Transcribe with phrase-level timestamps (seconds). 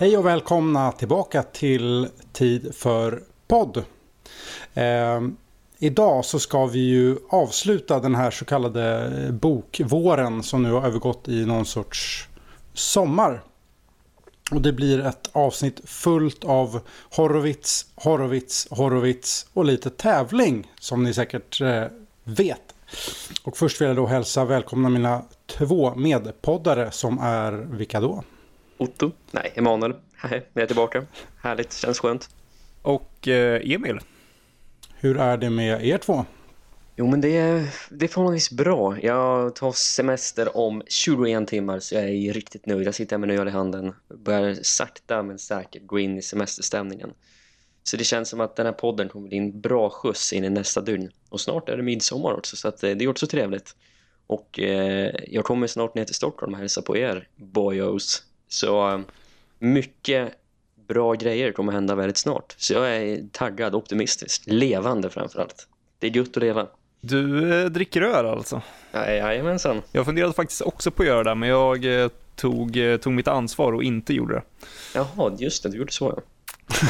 [0.00, 3.84] Hej och välkomna tillbaka till Tid för podd.
[4.74, 5.20] Eh,
[5.78, 11.28] idag så ska vi ju avsluta den här så kallade bokvåren som nu har övergått
[11.28, 12.28] i någon sorts
[12.74, 13.42] sommar.
[14.50, 16.80] Och det blir ett avsnitt fullt av
[17.16, 21.84] Horowitz, Horowitz, Horowitz och lite tävling som ni säkert eh,
[22.24, 22.74] vet.
[23.44, 28.24] Och först vill jag då hälsa välkomna mina två medpoddare som är vilka då?
[28.80, 31.06] Otto, nej Emanuel, hej, jag är tillbaka.
[31.42, 32.28] Härligt, känns skönt.
[32.82, 33.98] Och eh, Emil.
[34.94, 36.24] Hur är det med er två?
[36.96, 39.00] Jo men det är, det är förhållandevis bra.
[39.00, 42.86] Jag tar semester om 21 timmar så jag är riktigt nöjd.
[42.86, 46.22] Jag sitter här med en öl i handen börjar sakta men säkert gå in i
[46.22, 47.12] semesterstämningen.
[47.82, 50.50] Så det känns som att den här podden kommer bli en bra skjuts in i
[50.50, 51.10] nästa dygn.
[51.28, 53.76] Och snart är det midsommar också så att, eh, det är också trevligt.
[54.26, 58.24] Och eh, jag kommer snart ner till Stockholm och hälsa på er, boyos.
[58.52, 59.00] Så eh,
[59.58, 60.34] mycket
[60.88, 62.54] bra grejer kommer hända väldigt snart.
[62.58, 65.66] Så jag är taggad, optimistisk, levande framförallt.
[65.98, 66.66] Det är gött att leva.
[67.00, 68.62] Du eh, dricker öl alltså?
[68.92, 69.82] Ja, jajamensan.
[69.92, 73.28] Jag funderade faktiskt också på att göra det, men jag eh, tog, eh, tog mitt
[73.28, 74.42] ansvar och inte gjorde det.
[74.94, 76.22] Jaha, just det, du gjorde så.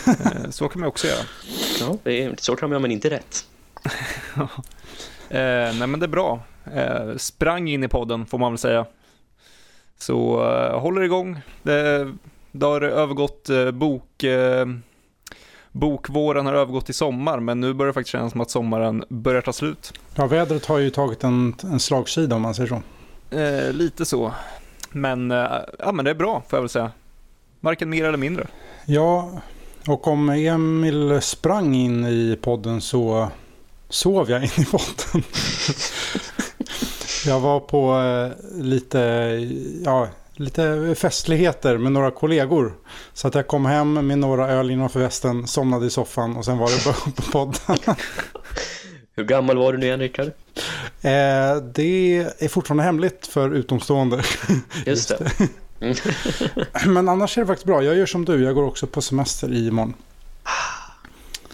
[0.07, 1.25] Eh, så kan man också göra.
[1.81, 3.47] Ja, det är, så kan man men inte rätt.
[5.29, 6.43] nej men det är bra.
[7.17, 8.87] Sprang in i podden får man väl säga.
[10.01, 11.41] Så eh, håller igång.
[11.63, 12.13] Det,
[12.53, 14.25] det har övergått eh, bok...
[14.25, 14.67] Eh,
[15.73, 19.43] bokvåren har övergått i sommar, men nu börjar det faktiskt kännas som att sommaren börjar
[19.43, 19.93] ta slut.
[20.15, 22.83] Ja, vädret har ju tagit en, en slagsida om man säger så.
[23.37, 24.33] Eh, lite så.
[24.91, 25.47] Men, eh,
[25.79, 26.91] ja, men det är bra får jag väl säga.
[27.61, 28.47] Varken mer eller mindre.
[28.87, 29.31] Ja,
[29.87, 33.29] och om Emil sprang in i podden så
[33.89, 35.23] sov jag in i podden.
[37.27, 38.99] jag var på eh, lite,
[39.85, 42.73] ja, lite festligheter med några kollegor.
[43.13, 46.59] Så att jag kom hem med några öl innanför västen, somnade i soffan och sen
[46.59, 47.97] var det bara på podden.
[49.17, 50.27] Hur gammal var du nu igen, Rickard?
[51.01, 54.23] Eh, det är fortfarande hemligt för utomstående.
[54.87, 55.49] Just det.
[56.87, 57.83] Men annars är det faktiskt bra.
[57.83, 59.95] Jag gör som du, jag går också på semester i imorgon.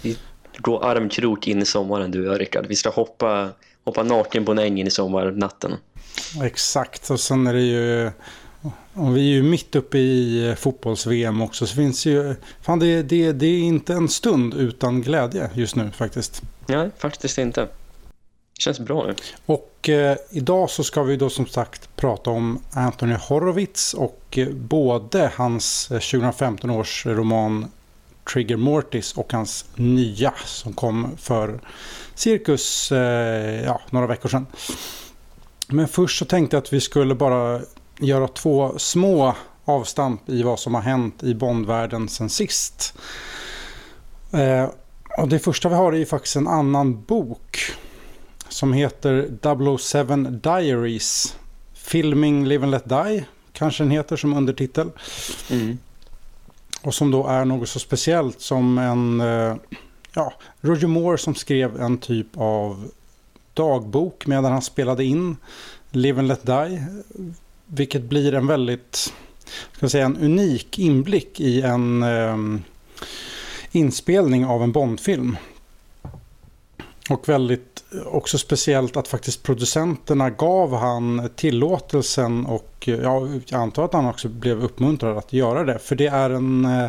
[0.03, 0.19] Vi
[0.59, 2.67] går armkrok in i sommaren, du och Rickard.
[2.67, 3.49] Vi ska hoppa,
[3.87, 5.73] hoppa naken på en äng i sommarnatten.
[6.43, 8.11] Exakt, och sen är det ju...
[8.95, 12.35] Och vi är ju mitt uppe i fotbolls-VM också, så finns ju...
[12.63, 16.43] Fan, det, det, det är inte en stund utan glädje just nu faktiskt.
[16.67, 17.61] Nej, faktiskt inte.
[17.61, 19.15] Det känns bra nu.
[19.47, 24.49] Och eh, idag så ska vi då som sagt prata om Anthony Horowitz och eh,
[24.49, 27.71] både hans eh, 2015 års roman
[28.33, 31.61] Trigger Mortis och hans nya som kom för
[32.17, 34.47] cirkus eh, ja, några veckor sedan.
[35.69, 37.61] Men först så tänkte jag att vi skulle bara
[37.99, 39.35] göra två små
[39.65, 42.95] avstamp i vad som har hänt i Bondvärlden sen sist.
[44.33, 44.71] Eh,
[45.19, 47.59] och det första vi har är ju faktiskt en annan bok
[48.49, 49.29] som heter
[49.79, 51.37] 007 Diaries.
[51.75, 54.91] Filming Live and Let Die kanske den heter som undertitel.
[55.51, 55.79] Mm.
[56.83, 59.21] Och som då är något så speciellt som en...
[59.21, 59.57] eh,
[60.19, 62.91] Ja, Roger Moore som skrev en typ av
[63.55, 65.37] dagbok medan han spelade in
[65.91, 66.87] Live and Let Die.
[67.67, 69.13] Vilket blir en väldigt,
[69.73, 72.37] ska säga, en unik inblick i en eh,
[73.73, 75.37] inspelning av en Bondfilm.
[77.11, 83.93] Och väldigt också speciellt att faktiskt producenterna gav han tillåtelsen och ja, jag antar att
[83.93, 85.79] han också blev uppmuntrad att göra det.
[85.79, 86.89] För det är en eh,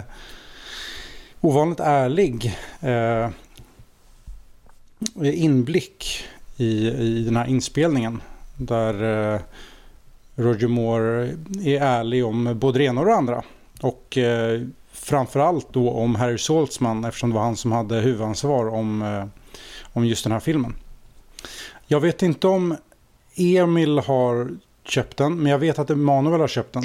[1.41, 3.29] ovanligt ärlig eh,
[5.23, 6.25] inblick
[6.57, 8.21] i, i den här inspelningen.
[8.55, 9.41] Där eh,
[10.35, 13.43] Roger Moore är ärlig om både det ena och det andra.
[13.81, 14.61] Och eh,
[14.91, 19.25] framförallt då om Harry Saltzman eftersom det var han som hade huvudansvar om, eh,
[19.93, 20.75] om just den här filmen.
[21.87, 22.75] Jag vet inte om
[23.35, 26.83] Emil har köpt den, men jag vet att Emanuel har köpt den.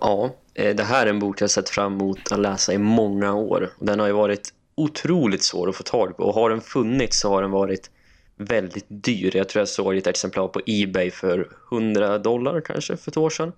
[0.00, 3.34] Ja, eh, det här är en bok jag sett fram emot att läsa i många
[3.34, 3.70] år.
[3.78, 6.22] Den har ju varit otroligt svår att få tag på.
[6.22, 7.90] Och har den funnits så har den varit
[8.36, 9.36] väldigt dyr.
[9.36, 13.30] Jag tror jag såg ett exemplar på Ebay för 100 dollar kanske för ett år
[13.30, 13.52] sedan.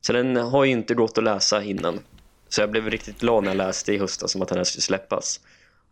[0.00, 1.98] Så den har ju inte gått att läsa innan.
[2.48, 4.82] Så jag blev riktigt glad när jag läste i höstas som att den här skulle
[4.82, 5.40] släppas.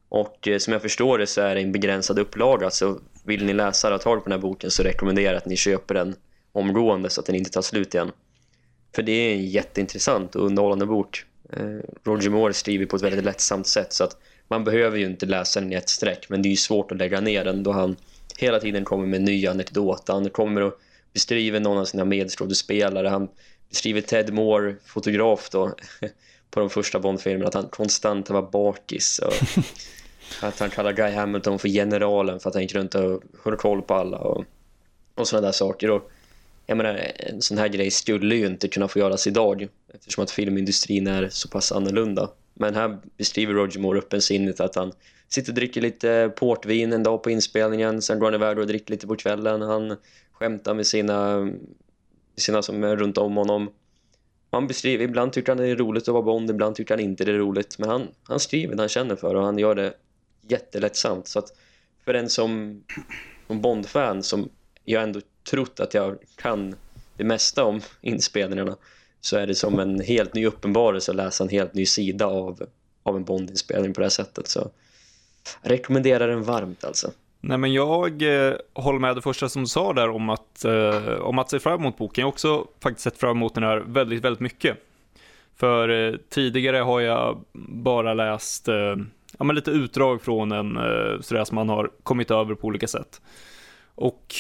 [0.09, 2.71] Och eh, som jag förstår det så är det en begränsad upplaga.
[2.71, 5.47] Så vill ni läsa och ha tag på den här boken så rekommenderar jag att
[5.47, 6.15] ni köper den
[6.53, 8.11] omgående så att den inte tar slut igen.
[8.95, 11.25] För det är en jätteintressant och underhållande bok.
[11.53, 14.17] Eh, Roger Moore skriver på ett väldigt lättsamt sätt så att
[14.49, 16.99] man behöver ju inte läsa den i ett streck men det är ju svårt att
[16.99, 17.97] lägga ner den då han
[18.37, 20.13] hela tiden kommer med nya anekdoter.
[20.13, 20.81] Han kommer och
[21.13, 23.09] beskriver någon av sina medskådespelare.
[23.09, 23.29] Han
[23.69, 25.75] beskriver Ted Moore, fotograf då,
[26.51, 29.33] på de första Bond-filmerna att han konstant var bakis och
[30.47, 33.83] att han kallar Guy Hamilton för generalen för att han gick runt och höll koll
[33.83, 34.45] på alla och,
[35.15, 36.11] och sådana där saker och
[36.73, 40.31] jag menar, en sån här grej skulle ju inte kunna få göras idag eftersom att
[40.31, 42.31] filmindustrin är så pass annorlunda.
[42.55, 44.93] Men här beskriver Roger Moore öppensinnigt att han
[45.29, 48.91] sitter och dricker lite portvin en dag på inspelningen, sen går han iväg och dricker
[48.91, 49.63] lite på kvällen.
[49.63, 49.97] Han
[50.33, 51.49] skämtar med sina,
[52.37, 53.71] sina som är runt om honom.
[54.51, 57.25] Han beskriver, ibland tycker han det är roligt att vara Bond, ibland tycker han inte
[57.25, 57.79] det är roligt.
[57.79, 59.95] Men han, han skriver det han känner för och han gör det
[60.49, 61.29] jättelättsamt.
[61.29, 61.57] Så att
[62.05, 62.83] för en som,
[63.47, 64.49] som Bond-fan som
[64.85, 66.75] jag ändå trott att jag kan
[67.17, 68.77] det mesta om inspelningarna
[69.21, 72.63] så är det som en helt ny uppenbarelse att läsa en helt ny sida av,
[73.03, 74.49] av en Bond-inspelning på det här sättet.
[74.49, 74.71] Så
[75.63, 77.11] jag rekommenderar den varmt alltså.
[77.41, 81.15] Nej men jag eh, håller med det första som du sa där om att, eh,
[81.15, 82.23] om att se fram emot boken.
[82.23, 84.77] Jag har också faktiskt sett fram emot den här väldigt, väldigt mycket.
[85.57, 87.45] För eh, tidigare har jag
[87.83, 88.97] bara läst eh,
[89.39, 92.89] ja, men lite utdrag från en eh, sådär som man har kommit över på olika
[92.89, 93.21] sätt.
[93.95, 94.35] Och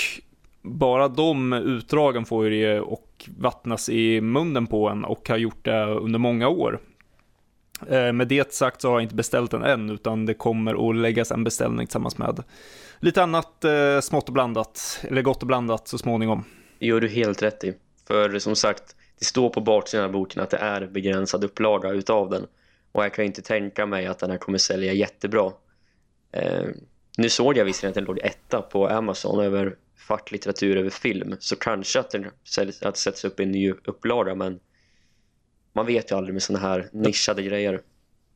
[0.62, 5.64] bara de utdragen får ju det och vattnas i munnen på en och har gjort
[5.64, 6.80] det under många år.
[7.88, 10.96] Eh, med det sagt så har jag inte beställt den än, utan det kommer att
[10.96, 12.42] läggas en beställning tillsammans med
[13.02, 16.44] lite annat eh, smått och blandat, eller gott och blandat så småningom.
[16.78, 17.74] Det gör du helt rätt i.
[18.06, 22.30] För som sagt, det står på baksidan av boken att det är begränsad upplaga utav
[22.30, 22.46] den.
[22.92, 25.52] Och jag kan inte tänka mig att den här kommer sälja jättebra.
[26.32, 26.66] Eh,
[27.16, 31.36] nu såg jag visserligen att den låg etta på Amazon över facklitteratur över film.
[31.38, 32.30] Så kanske att den
[32.82, 34.60] att sätts upp i en ny upplaga, men
[35.72, 37.80] man vet ju aldrig med sådana här nischade grejer.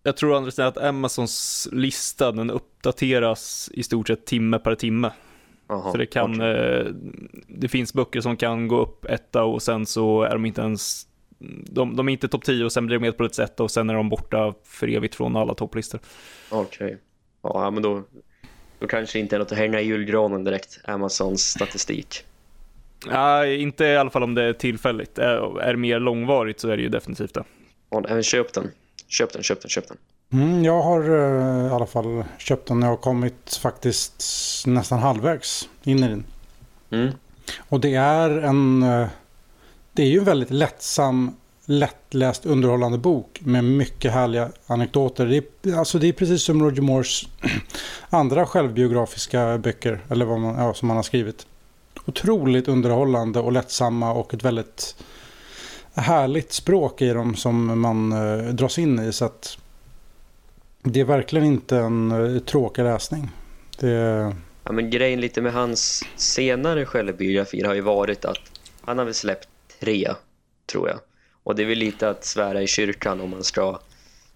[0.03, 5.13] Jag tror Andres att Amazons lista den uppdateras i stort sett timme per timme.
[5.67, 6.49] Aha, så det kan, okay.
[6.49, 6.87] eh,
[7.49, 11.07] det finns böcker som kan gå upp etta och sen så är de inte ens,
[11.71, 13.71] de, de är inte topp 10 och sen blir de med på ett sätt och
[13.71, 16.01] sen är de borta för evigt från alla topplistor.
[16.51, 16.99] Okej, okay.
[17.43, 18.03] ja men då,
[18.79, 22.25] då kanske inte är något att hänga i julgranen direkt, Amazons statistik.
[23.07, 25.19] Nej, inte i alla fall om det är tillfälligt.
[25.19, 27.45] Är det mer långvarigt så är det ju definitivt det.
[27.91, 28.71] Ja, köp den.
[29.09, 29.97] Köp den, köp den, köp den.
[30.33, 32.83] Mm, jag har uh, i alla fall köpt den.
[32.83, 34.23] Jag har kommit faktiskt
[34.67, 36.25] nästan halvvägs in i den.
[36.91, 37.13] Mm.
[37.69, 38.83] Och det är en...
[38.83, 39.07] Uh,
[39.93, 45.27] det är ju en väldigt lättsam, lättläst, underhållande bok med mycket härliga anekdoter.
[45.27, 47.23] Det är, alltså det är precis som Roger Moores
[48.11, 51.47] andra självbiografiska böcker, eller vad man, ja, som han har skrivit
[52.05, 54.97] otroligt underhållande och lättsamma och ett väldigt
[55.95, 59.13] härligt språk i dem som man eh, dras in i.
[59.13, 59.59] Så att
[60.83, 63.31] det är verkligen inte en eh, tråkig läsning.
[63.79, 64.35] Det...
[64.65, 68.41] Ja, men grejen lite med hans senare självbiografier har ju varit att
[68.81, 69.49] han har väl släppt
[69.81, 70.13] tre,
[70.67, 70.99] tror jag.
[71.47, 73.81] Och det är väl lite att svära i kyrkan om man ska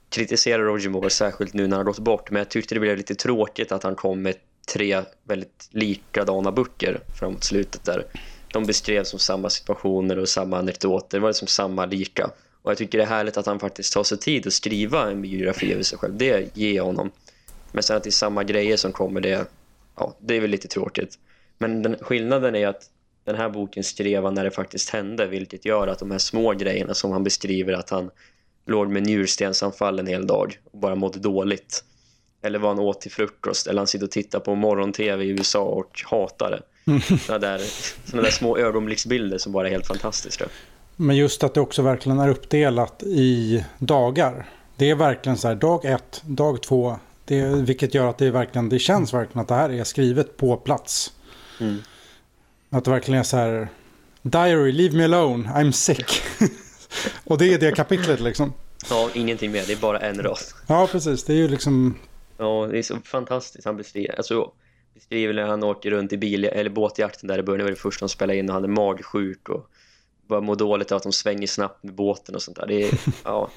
[0.09, 2.31] kritisera Roger Moore, särskilt nu när han har gått bort.
[2.31, 4.35] Men jag tyckte det blev lite tråkigt att han kom med
[4.73, 8.07] tre väldigt likadana böcker framåt slutet där.
[8.53, 11.19] De beskrevs som samma situationer och samma anekdoter.
[11.19, 12.31] Det var liksom samma lika.
[12.63, 15.23] Och jag tycker det är härligt att han faktiskt tar sig tid att skriva en
[15.23, 16.17] biografi över sig själv.
[16.17, 17.11] Det ger jag honom.
[17.73, 19.47] Men sen att det är samma grejer som kommer, det,
[19.97, 21.19] ja, det är väl lite tråkigt.
[21.59, 22.91] Men den, skillnaden är att
[23.33, 25.27] den här boken skrev han när det faktiskt hände.
[25.27, 28.11] Vilket gör att de här små grejerna som han beskriver att han
[28.67, 31.85] låg med njurstensanfall en hel dag och bara mådde dåligt
[32.43, 35.61] eller vad han åt till frukost eller han sitter och tittar på morgon-tv i USA
[35.61, 36.63] och hatar det.
[36.91, 37.01] Mm.
[37.01, 37.61] Sådana där,
[38.11, 40.47] såna där små ögonblicksbilder som bara är helt fantastiska.
[40.97, 44.49] Men just att det också verkligen är uppdelat i dagar.
[44.77, 46.99] Det är verkligen så här dag ett, dag två.
[47.25, 50.57] Det, vilket gör att det, verkligen, det känns verkligen att det här är skrivet på
[50.57, 51.13] plats.
[51.61, 51.79] Mm.
[52.71, 53.69] Att det verkligen är så här.
[54.23, 56.23] Diary, leave me alone, I'm sick.
[57.25, 58.53] och det är det kapitlet liksom.
[58.91, 59.65] Ja, ingenting mer.
[59.67, 60.39] Det är bara en rad.
[60.67, 61.25] Ja, precis.
[61.25, 61.97] Det är ju liksom
[62.41, 63.65] Ja, det är så fantastiskt.
[63.65, 64.53] Han beskriver, alltså,
[64.95, 67.59] beskriver när han åker runt i bil eller båtjakten där i början.
[67.59, 69.71] Det var det första de spelade in och han är magsjuk och
[70.27, 72.67] bara mår dåligt av att de svänger snabbt med båten och sånt där.
[72.67, 73.51] Det är ja,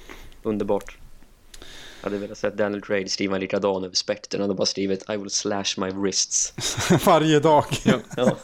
[0.43, 0.97] underbart.
[2.01, 5.17] Jag hade velat se Daniel Craig skriva en likadan över spektern och bara skrivit I
[5.17, 6.53] will slash my wrists.
[7.05, 7.65] Varje dag.
[7.83, 7.99] ja.
[8.17, 8.37] ja.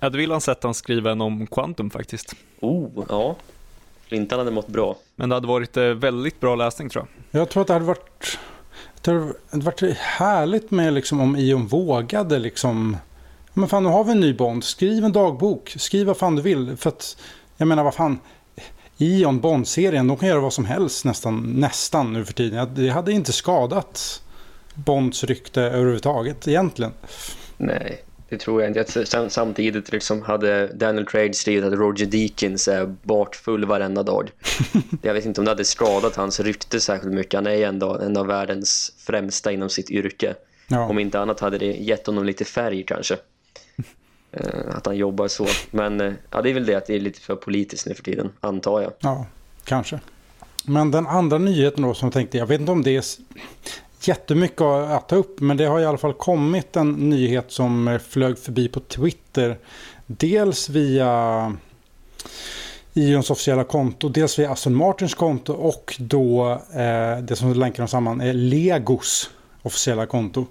[0.00, 2.34] Jag hade velat sett han skriva en om Quantum faktiskt.
[2.60, 3.36] Oh, ja.
[4.06, 4.96] Flintan hade mått bra.
[5.16, 7.40] Men det hade varit eh, väldigt bra läsning tror jag.
[7.40, 8.38] Jag tror att det hade varit
[9.04, 9.10] det
[9.50, 12.96] hade varit härligt med liksom, om Ion vågade liksom...
[13.54, 14.64] Men fan, nu har vi en ny Bond.
[14.64, 15.74] Skriv en dagbok.
[15.78, 16.76] Skriv vad fan du vill.
[16.76, 17.16] För att,
[17.56, 18.18] jag menar, vad fan...
[18.98, 22.74] Ion, Bond-serien, de kan göra vad som helst nästan, nästan nu för tiden.
[22.74, 24.22] Det hade inte skadat
[24.74, 26.92] Bonds rykte överhuvudtaget egentligen.
[27.56, 29.30] Nej, det tror jag inte.
[29.30, 34.30] Samtidigt liksom hade Daniel Craig skrivit att Roger Deakins är bartfull varenda dag.
[35.02, 37.34] jag vet inte om det hade skadat hans rykte särskilt mycket.
[37.34, 40.34] Han är ändå en av världens främsta inom sitt yrke.
[40.68, 40.88] Ja.
[40.88, 43.16] Om inte annat hade det gett honom lite färg kanske.
[44.36, 45.46] Eh, att han jobbar så.
[45.70, 48.02] Men eh, ja, det är väl det att det är lite för politiskt nu för
[48.02, 48.92] tiden, antar jag.
[49.00, 49.26] Ja,
[49.64, 50.00] kanske.
[50.64, 53.02] Men den andra nyheten då som jag tänkte, jag vet inte om det är
[54.08, 55.40] jättemycket att ta upp.
[55.40, 59.58] Men det har i alla fall kommit en nyhet som eh, flög förbi på Twitter.
[60.06, 61.56] Dels via
[62.94, 67.88] Ions officiella konto, dels via Aston Martins konto och då eh, det som länkar dem
[67.88, 69.30] samman är Legos
[69.62, 70.46] officiella konto.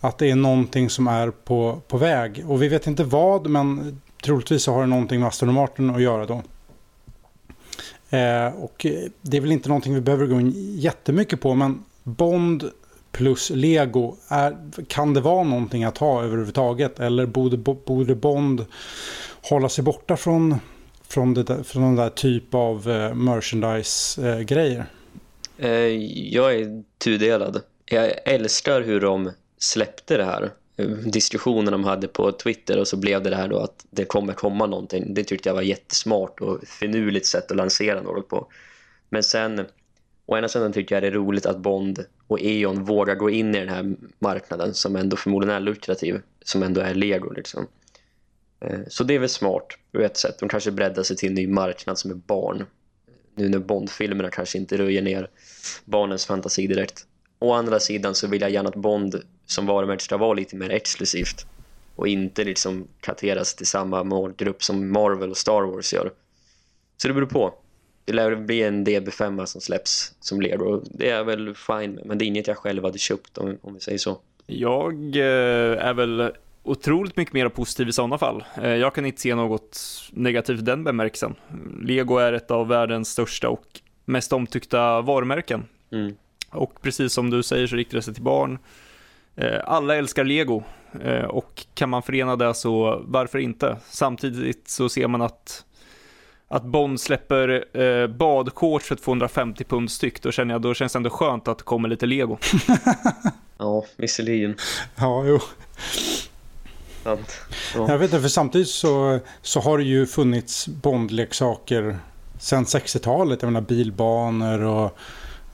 [0.00, 2.44] Att det är någonting som är på, på väg.
[2.48, 6.02] Och vi vet inte vad, men troligtvis så har det någonting med Aston Martin att
[6.02, 6.42] göra då.
[8.16, 8.86] Eh, och
[9.22, 12.70] det är väl inte någonting vi behöver gå in jättemycket på, men Bond
[13.12, 14.56] plus Lego, är,
[14.88, 17.00] kan det vara någonting att ha överhuvudtaget?
[17.00, 18.66] Eller borde, borde Bond
[19.42, 20.56] hålla sig borta från,
[21.08, 24.84] från, det där, från den där typ av eh, merchandise-grejer?
[25.58, 25.86] Eh, eh,
[26.32, 27.60] jag är tudelad.
[27.84, 30.50] Jag älskar hur de släppte det här.
[31.12, 34.32] Diskussionen de hade på Twitter och så blev det det här då att det kommer
[34.32, 35.14] komma någonting.
[35.14, 38.46] Det tyckte jag var jättesmart och finurligt sätt att lansera något på.
[39.10, 39.66] Men sen
[40.26, 43.54] Å ena sidan tycker jag det är roligt att Bond och E.ON vågar gå in
[43.54, 47.66] i den här marknaden som ändå förmodligen är lukrativ, som ändå är Lego liksom.
[48.60, 50.38] Eh, så det är väl smart på ett sätt.
[50.38, 52.66] De kanske breddar sig till en ny marknad som är barn.
[53.34, 55.28] Nu när Bond-filmerna kanske inte röjer ner
[55.84, 57.06] barnens fantasi direkt.
[57.38, 60.70] Å andra sidan så vill jag gärna att Bond som varumärke ska vara lite mer
[60.70, 61.46] exklusivt.
[61.96, 66.12] Och inte liksom kateras till samma målgrupp som Marvel och Star Wars gör.
[66.96, 67.54] Så det beror på
[68.04, 70.82] det lär bli en DB5 som släpps som Lego.
[70.90, 73.80] Det är väl fine men det är inget jag själv hade köpt om, om vi
[73.80, 74.18] säger så.
[74.46, 76.32] Jag eh, är väl
[76.62, 78.44] otroligt mycket mer positiv i sådana fall.
[78.62, 79.80] Eh, jag kan inte se något
[80.10, 81.34] negativt i den bemärkelsen.
[81.80, 85.64] Lego är ett av världens största och mest omtyckta varumärken.
[85.92, 86.14] Mm.
[86.50, 88.58] Och precis som du säger så riktar det sig till barn.
[89.36, 90.62] Eh, alla älskar Lego
[91.28, 93.76] och kan man förena det så varför inte?
[93.84, 95.64] Samtidigt så ser man att
[96.52, 100.96] att Bond släpper eh, badshorts för 250 pund styck, då känner jag, då känns det
[100.96, 102.38] ändå skönt att det kommer lite lego.
[103.58, 104.56] ja, visserligen.
[104.96, 105.40] Ja, jo.
[107.04, 107.18] Ja.
[107.74, 111.98] Jag vet inte, för samtidigt så, så har det ju funnits Bondleksaker
[112.38, 113.42] sedan 60-talet.
[113.42, 114.98] Jag menar bilbanor och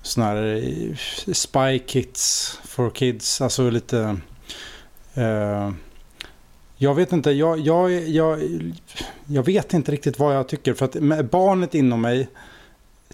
[0.03, 3.41] sådana här eh, spy kits for kids.
[3.41, 4.17] Alltså lite...
[5.15, 5.71] Eh,
[6.81, 8.41] jag vet inte, jag, jag, jag,
[9.27, 10.75] jag vet inte riktigt vad jag tycker.
[10.75, 12.29] För att barnet inom mig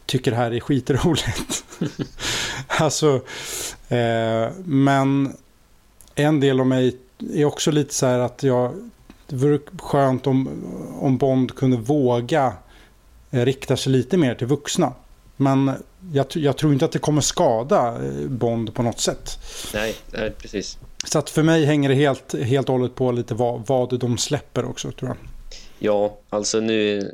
[0.06, 1.64] tycker det här är skitroligt.
[2.66, 3.14] alltså,
[3.88, 5.36] eh, men
[6.14, 6.96] en del av mig
[7.34, 8.90] är också lite så här att jag,
[9.26, 10.48] det vore skönt om,
[11.00, 12.52] om Bond kunde våga
[13.30, 14.92] eh, rikta sig lite mer till vuxna.
[15.36, 15.72] Men
[16.12, 19.38] jag, jag, tror inte att det kommer skada eh, Bond på något sätt.
[19.74, 20.78] Nej, nej precis.
[21.06, 24.18] Så att för mig hänger det helt, helt och hållet på lite vad, vad de
[24.18, 25.16] släpper också tror jag.
[25.78, 27.10] Ja, alltså nu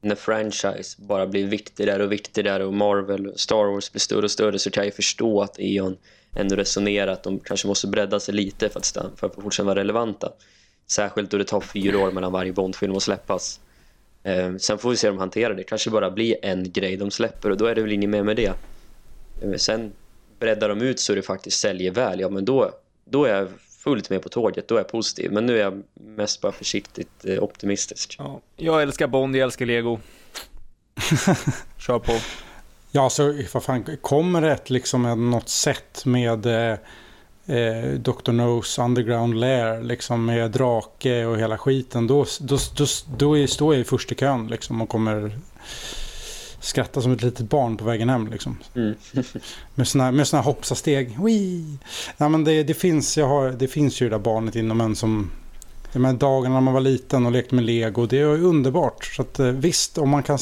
[0.00, 4.58] när franchise bara blir viktigare och viktigare och Marvel Star Wars blir större och större
[4.58, 5.96] så kan jag förstå att Eon
[6.36, 9.80] ändå resonerar att de kanske måste bredda sig lite för att, för att fortsätta vara
[9.80, 10.32] relevanta.
[10.86, 13.60] Särskilt då det tar fyra år mellan varje Bondfilm att släppas.
[14.22, 15.64] Eh, sen får vi se hur de hanterar det.
[15.64, 18.36] kanske bara blir en grej de släpper och då är det väl inget mer med
[18.36, 18.52] det.
[19.42, 19.92] Eh, sen
[20.38, 22.20] breddar de ut så det faktiskt säljer väl.
[22.20, 22.70] Ja, men då,
[23.04, 23.48] då är jag
[23.78, 25.32] fullt med på tåget, då är jag positiv.
[25.32, 28.16] Men nu är jag mest bara försiktigt eh, optimistisk.
[28.18, 29.98] Ja, jag älskar Bond, jag älskar Lego.
[31.78, 32.12] Kör på.
[32.90, 36.46] Ja, så vad fan, kommer det liksom något sätt med
[37.46, 38.32] eh, Dr.
[38.32, 43.80] No's Underground Lair liksom med drake och hela skiten då, då, då, då står jag
[43.80, 45.38] i första kön liksom och kommer
[46.62, 48.26] skratta som ett litet barn på vägen hem.
[48.26, 48.58] Liksom.
[48.74, 48.94] Mm.
[49.74, 51.18] med såna, med såna hoppsasteg.
[52.16, 54.96] Ja, men det, det, finns, jag har, det finns ju det där barnet inom en
[54.96, 55.30] som...
[55.92, 59.04] De här dagarna när man var liten och lekte med lego, det är underbart.
[59.04, 60.38] Så att, eh, visst, om man kan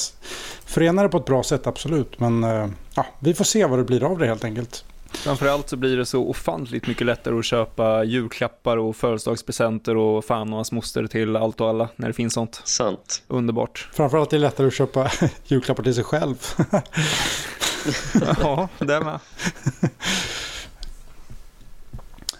[0.65, 2.21] förena det på ett bra sätt, absolut.
[2.21, 4.85] Men eh, ja, vi får se vad det blir av det helt enkelt.
[5.13, 10.49] Framförallt så blir det så ofantligt mycket lättare att köpa julklappar och födelsedagspresenter och fan
[10.49, 12.63] och hans moster till allt och alla när det finns sånt.
[12.65, 13.23] Sant.
[13.29, 13.89] Underbart.
[13.93, 15.11] Framförallt är det lättare att köpa
[15.45, 16.37] julklappar till sig själv.
[18.41, 19.21] ja, det med.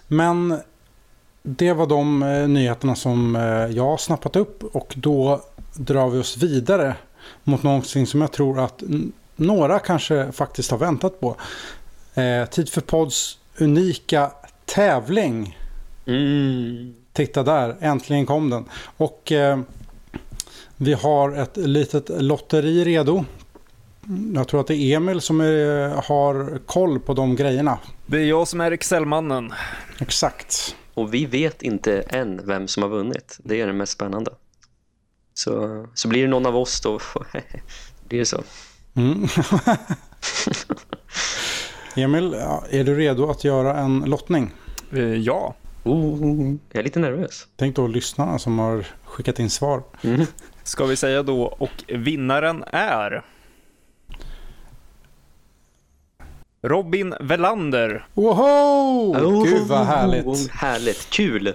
[0.07, 0.59] Men
[1.43, 5.41] det var de eh, nyheterna som eh, jag har snappat upp och då
[5.75, 6.95] drar vi oss vidare
[7.43, 8.83] mot någonting som jag tror att
[9.35, 11.35] några kanske faktiskt har väntat på.
[12.13, 14.31] Eh, tid för pods unika
[14.65, 15.57] tävling.
[16.05, 16.93] Mm.
[17.13, 18.65] Titta där, äntligen kom den.
[18.97, 19.59] Och eh,
[20.77, 23.25] vi har ett litet lotteri redo.
[24.33, 27.79] Jag tror att det är Emil som är, har koll på de grejerna.
[28.05, 29.53] Det är jag som är Excel-mannen.
[29.99, 30.75] Exakt.
[30.93, 33.37] Och vi vet inte än vem som har vunnit.
[33.43, 34.31] Det är det mest spännande.
[35.33, 36.99] Så, så blir det någon av oss då.
[38.07, 38.43] blir det så.
[38.95, 39.27] Mm.
[41.95, 42.33] Emil,
[42.69, 44.51] är du redo att göra en lottning?
[44.91, 45.55] Eh, ja.
[45.83, 47.47] Oh, jag är lite nervös.
[47.55, 49.83] Tänk då lyssnarna som har skickat in svar.
[50.01, 50.25] Mm.
[50.63, 53.23] Ska vi säga då, och vinnaren är...
[56.63, 58.07] Robin Velander.
[58.13, 59.15] Woho!
[59.15, 60.51] Oh, Gud vad härligt.
[60.51, 61.53] Härligt, kul.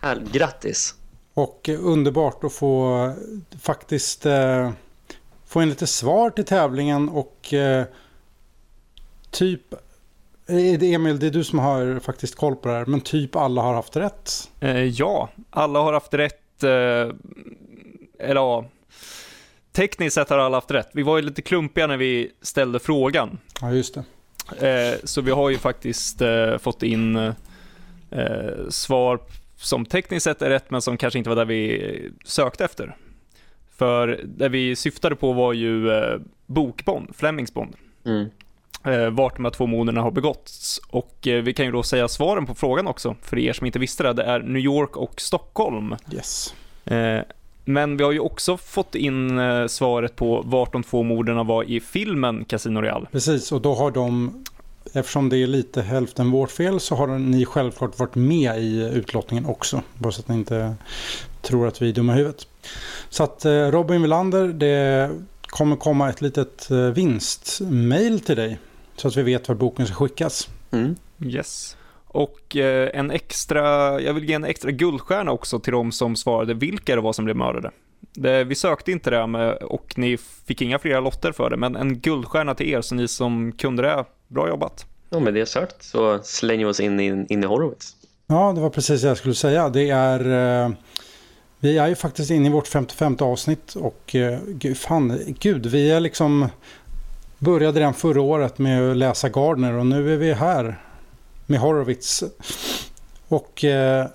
[0.00, 0.94] Här, grattis.
[1.34, 3.12] Och eh, underbart att få eh,
[3.60, 4.70] faktiskt eh,
[5.46, 7.84] få in lite svar till tävlingen och eh,
[9.32, 9.74] typ
[10.46, 13.36] är det Emil, det är du som har faktiskt koll på det här, men typ
[13.36, 14.50] alla har haft rätt.
[14.60, 16.62] Eh, ja, alla har haft rätt.
[16.62, 17.14] Eh,
[18.18, 18.64] eller ja,
[19.72, 20.88] tekniskt sett har alla haft rätt.
[20.92, 23.38] Vi var ju lite klumpiga när vi ställde frågan.
[23.60, 24.04] Ja, just det.
[24.68, 27.34] Eh, så vi har ju faktiskt eh, fått in eh,
[28.68, 29.20] svar
[29.56, 32.96] som tekniskt sett är rätt, men som kanske inte var där vi sökte efter.
[33.76, 37.76] För det vi syftade på var ju eh, bokbond, Flemings bond.
[38.04, 38.30] Mm.
[38.84, 40.80] Eh, vart de här två morden har begåtts.
[40.90, 43.78] Och eh, vi kan ju då säga svaren på frågan också, för er som inte
[43.78, 44.12] visste det.
[44.12, 45.96] Det är New York och Stockholm.
[46.12, 46.54] Yes.
[46.84, 47.20] Eh,
[47.64, 51.80] men vi har ju också fått in svaret på vart de två morden var i
[51.80, 53.08] filmen Casino Real.
[53.12, 54.44] Precis, och då har de,
[54.92, 59.46] eftersom det är lite hälften vårt fel, så har ni självklart varit med i utlottningen
[59.46, 59.82] också.
[59.94, 60.74] Bara så att ni inte
[61.42, 62.46] tror att vi är dumma i huvudet.
[63.08, 65.10] Så att Robin Wilander, det
[65.42, 68.58] kommer komma ett litet vinstmail till dig.
[69.02, 70.48] Så att vi vet var boken ska skickas.
[70.70, 70.96] Mm.
[71.24, 71.76] Yes.
[72.06, 73.60] Och eh, en extra,
[74.00, 77.24] jag vill ge en extra guldstjärna också till de som svarade vilka det var som
[77.24, 77.70] blev mördade.
[78.14, 81.76] Det, vi sökte inte det med, och ni fick inga fler lotter för det, men
[81.76, 84.86] en guldstjärna till er, så ni som kunde det, bra jobbat.
[85.10, 87.96] Ja, med det sagt så slänger vi oss in, in, in i Horowitz.
[88.26, 89.68] Ja, det var precis det jag skulle säga.
[89.68, 90.64] Det är...
[90.64, 90.72] Eh,
[91.60, 95.90] vi är ju faktiskt inne i vårt 55 avsnitt och eh, gud, fan, gud, vi
[95.90, 96.48] är liksom...
[97.44, 100.82] Började redan förra året med att läsa Gardner och nu är vi här
[101.46, 102.24] med Horowitz.
[103.28, 104.06] Och eh,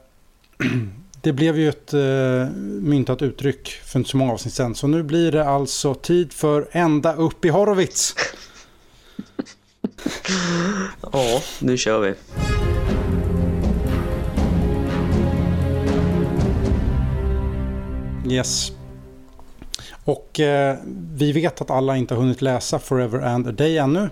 [1.22, 2.50] det blev ju ett eh,
[2.82, 4.76] myntat uttryck för inte så många avsnitt sedan.
[4.76, 8.16] Så nu blir det alltså tid för ända upp i Horowitz.
[11.14, 12.14] Ja, nu kör vi.
[18.36, 18.77] Yes.
[20.08, 20.78] Och eh,
[21.14, 24.10] vi vet att alla inte har hunnit läsa Forever and a Day ännu.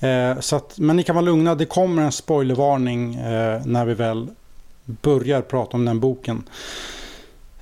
[0.00, 3.94] Eh, så att, men ni kan vara lugna, det kommer en spoilervarning eh, när vi
[3.94, 4.28] väl
[4.84, 6.42] börjar prata om den boken.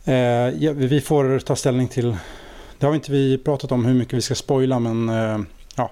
[0.04, 2.16] Eh, ja, vi får ta ställning till,
[2.78, 5.38] det har inte vi pratat om hur mycket vi ska spoila men eh,
[5.76, 5.90] ja,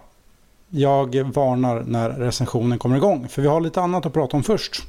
[0.68, 3.28] jag varnar när recensionen kommer igång.
[3.28, 4.82] För vi har lite annat att prata om först.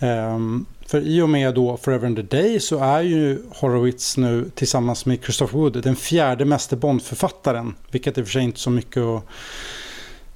[0.00, 4.50] Um, för i och med då Forever and the Day så är ju Horowitz nu
[4.54, 7.74] tillsammans med Christopher Wood den fjärde meste Bond-författaren.
[7.90, 9.24] Vilket i och för sig inte är så mycket att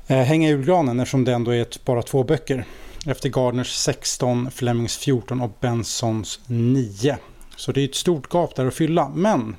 [0.06, 2.64] eh, hänga i julgranen eftersom det ändå är ett, bara två böcker.
[3.06, 7.18] Efter Gardners 16, Flemings 14 och Bensons 9.
[7.56, 9.08] Så det är ett stort gap där att fylla.
[9.14, 9.56] Men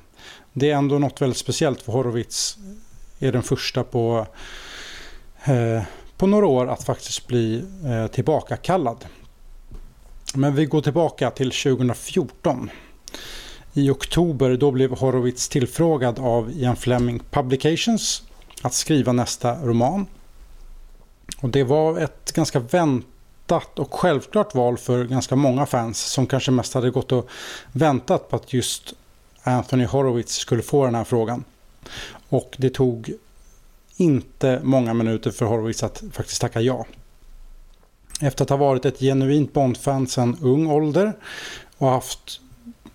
[0.52, 2.58] det är ändå något väldigt speciellt för Horowitz
[3.18, 4.26] är den första på,
[5.44, 5.82] eh,
[6.16, 9.04] på några år att faktiskt bli eh, tillbakakallad.
[10.34, 12.70] Men vi går tillbaka till 2014.
[13.72, 18.22] I oktober då blev Horowitz tillfrågad av Ian Fleming Publications
[18.62, 20.06] att skriva nästa roman.
[21.40, 26.50] Och det var ett ganska väntat och självklart val för ganska många fans som kanske
[26.50, 27.28] mest hade gått och
[27.72, 28.94] väntat på att just
[29.42, 31.44] Anthony Horowitz skulle få den här frågan.
[32.28, 33.12] Och det tog
[33.96, 36.86] inte många minuter för Horowitz att faktiskt tacka ja.
[38.20, 41.12] Efter att ha varit ett genuint Bond-fan sedan ung ålder
[41.78, 42.40] och haft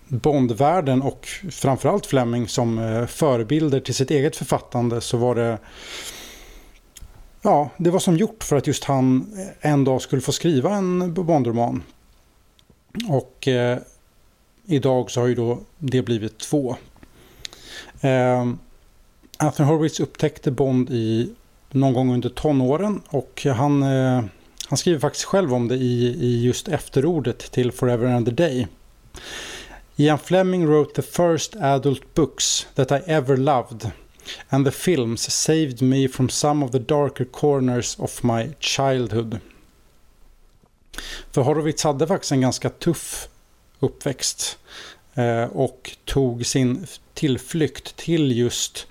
[0.08, 5.58] Bondvärlden och framförallt Fleming som eh, förebilder till sitt eget författande så var det
[7.42, 10.74] Ja, det var som gjort för att just han eh, en dag skulle få skriva
[10.74, 11.82] en Bondroman.
[13.08, 13.78] Och eh,
[14.66, 16.76] idag så har ju då det blivit två.
[18.00, 18.46] Eh,
[19.38, 21.34] Anthony Horowitz upptäckte Bond i
[21.70, 24.24] någon gång under tonåren och han eh,
[24.68, 28.66] han skriver faktiskt själv om det i, i just efterordet till Forever and a Day.
[29.96, 33.90] Ian Fleming wrote the first adult books that I ever loved
[34.48, 39.38] and the films saved me from some of the darker corners of my childhood.
[41.30, 43.28] För Horowitz hade faktiskt en ganska tuff
[43.80, 44.58] uppväxt
[45.14, 48.86] eh, och tog sin tillflykt till just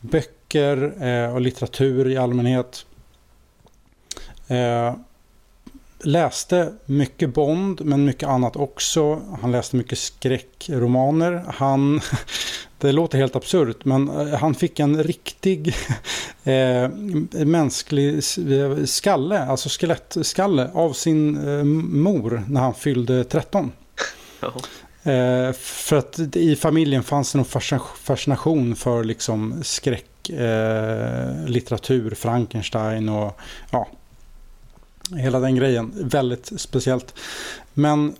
[0.00, 2.86] böcker eh, och litteratur i allmänhet.
[4.50, 4.94] Eh,
[6.02, 9.20] läste mycket Bond men mycket annat också.
[9.40, 11.44] Han läste mycket skräckromaner.
[11.54, 12.00] Han,
[12.78, 15.74] det låter helt absurt men eh, han fick en riktig
[16.44, 16.88] eh,
[17.44, 18.24] mänsklig
[18.84, 23.72] skalle, alltså skelettskalle av sin eh, mor när han fyllde 13.
[25.02, 33.40] Eh, för att i familjen fanns det någon fascination för liksom skräck, eh, Frankenstein och
[33.70, 33.88] ja,
[35.16, 35.92] hela den grejen.
[35.94, 37.14] Väldigt speciellt.
[37.74, 38.14] Men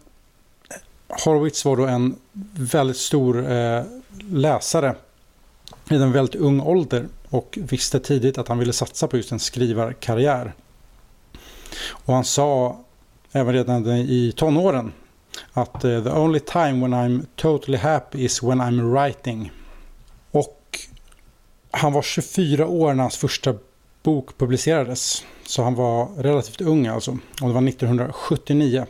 [1.25, 2.17] Horowitz var då en
[2.55, 3.83] väldigt stor eh,
[4.31, 4.95] läsare
[5.91, 9.39] i en väldigt ung ålder och visste tidigt att han ville satsa på just en
[9.39, 10.55] skrivarkarriär.
[11.89, 12.81] Och han sa
[13.33, 14.93] även redan i tonåren
[15.53, 19.53] att eh, the only time when I'm totally happy is when I'm writing.
[20.31, 20.79] Och
[21.71, 23.55] han var 24 år när hans första
[24.03, 25.25] bok publicerades.
[25.47, 27.11] Så han var relativt ung alltså.
[27.11, 28.87] Och det var 1979.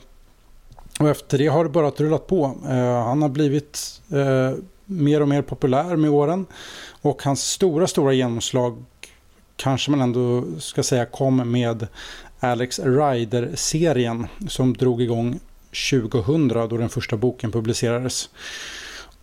[1.00, 2.44] Och efter det har det bara rullat på.
[2.68, 6.46] Eh, han har blivit eh, mer och mer populär med åren.
[7.02, 8.84] Och hans stora, stora genomslag
[9.56, 11.86] kanske man ändå ska säga kom med
[12.40, 15.40] Alex Rider-serien som drog igång
[15.90, 18.30] 2000 då den första boken publicerades.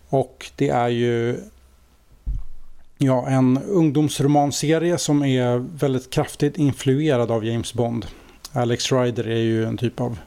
[0.10, 1.40] Och det är ju
[2.98, 8.06] ja, en ungdomsromanserie som är väldigt kraftigt influerad av James Bond.
[8.54, 10.20] Alex Rider är ju en typ av...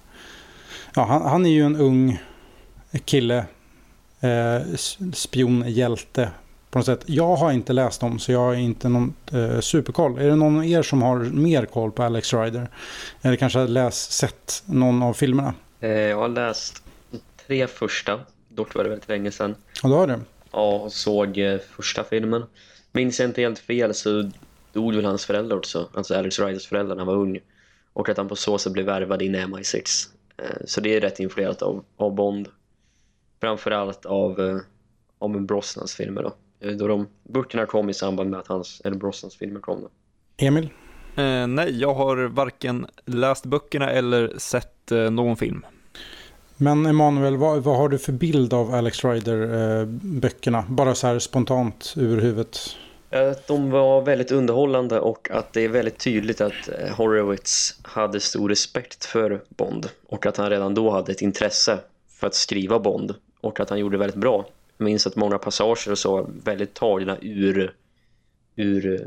[0.94, 2.18] Ja, han, han är ju en ung
[3.04, 3.44] kille,
[4.20, 4.76] eh,
[5.12, 6.30] spionhjälte
[6.70, 7.02] på något sätt.
[7.06, 10.18] Jag har inte läst dem så jag har inte någon eh, superkoll.
[10.18, 12.68] Är det någon av er som har mer koll på Alex Rider?
[13.22, 15.54] Eller kanske har läst, sett någon av filmerna?
[15.80, 16.82] Eh, jag har läst
[17.46, 19.54] tre första, dock var det väldigt länge sedan.
[19.82, 20.20] Ja, du har det?
[20.52, 22.44] Ja, såg eh, första filmen.
[22.92, 24.30] Minns jag inte helt fel så
[24.72, 27.38] dog väl hans föräldrar också, alltså Alex Riders föräldrar när han var ung.
[27.92, 30.08] Och att han på så sätt blev värvad in i MI6.
[30.36, 32.48] Eh, så det är rätt influerat av, av Bond.
[33.40, 34.60] Framförallt av,
[35.18, 36.32] av Brosnans filmer då.
[36.72, 39.88] Då de böckerna kom i samband med att hans, eller Brosnans filmer kom då.
[40.46, 40.70] Emil?
[41.16, 45.64] Eh, nej, jag har varken läst böckerna eller sett eh, någon film.
[46.62, 50.58] Men Emanuel, vad, vad, har du för bild av Alex Rider-böckerna?
[50.58, 52.58] Eh, Bara så här spontant ur huvudet.
[53.10, 58.20] Att de var väldigt underhållande och att det är väldigt tydligt att eh, Horowitz hade
[58.20, 59.88] stor respekt för Bond.
[60.06, 63.14] Och att han redan då hade ett intresse för att skriva Bond.
[63.40, 64.46] Och att han gjorde väldigt bra.
[64.76, 67.74] Jag minns att många passager och så väldigt tagna ur,
[68.56, 69.06] ur eh,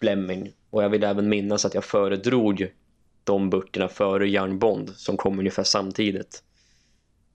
[0.00, 2.72] Fleming och jag vill även minnas att jag föredrog
[3.24, 6.42] de böckerna före Young Bond som kom ungefär samtidigt.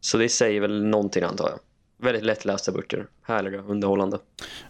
[0.01, 1.59] Så det säger väl någonting antar jag.
[2.05, 3.07] Väldigt lättlästa böcker.
[3.23, 4.19] Härliga, underhållande.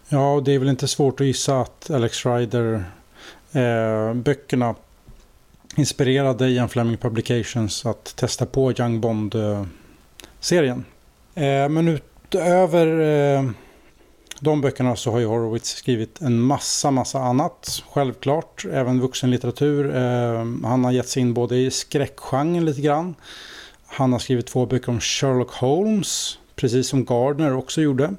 [0.08, 2.84] Ja, och det är väl inte svårt att gissa att Alex Rider
[3.52, 4.74] eh, böckerna
[5.76, 10.84] inspirerade Ian Fleming Publications att testa på Young Bond-serien.
[11.34, 13.50] Eh, men utöver eh,
[14.40, 17.82] de böckerna så har ju Horowitz skrivit en massa, massa annat.
[17.90, 19.96] Självklart, även vuxenlitteratur.
[19.96, 23.14] Eh, han har gett sig in både i skräckgenren lite grann.
[23.92, 28.14] Han har skrivit två böcker om Sherlock Holmes, precis som Gardner också gjorde.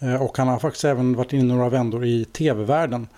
[0.00, 3.08] Eh, och han har faktiskt även varit inne några vändor i tv-världen.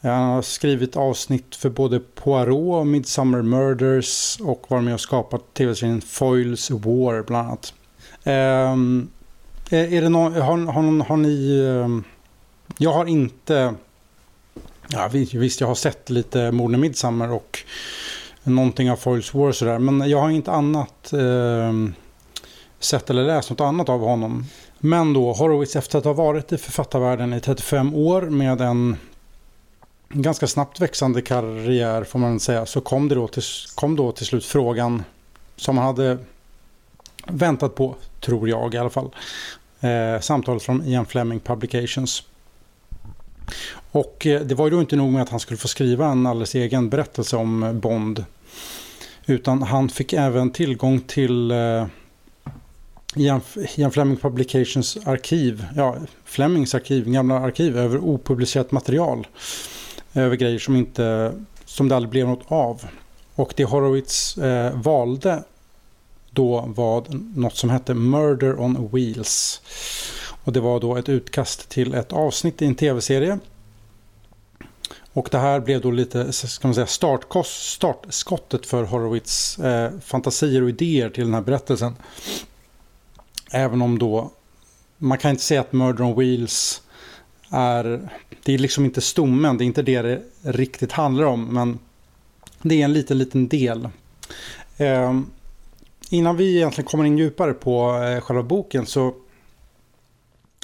[0.00, 5.00] Eh, han har skrivit avsnitt för både Poirot och Midsummer Murders och varit med och
[5.00, 7.74] skapat tv-serien Foils War bland annat.
[8.24, 9.10] Um,
[9.70, 11.60] är det någon, har, har, har ni...
[11.60, 12.04] Um,
[12.78, 13.74] jag har inte...
[14.88, 17.58] Ja, visst, jag har sett lite Morden Midsummer och
[18.42, 19.78] någonting av Foils War sådär.
[19.78, 21.72] Men jag har inte annat eh,
[22.78, 24.44] sett eller läst något annat av honom.
[24.78, 28.96] Men då Horowitz efter att ha varit i författarvärlden i 35 år med en
[30.08, 32.66] ganska snabbt växande karriär får man säga.
[32.66, 33.42] Så kom, det då till,
[33.74, 35.04] kom då till slut frågan
[35.56, 36.18] som han hade
[37.26, 39.10] väntat på, tror jag i alla fall.
[39.80, 42.22] Eh, samtalet från Ian Fleming Publications.
[43.92, 46.26] Och eh, det var ju då inte nog med att han skulle få skriva en
[46.26, 48.24] alldeles egen berättelse om eh, Bond.
[49.26, 51.86] Utan han fick även tillgång till eh,
[53.16, 53.40] Ian,
[53.76, 59.26] Ian Fleming Publications arkiv, ja, Flemings arkiv, gamla arkiv över opublicerat material.
[60.14, 61.32] Över grejer som, inte,
[61.64, 62.82] som det aldrig blev något av.
[63.34, 65.42] Och det Horowitz eh, valde
[66.30, 69.60] då var något som hette Murder on Wheels.
[70.44, 73.38] Och det var då ett utkast till ett avsnitt i en tv-serie.
[75.12, 80.62] Och det här blev då lite ska man säga, startkost, startskottet för Horowitz eh, fantasier
[80.62, 81.96] och idéer till den här berättelsen.
[83.50, 84.30] Även om då
[85.02, 86.82] man kan inte säga att Murder on Wheels
[87.50, 88.10] är,
[88.42, 91.78] det är liksom inte stommen, det är inte det det riktigt handlar om, men
[92.62, 93.88] det är en liten, liten del.
[94.76, 95.20] Eh,
[96.10, 99.14] innan vi egentligen kommer in djupare på eh, själva boken så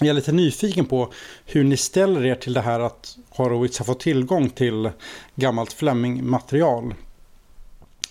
[0.00, 1.12] jag är lite nyfiken på
[1.44, 4.90] hur ni ställer er till det här att Horowitz har fått tillgång till
[5.34, 6.94] gammalt Fleming-material.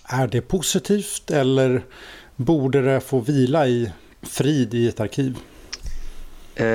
[0.04, 1.86] Är det positivt eller
[2.36, 5.38] borde det få vila i frid i ett arkiv?
[6.56, 6.66] Eh,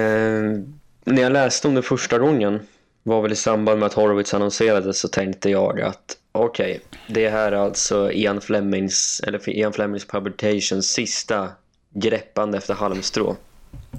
[1.05, 2.61] när jag läste om det första gången
[3.03, 7.29] var väl i samband med att Horowitz annonserades så tänkte jag att okej, okay, det
[7.29, 11.49] här är alltså Ian Flemings eller Ian Flemings Publications sista
[11.95, 13.37] greppande efter halmstrå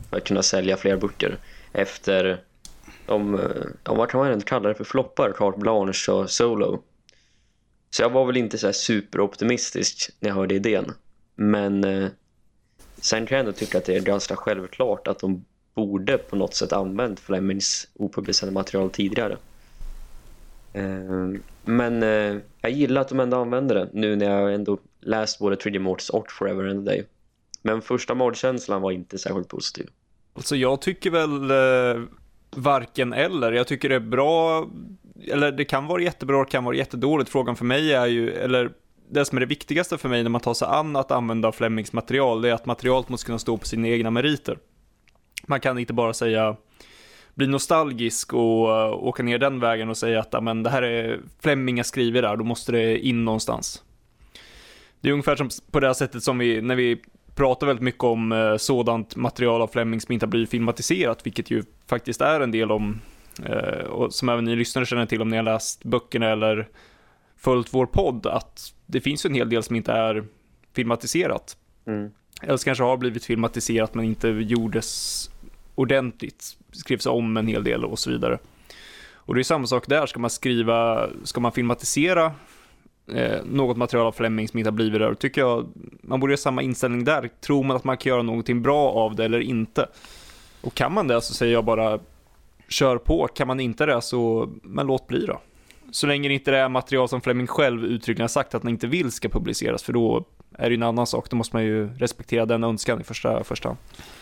[0.10, 1.38] för att kunna sälja fler böcker
[1.72, 2.42] efter
[3.06, 3.40] de,
[3.84, 6.84] de vad kan man ändå kalla det för floppar, Carte Blanche och Solo.
[7.90, 10.92] Så jag var väl inte så superoptimistisk när jag hörde idén.
[11.36, 12.10] Men eh,
[12.98, 16.56] sen kan jag ändå tycka att det är ganska självklart att de borde på något
[16.56, 19.38] sätt använt Flemings opublicerade material tidigare.
[20.74, 21.30] Eh,
[21.66, 25.56] men eh, jag gillar att de ändå använder det nu när jag ändå läst både
[25.56, 27.06] 3D Mortis och Forever and a Day.
[27.62, 29.90] Men första mordkänslan var inte särskilt positiv.
[30.34, 32.04] Alltså jag tycker väl eh,
[32.56, 33.52] varken eller.
[33.52, 34.68] Jag tycker det är bra,
[35.28, 37.30] eller det kan vara jättebra, det kan vara jättedåligt.
[37.30, 38.72] Frågan för mig är ju, eller
[39.10, 41.94] det som är det viktigaste för mig när man tar sig an att använda Flemings
[41.94, 44.58] material, det är att materialet måste kunna stå på sina egna meriter.
[45.48, 46.56] Man kan inte bara säga
[47.34, 51.20] bli nostalgisk och uh, åka ner den vägen och säga att men, det här är
[51.40, 53.84] Fleming har skrivit där, då måste det in någonstans.
[55.02, 57.02] Det är ungefär som på det här sättet som vi, när vi
[57.36, 61.52] pratar väldigt mycket om uh, sådant material av Fleming som inte har blivit filmatiserat, vilket
[61.52, 63.02] ju faktiskt är en del om,
[63.50, 66.68] uh, och som även ni lyssnare känner till om ni har läst böckerna eller
[67.38, 70.26] följt vår podd, att det finns ju en hel del som inte är
[70.76, 71.58] filmatiserat.
[71.86, 72.12] Mm.
[72.42, 75.30] Eller kanske har blivit filmatiserat men inte gjordes
[75.76, 78.38] ordentligt, skrevs om en hel del och så vidare.
[79.26, 82.32] Och det är samma sak där, ska man skriva, ska man filmatisera
[83.08, 85.68] eh, något material av Fleming som inte har blivit där, tycker jag
[86.02, 87.30] man borde ha samma inställning där.
[87.42, 89.88] Tror man att man kan göra någonting bra av det eller inte?
[90.62, 92.00] Och kan man det så säger jag bara
[92.68, 95.42] kör på, kan man inte det så men låt bli då.
[95.92, 98.88] Så länge det inte är material som Fleming själv uttryckligen har sagt att han inte
[98.88, 100.26] vill ska publiceras, för då
[100.58, 101.30] är det ju en annan sak.
[101.30, 103.78] Då måste man ju respektera den önskan i första, första hand.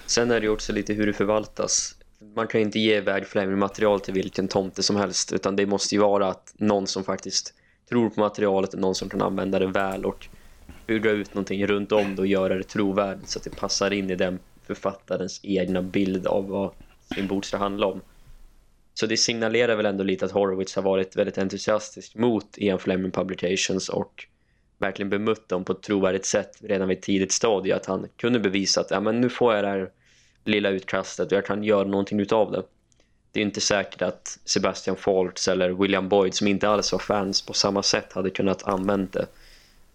[0.05, 1.95] Sen är det ju också lite hur det förvaltas.
[2.35, 5.65] Man kan ju inte ge iväg Fleming material till vilken tomte som helst utan det
[5.65, 7.53] måste ju vara att någon som faktiskt
[7.91, 10.27] tror på materialet, någon som kan använda det väl och
[10.88, 14.10] bygga ut någonting runt om det och göra det trovärdigt så att det passar in
[14.10, 16.73] i den författarens egna bild av vad
[17.15, 18.01] sin bok ska handla om.
[18.93, 23.12] Så det signalerar väl ändå lite att Horowitz har varit väldigt entusiastisk mot Ian Fleming
[23.12, 24.27] Publications och
[24.80, 28.39] verkligen bemött dem på ett trovärdigt sätt redan vid ett tidigt stadie att han kunde
[28.39, 29.89] bevisa att ja, men nu får jag det här
[30.45, 32.63] lilla utkastet och jag kan göra någonting utav det.
[33.31, 37.41] Det är inte säkert att Sebastian Faults eller William Boyd som inte alls var fans
[37.41, 39.27] på samma sätt hade kunnat använda det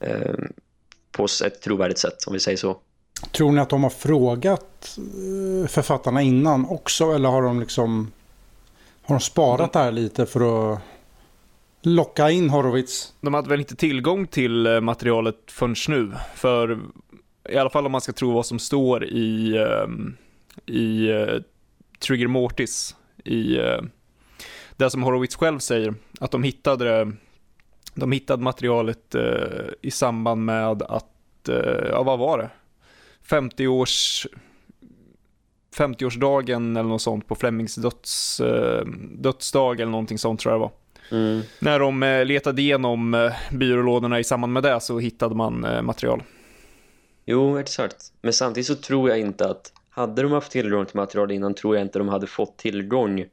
[0.07, 0.35] eh,
[1.13, 2.77] på ett trovärdigt sätt om vi säger så.
[3.33, 8.13] Tror ni att de har frågat eh, författarna innan också eller har de liksom
[9.03, 10.81] har de sparat det här lite för att
[11.83, 13.13] locka in Horowitz.
[13.21, 16.13] De hade väl inte tillgång till eh, materialet förrän nu.
[16.35, 16.81] För
[17.49, 20.17] i alla fall om man ska tro vad som står i, ehm,
[20.67, 21.43] i uh,
[21.99, 22.95] Trigger Mortis.
[23.27, 23.83] I uh,
[24.77, 25.95] det som Horowitz själv säger.
[26.21, 27.13] Att de hittade det,
[27.95, 31.13] de hittade materialet uh, i samband med att,
[31.91, 32.51] ja vad var det?
[33.23, 34.27] 50 års
[35.77, 38.41] 50-årsdagen eller något sånt på Flemings döds,
[39.19, 40.73] dödsdag eller någonting sånt tror jag det var.
[41.11, 41.43] Mm.
[41.59, 45.83] När de eh, letade igenom eh, byrålådorna i samband med det så hittade man eh,
[45.83, 46.23] material.
[47.27, 47.97] Jo, exakt.
[48.21, 51.77] Men samtidigt så tror jag inte att hade de haft tillgång till material innan tror
[51.77, 53.25] jag inte de hade fått tillgång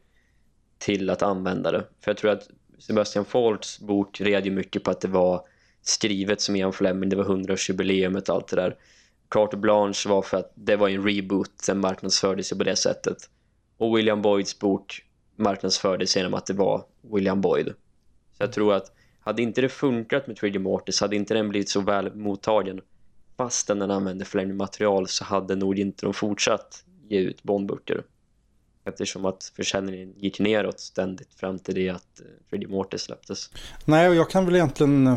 [0.78, 1.88] till att använda det.
[2.02, 2.50] För jag tror att
[2.80, 5.42] Sebastian Faults bok red ju mycket på att det var
[5.82, 8.78] skrivet som Ian Fleming, det var 100-årsjubileumet och allt det där.
[9.30, 13.18] Carte Blanche var för att det var en reboot, den marknadsförde sig på det sättet.
[13.78, 17.68] Och William Boyds bok marknadsfördes genom att det var William Boyd.
[18.38, 21.70] Så jag tror att hade inte det funkat med 3D Mortis hade inte den blivit
[21.70, 22.82] så väl mottagen
[23.44, 28.04] fastän den använde fler material så hade nog inte de fortsatt ge ut Bondböcker.
[28.86, 33.50] Eftersom att försäljningen gick neråt ständigt fram till det att eh, Freddie Mortis släpptes.
[33.86, 35.08] Nej, och jag kan väl egentligen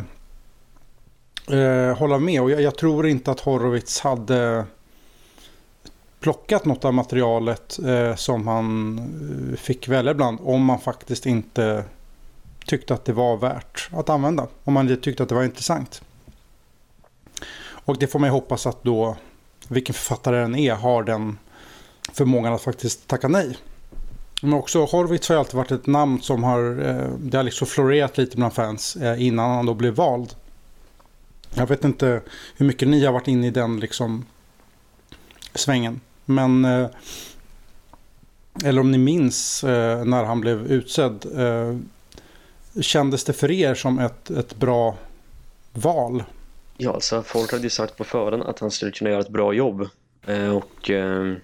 [1.50, 2.42] eh, hålla med.
[2.42, 4.64] Och jag, jag, tror inte att Horowitz hade
[6.20, 11.84] plockat något av materialet eh, som han eh, fick välja ibland om man faktiskt inte
[12.66, 14.46] tyckte att det var värt att använda.
[14.64, 16.02] Om man tyckte att det var intressant.
[17.86, 19.16] Och det får man ju hoppas att då
[19.68, 21.38] vilken författare den är har den
[22.12, 23.56] förmågan att faktiskt tacka nej.
[24.42, 28.18] Men också Horwitz har alltid varit ett namn som har, eh, det har liksom florerat
[28.18, 30.34] lite bland fans eh, innan han då blev vald.
[31.54, 32.20] Jag vet inte
[32.56, 34.26] hur mycket ni har varit inne i den liksom
[35.54, 36.00] svängen.
[36.24, 36.86] Men eh,
[38.64, 41.26] eller om ni minns eh, när han blev utsedd.
[41.36, 41.76] Eh,
[42.82, 44.96] kändes det för er som ett, ett bra
[45.72, 46.24] val?
[46.78, 49.52] Ja, alltså folk hade ju sagt på förhand att han skulle kunna göra ett bra
[49.52, 49.88] jobb.
[50.26, 51.36] Eh, och ehm,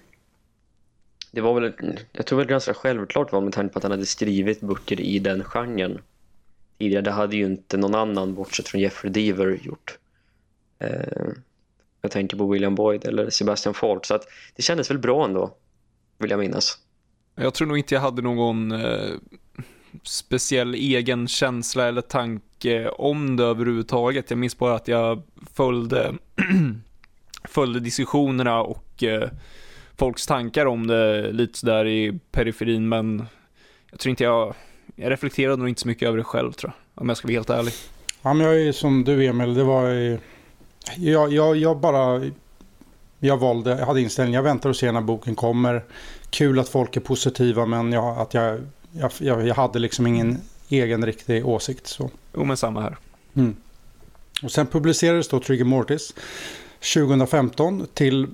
[1.31, 1.73] det var väl,
[2.11, 5.19] jag tror väl ganska självklart var med tanke på att han hade skrivit böcker i
[5.19, 6.01] den genren
[6.77, 7.01] tidigare.
[7.01, 9.97] Det hade ju inte någon annan bortsett från Jeffrey Deaver gjort.
[10.79, 11.27] Eh,
[12.01, 14.05] jag tänker på William Boyd eller Sebastian Falk.
[14.05, 14.23] Så att
[14.55, 15.55] det kändes väl bra ändå,
[16.17, 16.77] vill jag minnas.
[17.35, 19.11] Jag tror nog inte jag hade någon eh,
[20.03, 24.29] speciell egen känsla eller tanke Eh, om det överhuvudtaget.
[24.29, 25.21] Jag minns bara att jag
[25.53, 26.13] följde,
[27.43, 29.29] följde diskussionerna och eh,
[29.97, 33.25] folks tankar om det lite sådär i periferin men
[33.91, 34.53] jag tror inte jag,
[34.95, 37.33] jag reflekterade nog inte så mycket över det själv tror jag, om jag ska vara
[37.33, 37.73] helt ärlig.
[38.21, 39.89] Ja men jag är som du Emil, det var
[40.97, 42.21] jag, jag, jag bara
[43.19, 45.83] jag valde, jag hade inställningen, jag väntar och ser när boken kommer.
[46.29, 48.59] Kul att folk är positiva men jag, att jag,
[48.91, 51.87] jag, jag hade liksom ingen egen riktig åsikt.
[51.87, 52.09] Så.
[52.33, 52.97] Jo men samma här.
[53.33, 53.55] Mm.
[54.43, 56.13] Och sen publicerades då Trigger Mortis
[56.93, 58.27] 2015 till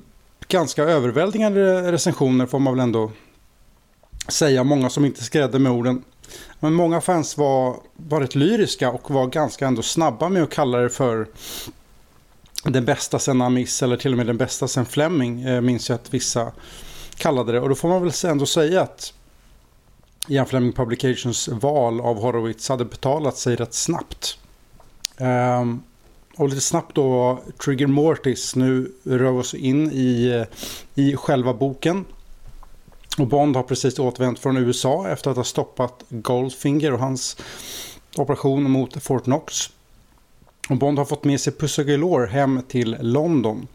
[0.47, 3.11] ganska överväldigande recensioner får man väl ändå
[4.27, 4.63] säga.
[4.63, 6.03] Många som inte skrädde med orden.
[6.59, 10.77] Men många fans var, var rätt lyriska och var ganska ändå snabba med att kalla
[10.77, 11.27] det för
[12.63, 15.95] den bästa sen Amis eller till och med den bästa sen Fleming eh, minns jag
[15.95, 16.51] att vissa
[17.15, 17.59] kallade det.
[17.59, 19.13] Och då får man väl ändå säga att
[20.29, 24.37] Ian Fleming Publications val av Horowitz hade betalat sig rätt snabbt.
[25.17, 25.83] Um,
[26.37, 28.55] och lite snabbt då, Trigger Mortis.
[28.55, 30.45] Nu rör vi oss in i,
[30.95, 32.05] i själva boken.
[33.17, 37.37] Och Bond har precis återvänt från USA efter att ha stoppat Goldfinger och hans
[38.17, 39.69] operation mot Fort Knox.
[40.69, 43.67] Och Bond har fått med sig Pussy Galore hem till London.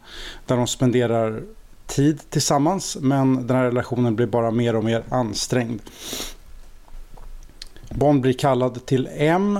[0.45, 1.43] Där de spenderar
[1.87, 2.97] tid tillsammans.
[3.01, 5.81] Men den här relationen blir bara mer och mer ansträngd.
[7.95, 9.59] Bond blir kallad till M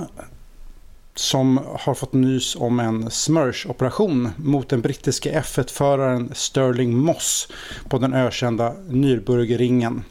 [1.14, 7.48] som har fått nys om en Smursh-operation mot den brittiske F1-föraren Sterling Moss
[7.88, 10.02] på den ökända Nürburgringen.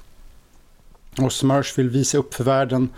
[1.17, 2.89] Och Smursh vill visa upp för världen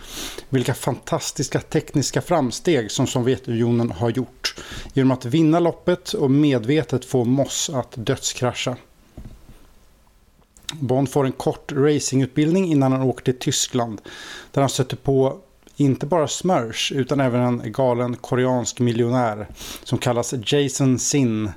[0.49, 4.55] vilka fantastiska tekniska framsteg som Sovjetunionen har gjort
[4.93, 8.75] genom att vinna loppet och medvetet få Moss att dödskrascha.
[10.73, 14.01] Bond får en kort racingutbildning innan han åker till Tyskland
[14.51, 15.39] där han stöter på
[15.75, 19.47] inte bara Smursh utan även en galen koreansk miljonär
[19.83, 21.51] som kallas Jason Sin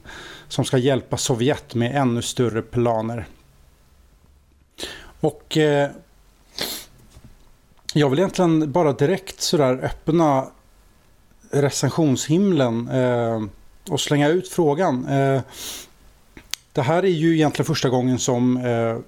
[0.49, 3.27] som ska hjälpa Sovjet med ännu större planer.
[5.21, 5.91] Och eh,
[7.95, 10.47] jag vill egentligen bara direkt sådär öppna
[11.51, 13.43] recensionshimlen eh,
[13.91, 15.07] och slänga ut frågan.
[15.07, 15.41] Eh,
[16.73, 18.99] det här är ju egentligen första gången som eh,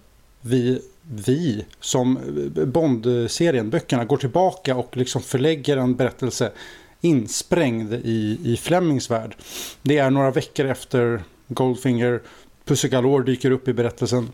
[0.41, 6.53] vi vi som eh, Bond-serien, böckerna, går tillbaka och liksom förlägger en berättelse
[7.01, 9.37] insprängd i, i Flemings värld.
[9.83, 12.23] Det är några veckor efter Goldfinger,
[12.65, 14.29] Pussy Galore dyker upp i berättelsen.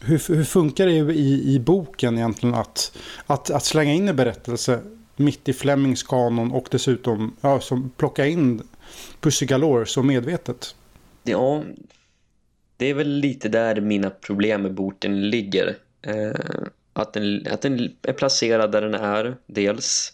[0.00, 4.80] Hur, hur funkar det i, i boken egentligen att, att, att slänga in en berättelse
[5.16, 8.62] mitt i Flemings kanon och dessutom ja, som plocka in
[9.20, 10.74] Pussy Galore så medvetet?
[11.22, 11.62] Ja,
[12.80, 15.76] det är väl lite där mina problem med boken ligger.
[16.02, 16.40] Eh,
[16.92, 20.12] att, den, att den är placerad där den är, dels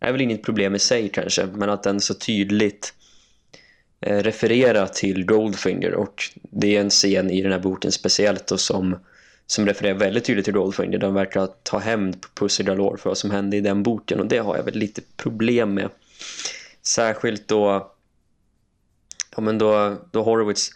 [0.00, 2.94] är väl inget problem i sig kanske, men att den så tydligt
[4.00, 8.60] eh, refererar till Goldfinger och det är en scen i den här boken speciellt och
[8.60, 8.98] som,
[9.46, 10.98] som refererar väldigt tydligt till Goldfinger.
[10.98, 14.26] Den verkar ta hämnd på Pussy Galore för vad som hände i den boken och
[14.26, 15.90] det har jag väl lite problem med.
[16.82, 17.92] Särskilt då
[19.36, 20.70] ja men då, då Horowitz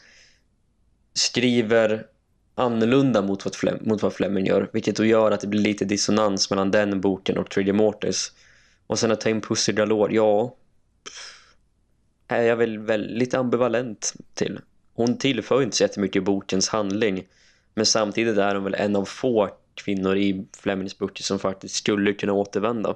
[1.14, 2.06] skriver
[2.54, 4.70] annorlunda mot vad, Flem mot vad Fleming gör.
[4.72, 8.32] Vilket då gör att det blir lite dissonans mellan den boken och Trigger Mortis.
[8.86, 10.56] Och sen att ta in Pussy Galore, ja...
[12.28, 14.60] Är jag väl väldigt ambivalent till.
[14.94, 17.26] Hon tillför inte så jättemycket i bokens handling.
[17.74, 22.12] Men samtidigt är hon väl en av få kvinnor i Flemings böcker som faktiskt skulle
[22.12, 22.94] kunna återvända.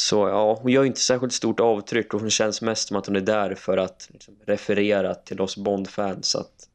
[0.00, 3.16] Så ja, hon gör inte särskilt stort avtryck och hon känns mest som att hon
[3.16, 6.68] är där för att liksom, referera till oss Bond-fans att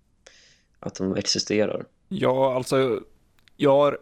[0.80, 1.86] att de existerar.
[2.09, 2.99] Ja, alltså
[3.57, 3.97] jag har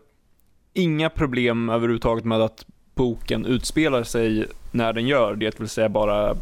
[0.73, 2.65] inga problem överhuvudtaget med att
[2.95, 6.35] boken utspelar sig när den gör, det vill säga bara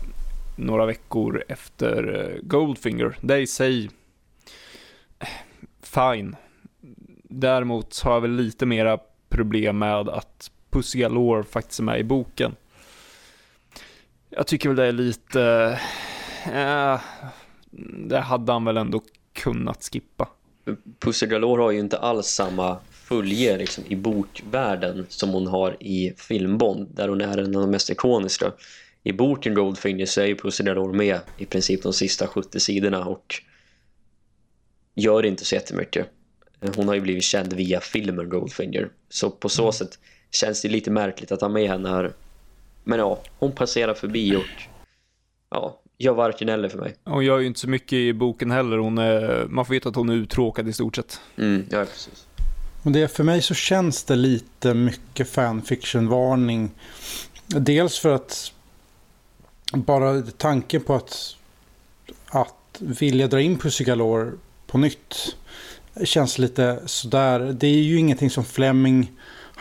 [0.55, 3.17] några veckor efter eh, Goldfinger.
[3.21, 3.89] Det är i sig
[5.81, 6.35] fine.
[7.23, 12.03] Däremot har jag väl lite mera problem med att Pussy Galore faktiskt är med i
[12.03, 12.55] boken.
[14.33, 15.79] Jag tycker väl det är lite...
[16.45, 17.01] Eh,
[18.09, 19.01] det hade han väl ändå
[19.33, 20.29] kunnat skippa.
[20.99, 26.13] Pussy Galore har ju inte alls samma följe liksom, i bokvärlden som hon har i
[26.17, 28.51] filmbond där hon är en av de mest ikoniska.
[29.03, 33.05] I boken Goldfinger så är ju Pussy Galore med i princip de sista 70 sidorna
[33.05, 33.35] och
[34.95, 36.07] gör inte så jättemycket.
[36.75, 38.89] Hon har ju blivit känd via filmen Goldfinger.
[39.09, 39.73] Så på så mm.
[39.73, 39.99] sätt
[40.31, 42.13] känns det lite märkligt att ha med henne här.
[42.83, 44.63] Men ja, hon passerar förbi och
[45.49, 46.95] ja, gör varken eller för mig.
[47.03, 48.77] Hon gör ju inte så mycket i boken heller.
[48.77, 51.21] Hon är, man får veta att hon är uttråkad i stort sett.
[51.37, 52.27] Mm, ja, precis.
[52.83, 56.71] Och det, för mig så känns det lite mycket fanfiction-varning.
[57.47, 58.53] Dels för att
[59.73, 61.35] bara tanken på att,
[62.27, 64.31] att vilja dra in Pussy Galore
[64.67, 65.35] på nytt
[66.03, 67.39] känns lite sådär.
[67.39, 69.11] Det är ju ingenting som Fleming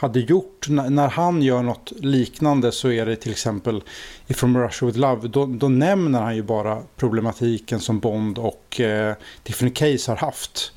[0.00, 0.68] hade gjort.
[0.68, 3.82] När han gör något liknande så är det till exempel
[4.26, 5.28] i From Russia With Love.
[5.28, 10.72] Då, då nämner han ju bara problematiken som Bond och eh, Tiffany Case har haft.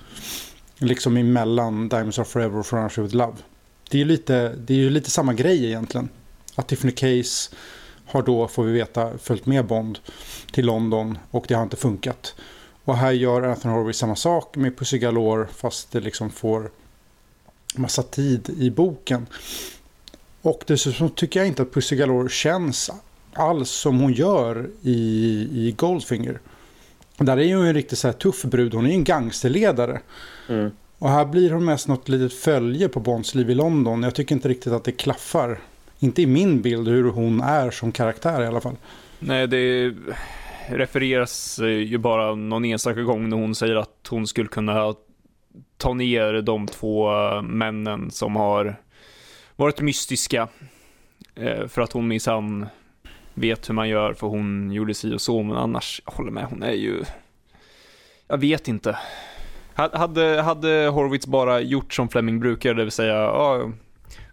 [0.77, 3.33] Liksom emellan Diamonds Are Forever och From Russia With Love.
[3.89, 6.09] Det är ju lite, det är ju lite samma grej egentligen.
[6.55, 7.55] Att Tiffany Case
[8.05, 9.99] har då, får vi veta, följt med Bond
[10.51, 12.35] till London och det har inte funkat.
[12.85, 16.71] Och här gör Anthony Horowitz samma sak med Pussy Galore fast det liksom får
[17.77, 19.27] massa tid i boken.
[20.41, 22.91] Och dessutom tycker jag inte att Pussy Galore känns
[23.33, 24.97] alls som hon gör i,
[25.51, 26.39] i Goldfinger.
[27.17, 28.73] Där är hon en riktigt så här tuff brud.
[28.73, 30.01] Hon är en gangsterledare.
[30.49, 30.71] Mm.
[30.99, 34.03] Och här blir hon mest något litet följe på Bonds liv i London.
[34.03, 35.59] Jag tycker inte riktigt att det klaffar.
[35.99, 38.75] Inte i min bild hur hon är som karaktär i alla fall.
[39.19, 39.93] Nej, det
[40.67, 44.73] refereras ju bara någon enstaka gång när hon säger att hon skulle kunna
[45.83, 48.75] ta ner de två eh, männen som har
[49.55, 50.47] varit mystiska.
[51.35, 52.65] Eh, för att hon minsann
[53.33, 55.43] vet hur man gör för hon gjorde si och så.
[55.43, 57.03] Men annars, jag håller med, hon är ju...
[58.27, 58.97] Jag vet inte.
[59.73, 63.71] Hade, hade Horwitz bara gjort som Fleming brukar, det vill säga ja,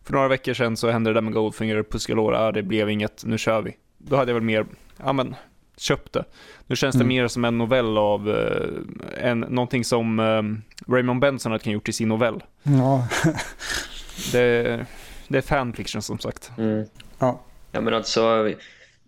[0.05, 3.39] för några veckor sedan så hände det där med Goldfinger, Puskalora, det blev inget, nu
[3.39, 3.77] kör vi.
[3.99, 5.35] Då hade jag väl mer, ja men
[5.81, 6.25] köpt det.
[6.67, 7.09] Nu känns det mm.
[7.09, 11.93] mer som en novell av eh, en, någonting som eh, Raymond Benson hade gjort i
[11.93, 12.43] sin novell.
[12.63, 13.09] Ja.
[14.33, 14.87] det,
[15.29, 16.51] det är fanfiction som sagt.
[16.59, 16.87] Mm.
[17.19, 17.41] Ja.
[17.73, 18.55] ja, men alltså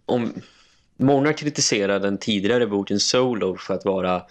[0.07, 0.33] om
[0.97, 4.23] många kritiserar den tidigare boken Solo för att vara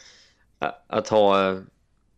[0.88, 1.56] att ha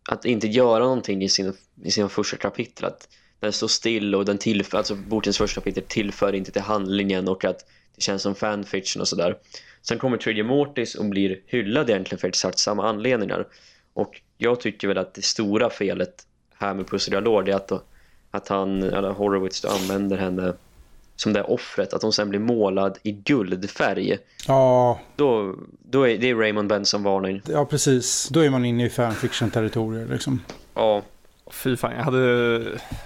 [0.10, 1.54] att inte göra någonting i sin,
[1.84, 3.08] i sina första kapitel att
[3.44, 7.46] den står still och den tillför, alltså bokens första kapitel tillför inte till handlingen och
[7.46, 7.66] att
[7.96, 9.38] det känns som fanfiction och sådär.
[9.82, 13.48] Sen kommer Trigger Mortis och blir hyllad egentligen för exakt samma anledningar.
[13.94, 16.28] Och jag tycker väl att det stora felet
[16.58, 17.72] här med Pussy Lord är att,
[18.32, 20.54] att han, eller Horowitz då, använder henne
[21.16, 24.18] som det offret, att hon sen blir målad i guldfärg.
[24.48, 25.00] Ja.
[25.16, 25.56] Då,
[25.90, 27.42] då är det är Raymond Benson-varning.
[27.48, 28.30] Ja, precis.
[28.30, 30.42] Då är man inne i fanfiction-territorier liksom.
[30.74, 31.02] Ja.
[31.54, 32.18] Fy fan, jag hade,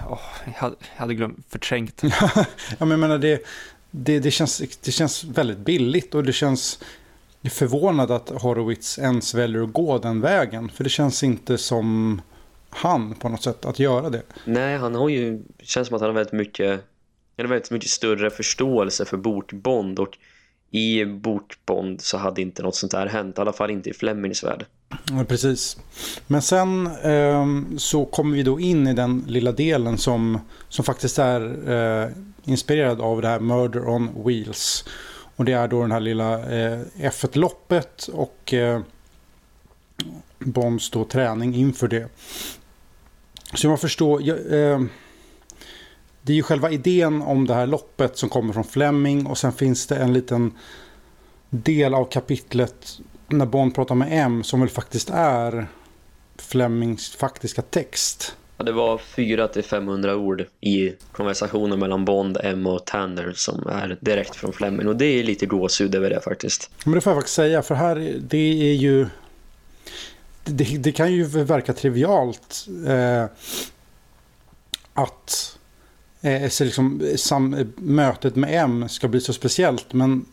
[0.10, 2.02] oh, jag hade, jag hade glömt, förträngt.
[2.22, 2.46] ja,
[2.80, 3.46] men jag menar det,
[3.92, 6.80] det, det, känns, det känns väldigt billigt och det känns
[7.50, 10.70] förvånad att Horowitz ens väljer att gå den vägen.
[10.70, 12.22] För det känns inte som
[12.70, 14.22] han på något sätt att göra det.
[14.46, 16.70] Nej, han har ju, det känns som att han har väldigt mycket,
[17.38, 20.18] han har väldigt mycket större förståelse för bokbond och
[20.72, 24.44] i Bortbond så hade inte något sånt här hänt, i alla fall inte i Flemings
[24.44, 24.66] värld.
[25.12, 25.78] Ja, precis.
[26.28, 27.46] Men sen eh,
[27.78, 30.40] så kommer vi då in i den lilla delen som,
[30.70, 32.10] som faktiskt är eh,
[32.44, 34.86] inspirerad av det här Murder on Wheels.
[35.36, 38.82] Och det är då den här lilla eh, F1-loppet och eh,
[40.40, 42.08] Bonds då träning inför det.
[43.54, 44.38] Så man förstår, jag,
[44.72, 44.82] eh,
[46.28, 49.54] det är ju själva idén om det här loppet som kommer från Fleming och sen
[49.54, 50.52] finns det en liten
[51.50, 55.68] del av kapitlet när Bond pratar med M som väl faktiskt är
[56.36, 58.36] Flemings faktiska text.
[58.58, 64.36] Ja, det var 400-500 ord i konversationen mellan Bond, M och Tanner som är direkt
[64.36, 64.88] från Fleming.
[64.88, 66.70] Och det är lite gåshud över det faktiskt.
[66.86, 69.08] Men det får jag faktiskt säga, för här det är ju...
[70.44, 73.26] Det, det kan ju verka trivialt eh,
[74.94, 75.57] att
[76.22, 79.94] eh, så liksom, eh, sam, eh, mötet med M ska bli så speciellt.
[79.94, 80.26] Men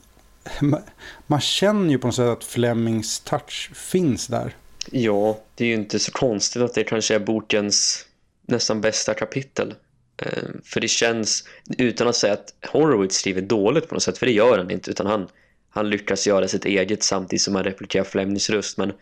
[1.27, 4.57] man känner ju på något sätt att Flemings touch finns där.
[4.91, 8.07] Ja, det är ju inte så konstigt att det kanske är bokens
[8.47, 9.75] nästan bästa kapitel.
[10.17, 11.45] Eh, för det känns,
[11.79, 14.91] utan att säga att Horowitz skriver dåligt på något sätt, för det gör han inte,
[14.91, 15.29] utan han,
[15.71, 18.79] han lyckas göra sitt eget samtidigt som han replikerar Flemings röst.
[18.79, 18.93] Men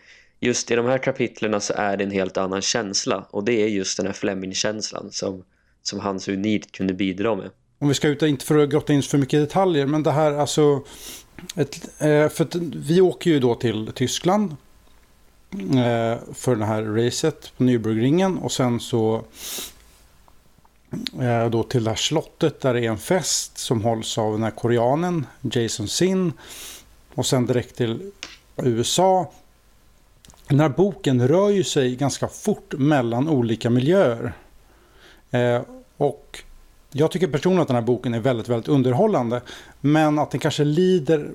[0.41, 3.67] just i de här kapitlerna så är det en helt annan känsla och det är
[3.67, 5.45] just den här Fleming-känslan som,
[5.83, 7.51] som han så unikt kunde bidra med.
[7.79, 10.33] Om vi ska ut, inte för att grotta in för mycket detaljer, men det här
[10.33, 10.83] alltså...
[11.57, 14.57] Ett, eh, för att vi åker ju då till Tyskland
[15.53, 19.25] eh, för det här racet på Nürburgringen och sen så
[21.21, 24.43] eh, då till det här slottet där det är en fest som hålls av den
[24.43, 26.33] här koreanen Jason Sin
[27.15, 28.13] och sen direkt till
[28.57, 29.33] USA.
[30.49, 34.33] Den här boken rör ju sig ganska fort mellan olika miljöer.
[35.33, 35.63] Eh,
[35.97, 36.43] och
[36.93, 39.41] jag tycker personligen att den här boken är väldigt, väldigt underhållande.
[39.81, 41.31] Men att den kanske lider...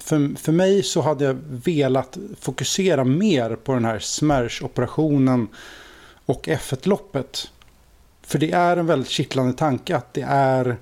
[0.00, 5.48] För, för mig så hade jag velat fokusera mer på den här smärsoperationen
[6.26, 7.50] och F1-loppet.
[8.22, 10.76] För det är en väldigt kittlande tanke att det är...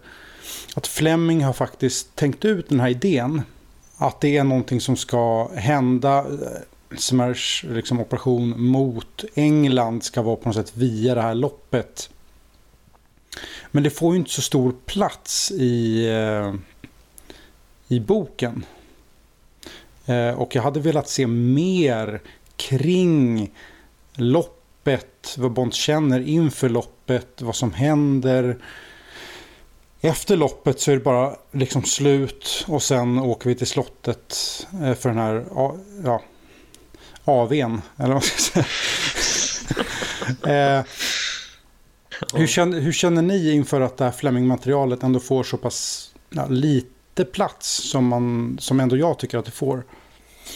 [0.74, 3.42] Att Fleming har faktiskt tänkt ut den här idén.
[3.96, 6.18] Att det är någonting som ska hända.
[6.18, 12.10] Eh, Smersh liksom, operation mot England ska vara på något sätt via det här loppet.
[13.70, 16.54] Men det får ju inte så stor plats i, eh,
[17.88, 18.64] i boken.
[20.06, 22.20] Eh, och jag hade velat se mer
[22.56, 23.50] kring
[24.14, 28.58] loppet, vad Bond känner inför loppet, vad som händer.
[30.00, 34.36] Efter loppet så är det bara liksom slut och sen åker vi till slottet
[34.82, 35.44] eh, för den här
[36.04, 36.22] ja,
[37.24, 37.82] AWn.
[37.96, 40.84] Eller vad ska jag säga.
[42.34, 46.46] Hur, känner, hur känner ni inför att det här Fleming-materialet ändå får så pass ja,
[46.48, 49.84] lite plats som, man, som ändå jag tycker att det får?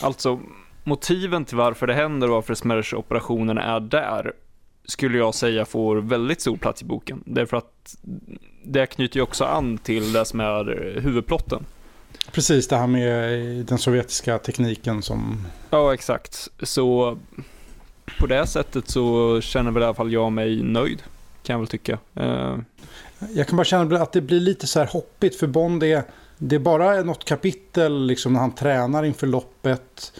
[0.02, 0.40] Alltså,
[0.84, 4.32] motiven till varför det händer och varför Smersh-operationen är där
[4.84, 7.22] skulle jag säga får väldigt stor plats i boken.
[7.26, 7.96] Därför att
[8.64, 11.64] det knyter ju också an till det som är huvudplotten.
[12.32, 15.46] Precis, det här med den sovjetiska tekniken som...
[15.70, 16.48] Ja, exakt.
[16.62, 17.18] Så
[18.18, 21.02] på det sättet så känner väl i alla fall jag mig nöjd
[21.42, 21.98] kan jag väl tycka.
[22.20, 22.58] Uh...
[23.34, 26.02] Jag kan bara känna att det blir lite så här hoppigt för Bond är,
[26.38, 30.12] det är bara något kapitel liksom när han tränar inför loppet.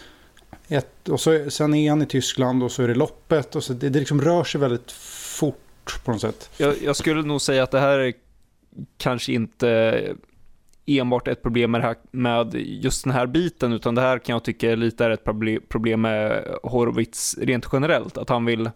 [0.68, 3.56] Ett, och så, sen är han i Tyskland och så är det loppet.
[3.56, 6.50] Och så, det, det liksom rör sig väldigt fort på något sätt.
[6.56, 8.12] Jag, jag skulle nog säga att det här är
[8.98, 10.00] kanske inte
[10.86, 14.44] enbart ett problem med, här, med, just den här biten, utan det här kan jag
[14.44, 15.24] tycka lite är ett
[15.68, 18.18] problem med Horowitz rent generellt.
[18.18, 18.70] Att han vill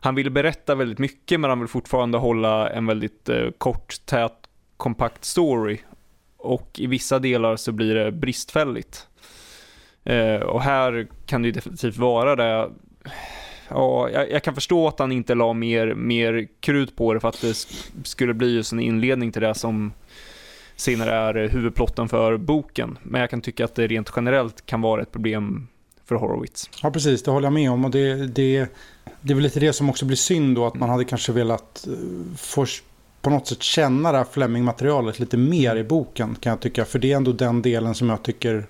[0.00, 4.32] han vill berätta väldigt mycket men han vill fortfarande hålla en väldigt eh, kort, tät,
[4.76, 5.78] kompakt story.
[6.36, 9.06] Och i vissa delar så blir det bristfälligt.
[10.04, 12.70] Eh, och här kan det ju definitivt vara det.
[13.68, 17.28] Ja, jag, jag, kan förstå att han inte la mer, mer krut på det för
[17.28, 17.54] att det
[18.04, 19.92] skulle bli just en inledning till det som
[20.76, 22.98] senare är huvudplotten för boken.
[23.02, 25.68] Men jag kan tycka att det rent generellt kan vara ett problem
[26.10, 26.70] för Horowitz.
[26.82, 27.22] Ja, precis.
[27.22, 27.84] Det håller jag med om.
[27.84, 28.66] Och det, det,
[29.20, 30.66] det är väl lite det som också blir synd då.
[30.66, 32.66] Att man hade kanske velat eh, få
[33.22, 36.84] på något sätt känna det här Fleming-materialet lite mer i boken kan jag tycka.
[36.84, 38.66] För det är ändå den delen som jag tycker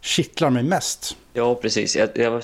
[0.00, 1.16] kittlar mig mest.
[1.32, 1.96] Ja, precis.
[1.96, 2.42] Jag, jag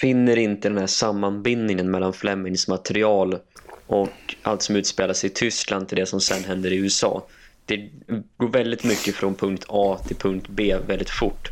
[0.00, 3.38] finner inte den här sammanbindningen mellan Flemings material
[3.86, 7.26] och allt som utspelar sig i Tyskland till det som sen händer i USA.
[7.66, 7.90] Det
[8.36, 11.50] går väldigt mycket från punkt A till punkt B väldigt fort.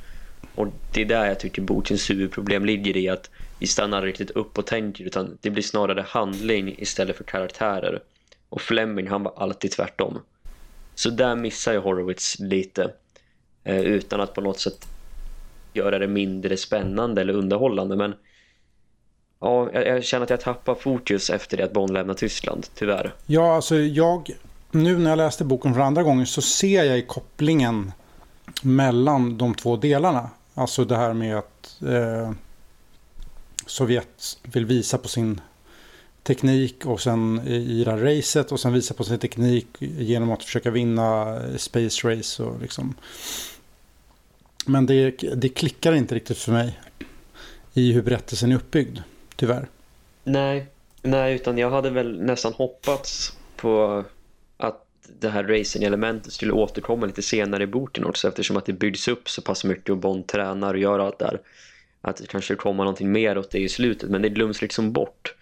[0.59, 4.59] Och det är där jag tycker bokens huvudproblem ligger i att vi stannar riktigt upp
[4.59, 8.03] och tänker utan det blir snarare handling istället för karaktärer.
[8.49, 10.19] Och Fleming han var alltid tvärtom.
[10.95, 12.91] Så där missar jag Horowitz lite
[13.65, 14.89] eh, utan att på något sätt
[15.73, 18.15] göra det mindre spännande eller underhållande men
[19.41, 23.15] ja, jag, jag känner att jag tappar fokus efter det att Bond lämnar Tyskland, tyvärr.
[23.27, 24.31] Ja, alltså jag
[24.71, 27.93] nu när jag läste boken för andra gången så ser jag i kopplingen
[28.63, 30.31] mellan de två delarna.
[30.59, 32.33] Alltså det här med att eh,
[33.67, 35.41] Sovjet vill visa på sin
[36.23, 40.45] teknik och sen i det här racet och sen visa på sin teknik genom att
[40.45, 42.43] försöka vinna eh, Space Race.
[42.43, 42.95] Och liksom.
[44.67, 46.81] Men det, det klickar inte riktigt för mig
[47.75, 48.99] i hur berättelsen är uppbyggd,
[49.37, 49.69] tyvärr.
[50.25, 50.67] Nej,
[51.03, 54.05] nej utan jag hade väl nästan hoppats på
[55.21, 59.29] det här racing-elementet skulle återkomma lite senare i boken också eftersom att det byggs upp
[59.29, 61.41] så pass mycket och Bond tränar och gör allt där
[62.01, 65.35] att det kanske kommer någonting mer åt det i slutet men det glöms liksom bort.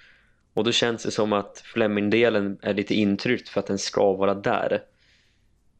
[0.54, 4.34] Och då känns det som att Fleming-delen är lite intryckt för att den ska vara
[4.34, 4.82] där.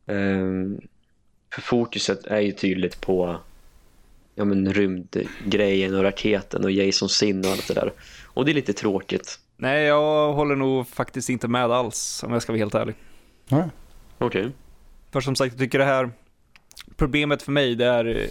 [0.07, 0.81] Um,
[1.55, 3.41] för fokuset är ju tydligt på
[4.35, 7.93] ja men rymdgrejen och raketen och Jason Sin och allt det där.
[8.25, 9.41] Och det är lite tråkigt.
[9.57, 12.95] Nej, jag håller nog faktiskt inte med alls om jag ska vara helt ärlig.
[13.49, 13.69] Nej.
[14.19, 14.41] Okej.
[14.41, 14.53] Okay.
[15.13, 16.11] För som sagt, jag tycker det här
[16.97, 18.27] problemet för mig det är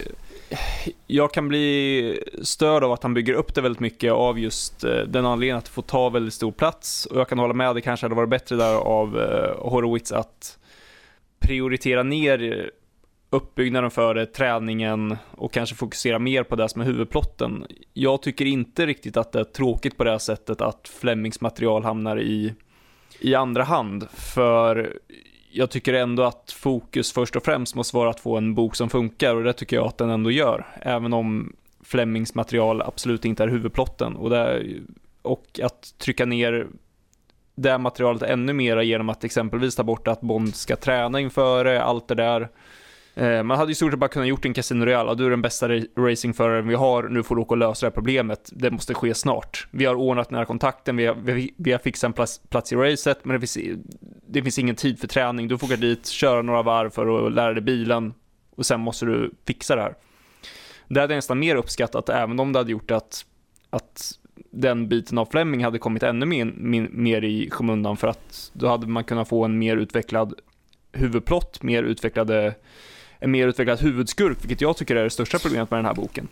[1.06, 4.98] jag kan bli störd av att han bygger upp det väldigt mycket av just eh,
[4.98, 7.80] den anledningen att det får ta väldigt stor plats och jag kan hålla med, det
[7.80, 10.58] kanske hade varit bättre där av uh, Horowitz att
[11.38, 12.70] prioritera ner
[13.30, 17.66] uppbyggnaden för det, träningen och kanske fokusera mer på det som är huvudplotten.
[17.92, 21.84] Jag tycker inte riktigt att det är tråkigt på det här sättet att Flemings material
[21.84, 22.54] hamnar i,
[23.20, 24.98] i andra hand, för
[25.50, 28.90] jag tycker ändå att fokus först och främst måste vara att få en bok som
[28.90, 31.52] funkar och det tycker jag att den ändå gör, även om
[31.84, 34.16] Flemings material absolut inte är huvudplotten.
[34.16, 34.64] Och, det,
[35.22, 36.66] och att trycka ner
[37.54, 41.86] det materialet ännu mer genom att exempelvis ta bort att Bond ska träna inför eh,
[41.86, 42.48] allt det där.
[43.16, 45.42] Eh, man hade i stort sett bara kunnat gjort en Casino Royale, du är den
[45.42, 48.94] bästa racingföraren vi har, nu får du åka och lösa det här problemet, det måste
[48.94, 49.66] ske snart.
[49.70, 52.72] Vi har ordnat den här kontakten, vi har, vi, vi har fixat en plats, plats
[52.72, 53.78] i racet, men det finns,
[54.26, 57.32] det finns ingen tid för träning, du får åka dit, köra några varv för att
[57.32, 58.14] lära dig bilen
[58.56, 59.94] och sen måste du fixa det här.
[60.88, 63.24] Det hade jag nästan mer uppskattat, även om det hade gjort att,
[63.70, 64.12] att
[64.50, 66.44] den biten av Fleming hade kommit ännu mer,
[66.90, 70.34] mer i skymundan för att då hade man kunnat få en mer utvecklad
[70.92, 72.54] huvudplott, mer utvecklade
[73.18, 76.28] en mer utvecklad huvudskurk, vilket jag tycker är det största problemet med den här boken.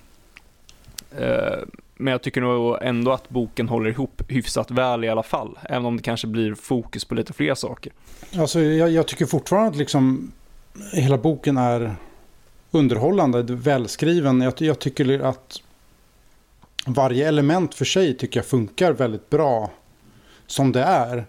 [1.19, 1.59] Eh,
[1.95, 5.87] men jag tycker nog ändå att boken håller ihop hyfsat väl i alla fall, även
[5.87, 7.93] om det kanske blir fokus på lite fler saker.
[8.37, 10.33] Alltså, jag, jag tycker fortfarande att liksom
[10.93, 11.97] hela boken är
[12.71, 14.41] underhållande, välskriven.
[14.41, 15.63] Jag, jag tycker att
[16.87, 19.71] varje element för sig tycker jag funkar väldigt bra
[20.47, 21.27] som det är.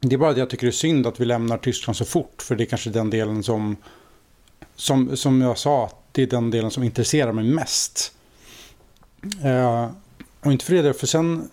[0.00, 2.42] Det är bara det jag tycker det är synd att vi lämnar Tyskland så fort.
[2.42, 3.76] För det är kanske den delen som
[4.76, 8.12] som, som jag sa, det är den delen som intresserar mig mest.
[9.44, 9.90] Eh,
[10.40, 11.50] och inte för det, för sen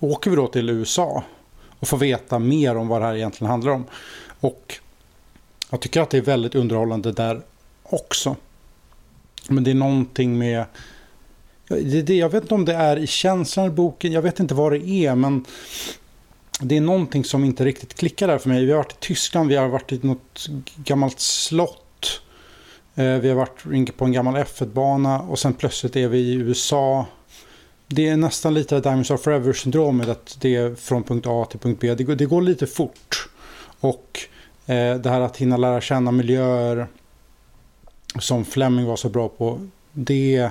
[0.00, 1.24] åker vi då till USA
[1.78, 3.84] och får veta mer om vad det här egentligen handlar om.
[4.40, 4.78] Och
[5.70, 7.42] jag tycker att det är väldigt underhållande där
[7.82, 8.36] också.
[9.48, 10.64] Men det är någonting med...
[11.68, 14.54] Det, det, jag vet inte om det är i känslan i boken, jag vet inte
[14.54, 15.44] vad det är, men
[16.62, 18.64] det är någonting som inte riktigt klickar där för mig.
[18.64, 20.46] Vi har varit i Tyskland, vi har varit i något
[20.76, 22.22] gammalt slott.
[22.94, 27.06] Eh, vi har varit på en gammal F1-bana och sen plötsligt är vi i USA.
[27.86, 31.78] Det är nästan lite Diamonds of Forever-syndromet, att det är från punkt A till punkt
[31.80, 31.94] B.
[31.94, 33.28] Det går, det går lite fort.
[33.80, 34.20] Och
[34.66, 36.86] eh, det här att hinna lära känna miljöer
[38.18, 40.50] som Fleming var så bra på, det,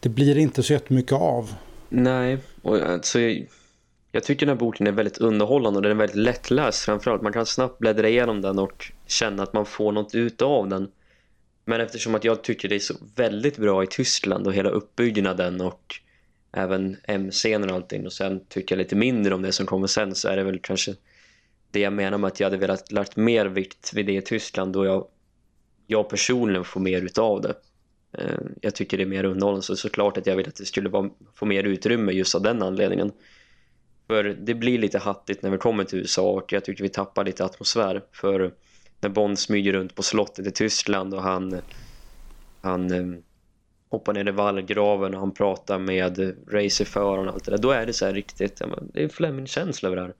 [0.00, 1.54] det blir inte så jättemycket av.
[1.88, 3.46] Nej, och alltså jag
[4.14, 7.22] jag tycker den här boken är väldigt underhållande och den är väldigt lättläst framförallt.
[7.22, 10.90] Man kan snabbt bläddra igenom den och känna att man får något ut av den.
[11.64, 15.60] Men eftersom att jag tycker det är så väldigt bra i Tyskland och hela uppbyggnaden
[15.60, 15.94] och
[16.52, 20.14] även M-scenen och allting och sen tycker jag lite mindre om det som kommer sen
[20.14, 20.94] så är det väl kanske
[21.70, 24.72] det jag menar med att jag hade velat lagt mer vikt vid det i Tyskland
[24.72, 25.06] då jag,
[25.86, 27.54] jag personligen får mer utav det.
[28.18, 30.88] Eh, jag tycker det är mer underhållande så såklart att jag vill att det skulle
[30.88, 33.12] vara, få mer utrymme just av den anledningen.
[34.12, 37.24] För det blir lite hattigt när vi kommer till USA och jag tycker vi tappar
[37.24, 38.02] lite atmosfär.
[38.12, 38.54] För
[39.00, 41.60] när Bond smyger runt på slottet i Tyskland och han,
[42.60, 43.18] han eh,
[43.90, 47.58] hoppar ner i vallgraven och han pratar med racerföraren och allt det där.
[47.58, 50.14] Då är det så här riktigt, ja, det är Fleming-känsla över det här.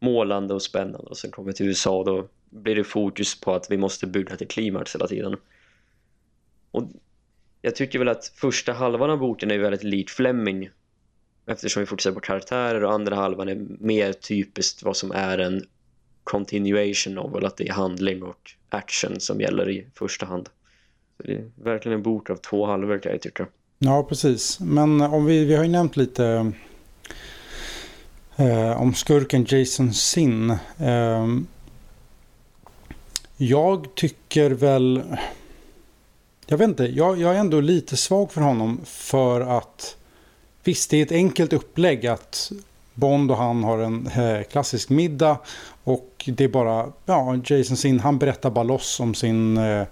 [0.00, 0.98] Målande och spännande.
[0.98, 4.36] Och sen kommer vi till USA då blir det fokus på att vi måste bygga
[4.36, 5.36] till klimax hela tiden.
[6.70, 6.90] Och
[7.62, 10.70] jag tycker väl att första halvan av boken är väldigt lik Fleming
[11.46, 15.62] eftersom vi fokuserar på karaktärer och andra halvan är mer typiskt vad som är en
[16.24, 20.48] continuation novel, att det är handling och action som gäller i första hand.
[21.16, 23.46] Så det är verkligen en bok av två halvor kan jag tycka.
[23.78, 24.60] Ja, precis.
[24.60, 26.52] Men eh, om vi, vi har ju nämnt lite
[28.36, 30.50] eh, om skurken Jason Sin.
[30.78, 31.26] Eh,
[33.36, 35.02] jag tycker väl...
[36.46, 39.96] Jag vet inte, jag, jag är ändå lite svag för honom för att
[40.64, 42.52] Visst, det är ett enkelt upplägg att
[42.94, 45.38] Bond och han har en eh, klassisk middag
[45.84, 49.86] och det är bara, ja, Jason Sin, han berättar bara loss om sin eh,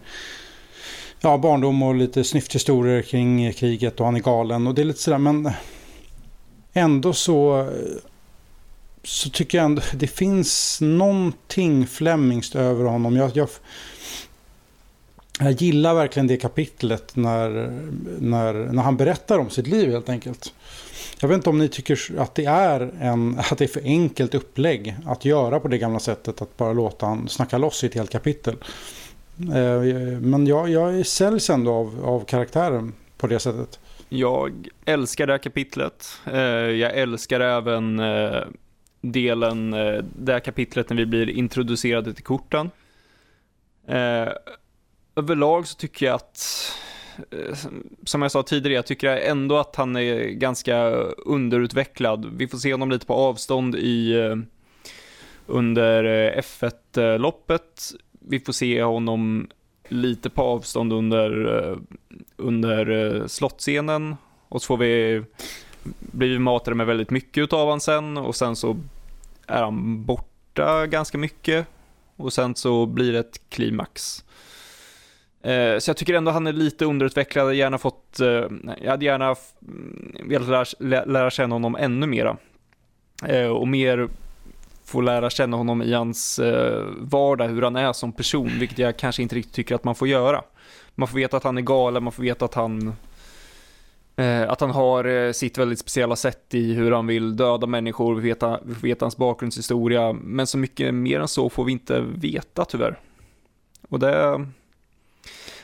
[1.20, 5.02] ja, barndom och lite snyfthistorier kring kriget och han är galen och det är lite
[5.02, 5.50] sådär, men
[6.72, 7.68] ändå så
[9.04, 13.16] så tycker jag ändå det finns någonting flämmingskt över honom.
[13.16, 13.48] Jag, jag,
[15.38, 17.50] jag gillar verkligen det kapitlet när,
[18.20, 20.54] när, när han berättar om sitt liv helt enkelt.
[21.20, 24.34] Jag vet inte om ni tycker att det är, en, att det är för enkelt
[24.34, 26.42] upplägg att göra på det gamla sättet.
[26.42, 28.56] Att bara låta han snacka loss i ett helt kapitel.
[29.38, 29.80] Eh,
[30.20, 33.80] men jag, jag säljs ändå av, av karaktären på det sättet.
[34.08, 36.06] Jag älskar det här kapitlet.
[36.32, 38.40] Eh, jag älskar även eh,
[39.00, 39.70] delen,
[40.18, 42.70] det här kapitlet när vi blir introducerade till korten.
[45.16, 46.72] Överlag så tycker jag att,
[47.30, 47.56] eh,
[48.04, 52.32] som jag sa tidigare, jag tycker ändå att han är ganska underutvecklad.
[52.36, 54.36] Vi får se honom lite på avstånd i eh,
[55.46, 57.92] under eh, F1-loppet.
[58.10, 59.48] Vi får se honom
[59.88, 61.48] lite på avstånd under,
[62.36, 64.16] under slottscenen
[64.48, 65.22] och så får vi,
[65.98, 68.76] blir vi matade med väldigt mycket av han sen och sen så
[69.46, 71.66] är han borta ganska mycket
[72.16, 74.24] och sen så blir det ett klimax.
[75.42, 78.46] Eh, så jag tycker ändå han är lite underutvecklad, jag, gärna fått, eh,
[78.82, 79.34] jag hade gärna
[79.68, 82.36] mm, velat lära, lära känna honom ännu mera.
[83.26, 84.08] Eh, och mer
[84.84, 86.40] få lära känna honom i hans
[86.98, 90.08] vardag, hur han är som person, vilket jag kanske inte riktigt tycker att man får
[90.08, 90.42] göra.
[90.94, 92.94] Man får veta att han är galen, man får veta att han
[94.48, 98.34] att han har sitt väldigt speciella sätt i hur han vill döda människor, vi
[98.64, 102.64] vi får veta hans bakgrundshistoria, men så mycket mer än så får vi inte veta
[102.64, 102.98] tyvärr.
[103.88, 104.46] Och det,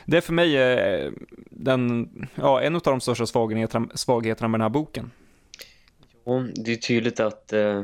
[0.09, 1.11] det är för mig eh,
[1.51, 5.11] den, ja, en av de största svagheterna, svagheterna med den här boken.
[6.25, 7.81] Ja, det är tydligt att eh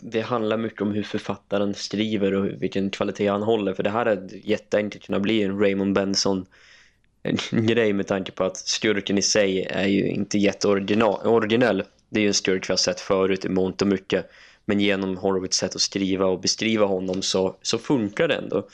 [0.00, 3.74] det handlar mycket om hur författaren skriver och vilken kvalitet han håller.
[3.74, 6.46] För det här är jätteenkelt kunna bli en Raymond Benson
[7.50, 11.82] grej med tanke på att skurken i sig är ju inte jätteoriginell.
[12.08, 14.30] Det är ju en skurk vi har sett förut i mångt och mycket.
[14.64, 18.68] Men genom Horowitz sätt att skriva och beskriva honom så, så funkar det ändå.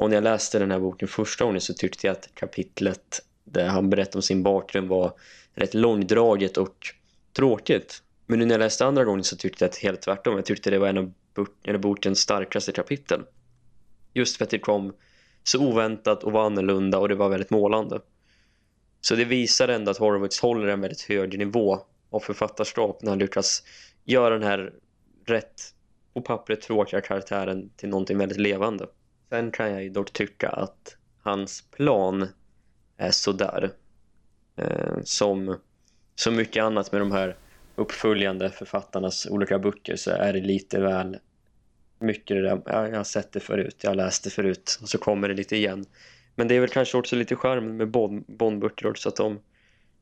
[0.00, 3.66] Och när jag läste den här boken första gången så tyckte jag att kapitlet där
[3.66, 5.12] han berättade om sin bakgrund var
[5.54, 6.86] rätt långdraget och
[7.32, 8.02] tråkigt.
[8.26, 10.36] Men nu när jag läste andra gången så tyckte jag att helt tvärtom.
[10.36, 11.12] Jag tyckte det var en av,
[11.62, 13.22] en av bokens starkaste kapitel.
[14.14, 14.94] Just för att det kom
[15.42, 18.00] så oväntat och var annorlunda och det var väldigt målande.
[19.00, 21.78] Så det visar ändå att Horowitz håller en väldigt hög nivå
[22.10, 23.62] av författarskap när han lyckas
[24.04, 24.72] göra den här
[25.26, 25.74] rätt
[26.14, 28.86] på pappret tråkiga karaktären till någonting väldigt levande.
[29.30, 32.28] Sen kan jag ju dock tycka att hans plan
[32.96, 33.70] är sådär.
[34.56, 35.56] Eh, som
[36.14, 37.36] så mycket annat med de här
[37.76, 41.18] uppföljande författarnas olika böcker så är det lite väl
[41.98, 44.98] mycket det där, jag har sett det förut, jag har läst det förut och så
[44.98, 45.84] kommer det lite igen.
[46.34, 47.90] Men det är väl kanske också lite skärmen med
[48.26, 49.40] Bondböcker också att de,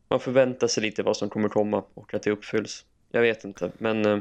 [0.08, 2.84] man förväntar sig lite vad som kommer komma och att det uppfylls.
[3.12, 4.18] Jag vet inte, men eh,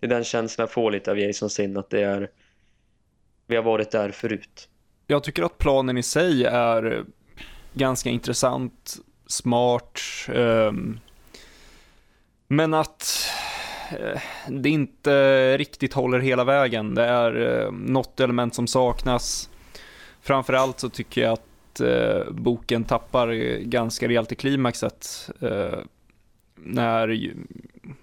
[0.00, 2.30] det är den känslan jag får lite av Jason Sin att det är
[3.50, 4.68] vi har varit där förut.
[5.06, 7.04] Jag tycker att planen i sig är
[7.74, 8.96] ganska intressant,
[9.26, 11.00] smart, um
[12.52, 13.28] men att
[13.90, 16.94] eh, det inte riktigt håller hela vägen.
[16.94, 19.50] Det är eh, något element som saknas.
[20.20, 23.32] Framförallt så tycker jag att eh, boken tappar
[23.62, 25.78] ganska rejält i klimaxet eh,
[26.54, 27.34] när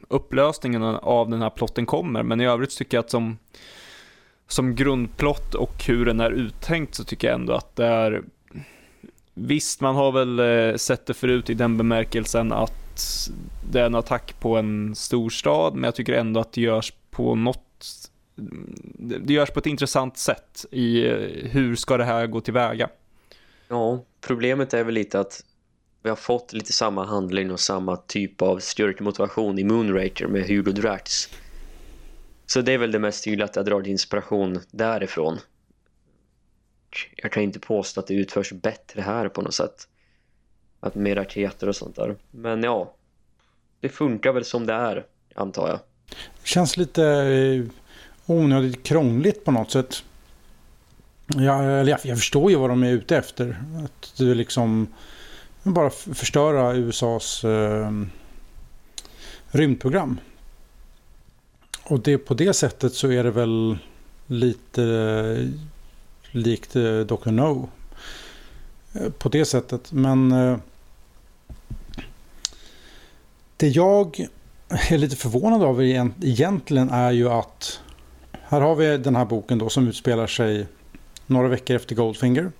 [0.08, 2.24] upplösningen av den här plotten kommer.
[2.24, 3.38] Men i övrigt tycker jag att som,
[4.48, 8.24] som grundplott och hur den är uttänkt så tycker jag ändå att det är
[9.40, 13.30] Visst, man har väl eh, sett det förut i den bemärkelsen att
[13.72, 17.36] det är en attack på en storstad, men jag tycker ändå att det görs på
[17.36, 18.10] något
[18.98, 21.14] det görs på ett intressant sätt i eh,
[21.50, 22.90] hur ska det här gå tillväga.
[23.68, 25.44] Ja, problemet är väl lite att
[26.04, 30.72] vi har fått lite samma handling och samma typ av styrkemotivation i Moonraker med Hugo
[30.72, 31.30] Drax.
[32.48, 35.40] Så det är väl det mest tydliga att jag drar inspiration därifrån.
[37.16, 39.88] Jag kan inte påstå att det utförs bättre här på något sätt
[40.80, 42.16] att med raketer och sånt där.
[42.32, 42.94] Men ja,
[43.80, 45.80] det funkar väl som det är, antar jag.
[46.44, 47.64] Känns lite eh,
[48.26, 50.04] onödigt krångligt på något sätt.
[51.36, 53.64] Jag, jag, jag förstår ju vad de är ute efter.
[53.86, 54.88] Att du liksom
[55.64, 57.92] bara förstöra USAs eh,
[59.52, 60.20] rymdprogram.
[61.90, 63.78] Och det, på det sättet så är det väl
[64.28, 65.48] lite eh,
[66.32, 67.32] likt eh, Dr.
[67.32, 67.70] No.
[68.94, 69.92] Eh, på det sättet.
[69.92, 70.58] Men eh,
[73.58, 74.28] det jag
[74.90, 75.84] är lite förvånad över
[76.24, 77.82] egentligen är ju att
[78.32, 80.68] här har vi den här boken då som utspelar sig
[81.26, 82.52] några veckor efter Goldfinger.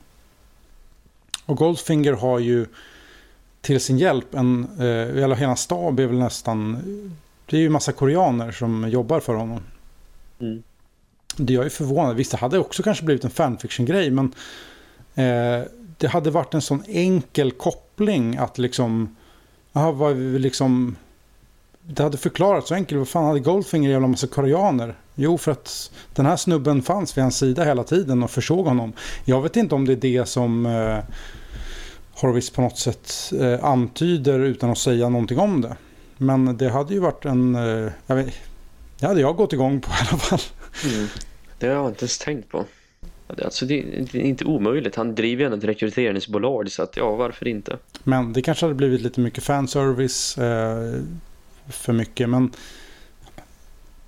[1.46, 2.66] Och Goldfinger har ju
[3.62, 6.84] till sin hjälp en, eh, eller hela stab är väl nästan,
[7.50, 9.62] det är ju massa koreaner som jobbar för honom.
[10.40, 10.64] Mm.
[11.38, 14.34] Det jag är förvånad, visst det hade också kanske blivit en fanfiction-grej men
[15.16, 15.68] eh,
[15.98, 19.16] det hade varit en sån enkel koppling att liksom
[19.78, 20.96] Aha, vad liksom...
[21.82, 23.00] Det hade förklarat så enkelt.
[23.00, 24.96] Vad fan hade Goldfinger jävla massa koreaner?
[25.16, 28.94] Jo, för att den här snubben fanns vid hans sida hela tiden och försåg honom.
[29.26, 30.98] Jag vet inte om det är det som eh,
[32.14, 35.76] Horowitz på något sätt eh, antyder utan att säga någonting om det.
[36.18, 37.56] Men det hade ju varit en...
[37.56, 38.34] Eh, jag vet,
[39.00, 40.40] det hade jag gått igång på i alla fall.
[40.86, 41.08] Mm.
[41.60, 42.66] Det har jag inte ens tänkt på.
[43.44, 44.96] Alltså det är inte omöjligt.
[44.96, 47.78] Han driver ju ett rekryteringsbolag så att ja, varför inte?
[48.04, 50.38] Men det kanske hade blivit lite mycket fanservice.
[50.38, 51.02] Eh,
[51.70, 52.30] för mycket.
[52.30, 52.52] Men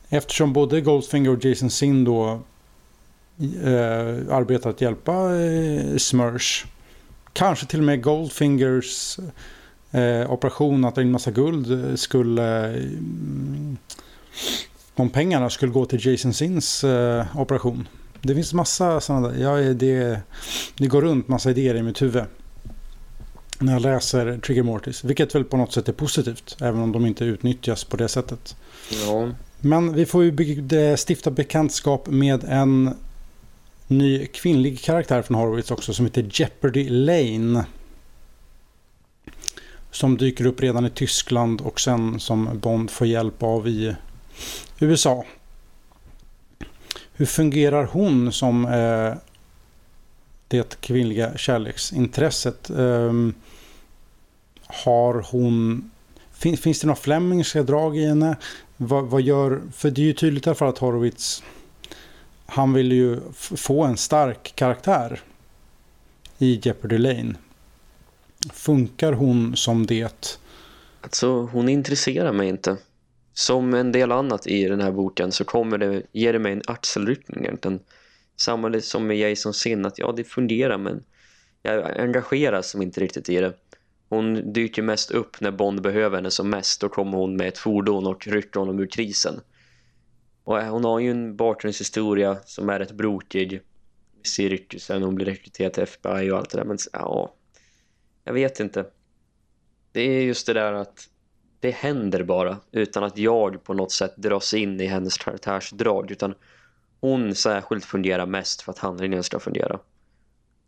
[0.10, 2.42] eftersom både Goldfinger och Jason Sin då
[3.64, 6.66] eh, arbetar att hjälpa eh, Smursh.
[7.34, 9.20] Kanske till och med Goldfingers
[9.92, 12.78] eh, operation att in massa guld skulle...
[12.78, 12.84] Eh,
[14.96, 17.88] de pengarna skulle gå till Jason Sins eh, operation.
[18.22, 19.44] Det finns massa sådana där.
[19.44, 20.20] Ja, det,
[20.78, 22.24] det går runt massa idéer i mitt huvud.
[23.60, 25.04] När jag läser Trigger Mortis.
[25.04, 26.58] Vilket väl på något sätt är positivt.
[26.62, 28.56] Även om de inte utnyttjas på det sättet.
[29.06, 29.30] Ja.
[29.60, 32.96] Men vi får ju stifta bekantskap med en
[33.88, 37.66] ny kvinnlig karaktär från Horowitz också som heter Jeopardy Lane.
[39.92, 43.96] Som dyker upp redan i Tyskland och sen som Bond får hjälp av i
[44.80, 45.26] USA.
[47.14, 49.14] Hur fungerar hon som eh,
[50.48, 52.70] det kvinnliga kärleksintresset?
[52.70, 53.14] Eh,
[54.86, 55.92] har hon...
[56.32, 58.38] Fin, finns det några Flemingska drag i henne?
[58.78, 59.62] Vad, vad, gör...
[59.74, 61.44] För det är ju tydligt i alla fall att Horowitz...
[62.46, 65.22] Han vill ju få en stark karaktär
[66.38, 67.34] i Jeopardy Lane.
[68.54, 70.40] Funkar hon som det?
[71.02, 72.78] Alltså, hon intresserar mig inte
[73.34, 76.62] som en del annat i den här boken så kommer det, ger det mig en
[76.68, 77.80] axelryckning egentligen.
[78.36, 81.04] Samma som med Jason Sin att ja det fungerar men
[81.62, 83.54] jag engageras som inte riktigt i det.
[84.10, 86.82] Hon dyker mest upp när Bond behöver henne som mest.
[86.82, 89.42] Då kommer hon med ett fordon och rycker honom ur krisen.
[90.44, 93.62] Och eh, hon har ju en bakgrundshistoria som är rätt brokig.
[94.24, 96.66] Cirkusen, hon blir rekryterad till FBI och allt det där.
[96.66, 97.34] Men ja,
[98.30, 98.86] jag vet inte.
[99.92, 101.10] Det är just det där att
[101.60, 106.34] det händer bara utan att jag på något sätt dras in i hennes karaktärsdrag utan
[107.00, 109.80] hon särskilt fungerar mest för att handlingen ska fungera.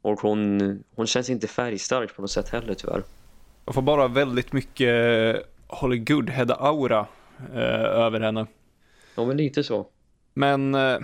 [0.01, 3.03] Och hon, hon känns inte färgstark på något sätt heller tyvärr.
[3.65, 5.35] Jag får bara väldigt mycket
[5.67, 7.05] Holly Goodhead-aura
[7.53, 8.47] eh, över henne.
[9.15, 9.87] Ja, men lite så.
[10.33, 10.97] Men eh,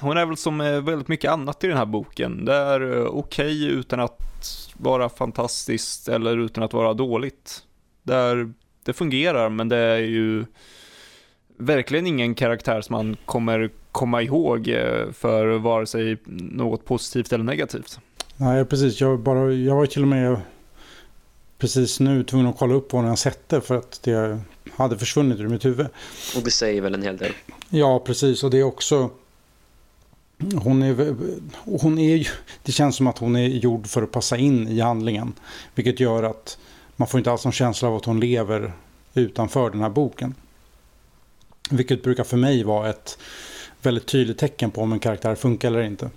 [0.00, 2.44] hon är väl som eh, väldigt mycket annat i den här boken.
[2.44, 4.22] Det är eh, okej okay utan att
[4.76, 7.62] vara fantastiskt eller utan att vara dåligt.
[8.02, 10.44] Det är det fungerar, men det är ju
[11.56, 17.44] verkligen ingen karaktär som man kommer komma ihåg eh, för vare sig något positivt eller
[17.44, 17.98] negativt.
[18.36, 19.00] Nej, precis.
[19.00, 20.40] Jag, bara, jag var till och med
[21.58, 24.40] precis nu tvungen att kolla upp vad den hette för att det
[24.72, 25.86] hade försvunnit ur mitt huvud.
[26.36, 27.32] Och det säger väl en hel del.
[27.68, 28.44] Ja, precis.
[28.44, 29.10] Och det är också...
[30.38, 31.16] Hon är,
[31.64, 32.28] hon är,
[32.62, 35.32] det känns som att hon är gjord för att passa in i handlingen.
[35.74, 36.58] Vilket gör att
[36.96, 38.72] man får inte alls någon känsla av att hon lever
[39.14, 40.34] utanför den här boken.
[41.70, 43.18] Vilket brukar för mig vara ett
[43.82, 46.10] väldigt tydligt tecken på om en karaktär funkar eller inte.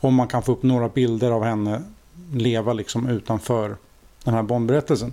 [0.00, 1.82] Om man kan få upp några bilder av henne
[2.32, 3.76] leva liksom utanför
[4.24, 5.12] den här Bondberättelsen.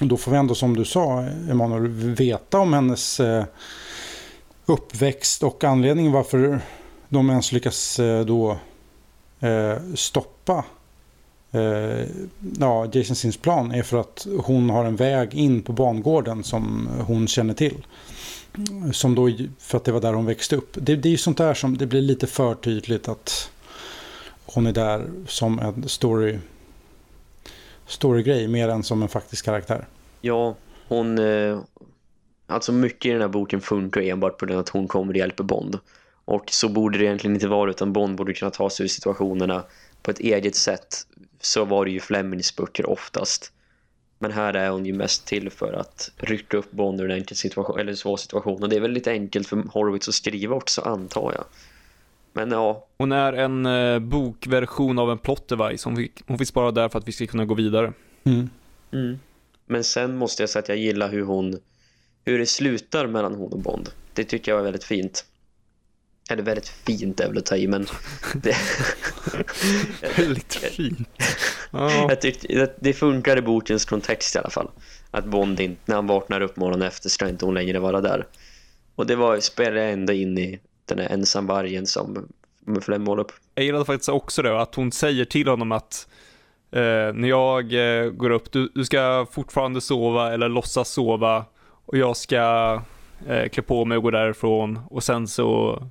[0.00, 3.44] Då får vi ändå som du sa Emanuel veta om hennes eh,
[4.68, 6.60] uppväxt och anledningen varför
[7.08, 8.58] de ens lyckas eh, då
[9.40, 10.64] eh, stoppa
[11.52, 12.06] eh,
[12.58, 16.88] ja, Jason Sins plan är för att hon har en väg in på bangården som
[17.06, 17.86] hon känner till.
[18.92, 20.70] Som då, för att det var där hon växte upp.
[20.74, 23.50] Det, det är ju sånt där som det blir lite för tydligt att
[24.46, 26.38] hon är där som en story
[27.86, 29.86] storygrej mer än som en faktisk karaktär.
[30.20, 30.54] Ja,
[30.88, 31.18] hon
[32.48, 35.44] alltså mycket i den här boken funkar enbart på den att hon kommer och hjälper
[35.44, 35.78] Bond.
[36.24, 39.62] Och så borde det egentligen inte vara utan Bond borde kunna ta sig ur situationerna
[40.02, 41.06] på ett eget sätt
[41.40, 43.52] så var det ju Flemings böcker oftast.
[44.18, 47.36] Men här är hon ju mest till för att rycka upp Bond ur en enkel
[47.36, 48.62] situation, eller en svår situation.
[48.62, 51.44] Och det är väl lite enkelt för Horowitz att skriva också, antar jag.
[52.32, 52.86] Men ja.
[52.98, 55.84] Hon är en eh, bokversion av en plot device.
[55.84, 57.92] Hon, fick, hon finns bara där för att vi ska kunna gå vidare.
[58.24, 58.50] Mm.
[58.92, 59.18] Mm.
[59.66, 61.58] Men sen måste jag säga att jag gillar hur hon
[62.28, 63.90] hur det slutar mellan hon och Bond.
[64.14, 65.24] Det tycker jag var väldigt fint.
[66.30, 67.86] Eller väldigt fint är väl att ta i, men...
[68.34, 68.56] Det...
[70.16, 71.08] väldigt fint.
[71.70, 71.92] Ja.
[72.08, 74.70] Jag tyckte, det funkar i bokens kontext i alla fall.
[75.10, 78.26] Att Bond inte, när han vaknar upp morgonen efter ska inte hon längre vara där.
[78.94, 82.28] Och det var spelade ända in i den här ensamvargen som
[82.82, 83.32] Flem målade upp.
[83.54, 86.08] Jag gillade faktiskt också det, att hon säger till honom att
[86.70, 86.80] eh,
[87.14, 91.44] när jag eh, går upp, du, du, ska fortfarande sova eller låtsas sova
[91.88, 92.74] och jag ska
[93.28, 95.82] eh, klä på mig och gå därifrån och sen så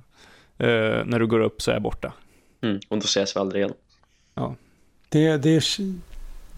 [0.58, 2.12] eh, när du går upp så är jag borta.
[2.62, 3.74] Mm, och då ses vi aldrig igen.
[4.34, 4.54] Ja.
[5.08, 5.62] Det, det,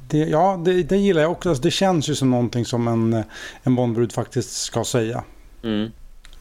[0.09, 1.49] det, ja, det, det gillar jag också.
[1.49, 3.25] Alltså, det känns ju som någonting som en,
[3.63, 5.25] en Bondbrud faktiskt ska säga.
[5.63, 5.91] Mm.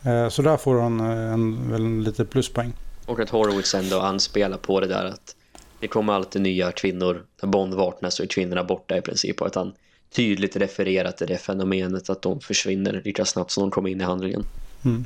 [0.06, 2.74] Eh, så där får han eh, en, väl en lite pluspoäng.
[3.06, 5.36] Och att Horowitz ändå anspelar på det där att
[5.80, 7.26] det kommer alltid nya kvinnor.
[7.42, 9.42] När Bond vaknar så är kvinnorna borta i princip.
[9.42, 9.74] Och att han
[10.12, 14.04] tydligt refererat till det fenomenet att de försvinner lika snabbt som de kommer in i
[14.04, 14.46] handlingen.
[14.86, 15.06] Mm.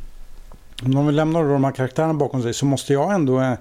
[0.97, 3.53] Om vi lämnar de här karaktärerna bakom sig så måste jag ändå eh,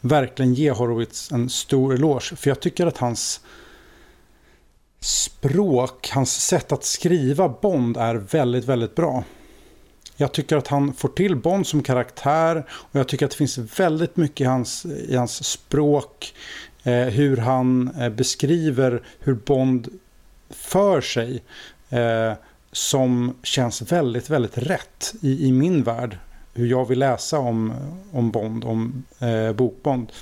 [0.00, 2.36] verkligen ge Horowitz en stor eloge.
[2.36, 3.40] För jag tycker att hans
[5.00, 9.24] språk, hans sätt att skriva Bond är väldigt, väldigt bra.
[10.16, 13.58] Jag tycker att han får till Bond som karaktär och jag tycker att det finns
[13.58, 16.34] väldigt mycket i hans, i hans språk.
[16.82, 19.88] Eh, hur han eh, beskriver hur Bond
[20.50, 21.42] för sig.
[21.90, 22.32] Eh,
[22.72, 26.18] som känns väldigt, väldigt rätt i, i min värld.
[26.54, 27.72] Hur jag vill läsa om,
[28.12, 30.12] om Bond, om eh, bokbond.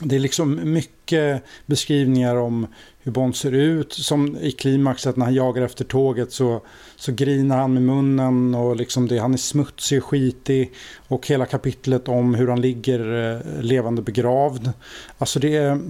[0.00, 2.66] Det är liksom mycket beskrivningar om
[3.02, 3.92] hur Bond ser ut.
[3.92, 6.62] Som i klimaxet när han jagar efter tåget så,
[6.96, 10.72] så grinar han med munnen och liksom det, han är smutsig och skitig.
[11.08, 14.72] Och hela kapitlet om hur han ligger eh, levande begravd.
[15.18, 15.80] Alltså det är,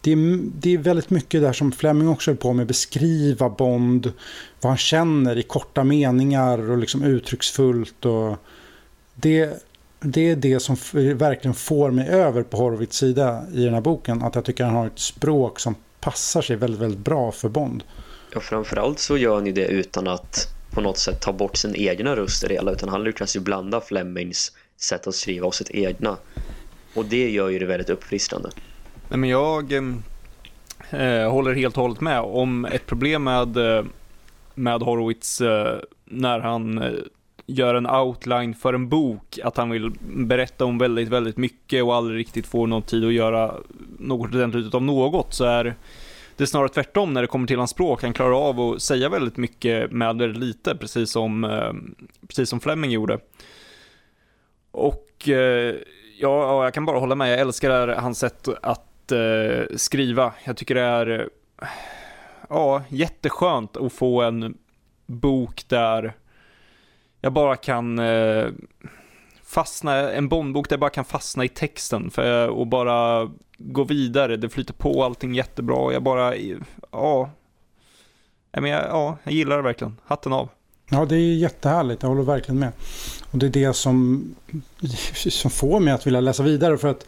[0.00, 0.16] det är,
[0.60, 2.66] det är väldigt mycket där som Fleming också är på med.
[2.66, 4.12] Beskriva Bond,
[4.60, 8.04] vad han känner i korta meningar och liksom uttrycksfullt.
[8.04, 8.36] Och
[9.14, 9.64] det,
[10.00, 10.76] det är det som
[11.14, 14.22] verkligen får mig över på Horowitz sida i den här boken.
[14.22, 17.82] Att jag tycker han har ett språk som passar sig väldigt, väldigt bra för Bond.
[18.32, 21.76] Ja, framförallt så gör han ju det utan att på något sätt ta bort sin
[21.76, 22.72] egna röst i det hela.
[22.72, 26.16] Utan han lyckas ju blanda Flemings sätt att skriva och sitt egna.
[26.94, 28.48] Och det gör ju det väldigt uppfriskande.
[29.10, 29.82] Nej, men jag eh,
[31.00, 33.84] eh, håller helt och hållet med om ett problem med, eh,
[34.54, 36.92] med Horowitz eh, när han eh,
[37.46, 41.94] gör en outline för en bok, att han vill berätta om väldigt, väldigt mycket och
[41.94, 43.54] aldrig riktigt får någon tid att göra
[43.98, 45.64] något ordentligt av något, så är
[46.36, 48.02] det är snarare tvärtom när det kommer till hans språk.
[48.02, 51.72] Han klarar av att säga väldigt mycket med väldigt lite, precis som, eh,
[52.28, 53.18] precis som Fleming gjorde.
[54.70, 55.06] Och
[56.18, 57.32] ja, jag kan bara hålla med.
[57.32, 60.32] Jag älskar hans sätt att eh, skriva.
[60.44, 61.68] Jag tycker det är eh,
[62.48, 64.58] ja, jätteskönt att få en
[65.06, 66.14] bok där
[67.20, 68.46] jag bara kan eh,
[69.42, 74.36] fastna, en Bondbok där jag bara kan fastna i texten för, och bara gå vidare.
[74.36, 76.56] Det flyter på allting jättebra och jag bara, eh,
[76.90, 77.30] ja,
[78.50, 79.96] jag, ja, jag gillar det verkligen.
[80.04, 80.48] Hatten av.
[80.90, 82.02] Ja, det är jättehärligt.
[82.02, 82.72] Jag håller verkligen med.
[83.30, 84.24] Och det är det som,
[85.14, 86.78] som får mig att vilja läsa vidare.
[86.78, 87.06] För att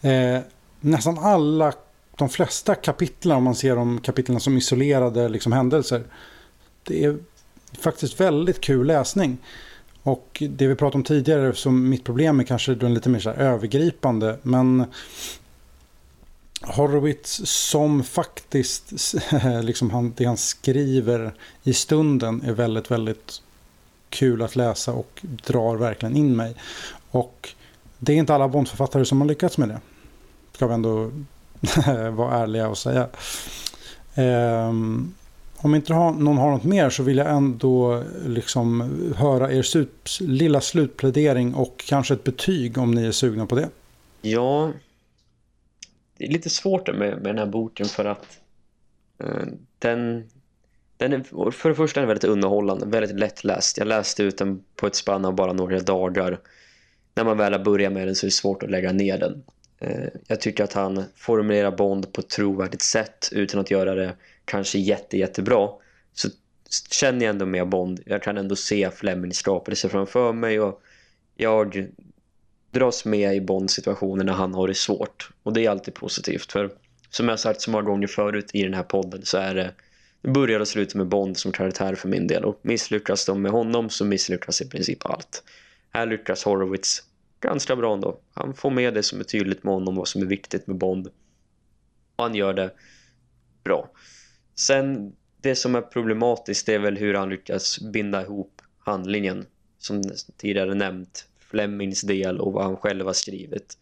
[0.00, 0.38] eh,
[0.80, 1.72] nästan alla,
[2.16, 6.04] de flesta kapitlen, om man ser de kapitlen som isolerade liksom, händelser.
[6.84, 7.18] Det är
[7.78, 9.38] faktiskt väldigt kul läsning.
[10.02, 13.30] Och det vi pratade om tidigare, som mitt problem är kanske den lite mer så
[13.30, 14.38] övergripande.
[14.42, 14.84] Men
[16.62, 19.14] Horowitz som faktiskt,
[19.62, 23.42] liksom han, det han skriver i stunden är väldigt, väldigt
[24.08, 26.54] kul att läsa och drar verkligen in mig.
[27.10, 27.48] Och
[27.98, 29.80] det är inte alla Bondförfattare som har lyckats med det.
[30.60, 31.10] Ska vi ändå
[32.12, 33.08] vara ärliga och säga.
[34.16, 35.14] Um,
[35.56, 38.80] om inte någon har något mer så vill jag ändå liksom
[39.16, 43.68] höra er slut, lilla slutplädering och kanske ett betyg om ni är sugna på det.
[44.22, 44.72] Ja,
[46.18, 48.38] det är lite svårt med, med den här boken för att
[49.18, 49.46] eh,
[49.78, 50.28] den,
[50.96, 53.78] den är, för det första är den väldigt underhållande, väldigt lättläst.
[53.78, 56.40] Jag läste ut den på ett spann av bara några dagar.
[57.14, 59.42] När man väl har börjat med den så är det svårt att lägga ner den.
[59.80, 64.14] Eh, jag tycker att han formulerar Bond på ett trovärdigt sätt utan att göra det
[64.44, 65.68] kanske jätte, jättebra
[66.12, 66.28] så
[66.90, 68.00] känner jag ändå med Bond.
[68.06, 70.82] Jag kan ändå se Flemings skapelse framför mig och
[71.36, 71.88] jag
[72.70, 75.30] dras med i Bonds situationer när han har det svårt.
[75.42, 76.70] Och det är alltid positivt för
[77.10, 79.74] som jag sagt så många gånger förut i den här podden så är det
[80.22, 83.52] det börjar och slutar med Bond som karaktär för min del och misslyckas de med
[83.52, 85.42] honom så misslyckas i princip allt.
[85.90, 87.02] Här lyckas Horowitz
[87.40, 88.20] ganska bra ändå.
[88.34, 91.06] Han får med det som är tydligt med honom vad som är viktigt med Bond.
[92.16, 92.74] Och han gör det
[93.64, 93.90] bra.
[94.54, 95.12] Sen
[95.42, 99.46] det som är problematiskt är väl hur han lyckas binda ihop handlingen
[99.78, 100.02] som
[100.36, 103.78] tidigare nämnt Flemings del och vad han själv har skrivit.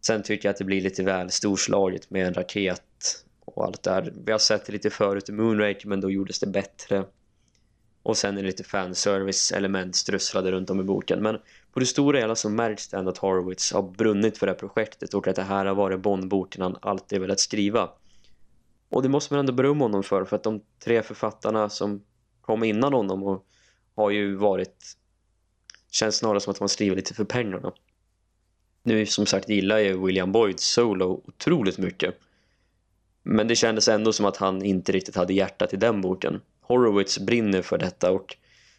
[0.00, 4.12] Sen tycker jag att det blir lite väl storslaget med en raket och allt där.
[4.24, 7.04] Vi har sett det lite förut i Moonraker men då gjordes det bättre.
[8.02, 11.22] Och sen är det lite fanservice-element strösslade runt om i boken.
[11.22, 11.38] Men
[11.72, 14.58] på det stora hela så märks det ändå att Horowitz har brunnit för det här
[14.58, 17.90] projektet och att det här har varit Bondboken han alltid velat skriva.
[18.88, 22.04] Och det måste man ändå berömma honom för för att de tre författarna som
[22.40, 23.46] kom innan honom och
[23.94, 24.96] har ju varit
[25.90, 27.72] känns snarare som att man skriver lite för pengarna.
[28.82, 32.18] Nu som sagt gillar jag William Boyd solo otroligt mycket.
[33.22, 36.40] Men det kändes ändå som att han inte riktigt hade hjärtat i den boken.
[36.60, 38.36] Horowitz brinner för detta och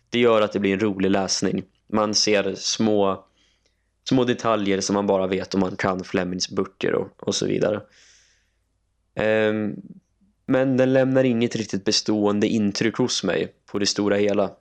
[0.10, 1.64] det gör att det blir en rolig läsning.
[1.92, 3.26] Man ser små,
[4.10, 7.82] små detaljer som man bara vet om man kan Flemings böcker och, och så vidare.
[9.50, 9.76] Um,
[10.46, 14.52] men den lämnar inget riktigt bestående intryck hos mig på det stora hela.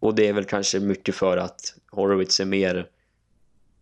[0.00, 2.86] Och det är väl kanske mycket för att Horowitz är mer,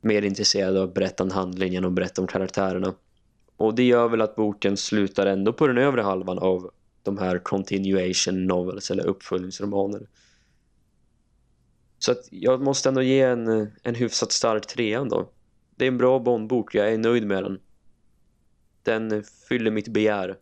[0.01, 2.95] mer intresserad av att berätta om handling och berätta om karaktärerna.
[3.57, 6.71] Och det gör väl att boken slutar ändå på den övre halvan av
[7.03, 10.01] de här continuation novels eller uppföljningsromaner.
[11.99, 15.31] Så att jag måste ändå ge en, en hyfsat stark trean då.
[15.77, 17.61] Det är en bra Bondbok, jag är nöjd med den.
[18.83, 20.37] Den fyller mitt begär.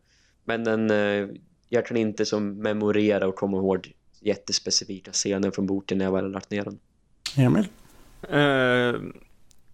[0.45, 1.29] Men den, eh,
[1.69, 6.25] jag kan inte som memorera och komma ihåg jättespecifika scener från boken när jag väl
[6.25, 6.79] har lagt ner den.
[7.37, 7.69] Emil?
[8.33, 9.13] Uh,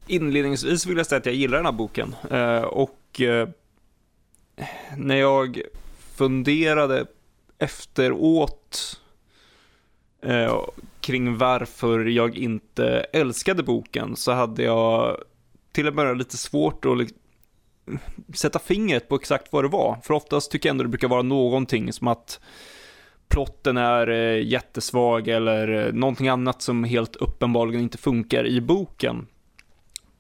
[0.07, 2.15] inledningsvis vill jag säga att jag gillar den här boken.
[2.33, 3.49] Uh, och uh,
[4.97, 5.61] när jag
[6.15, 7.07] funderade
[7.59, 9.01] efteråt
[11.03, 15.17] kring varför jag inte älskade boken så hade jag
[15.73, 17.09] till och med lite svårt att
[18.37, 19.99] sätta fingret på exakt vad det var.
[20.03, 22.41] För oftast tycker jag ändå det brukar vara någonting som att
[23.29, 29.27] plotten är eh, jättesvag eller eh, någonting annat som helt uppenbarligen inte funkar i boken.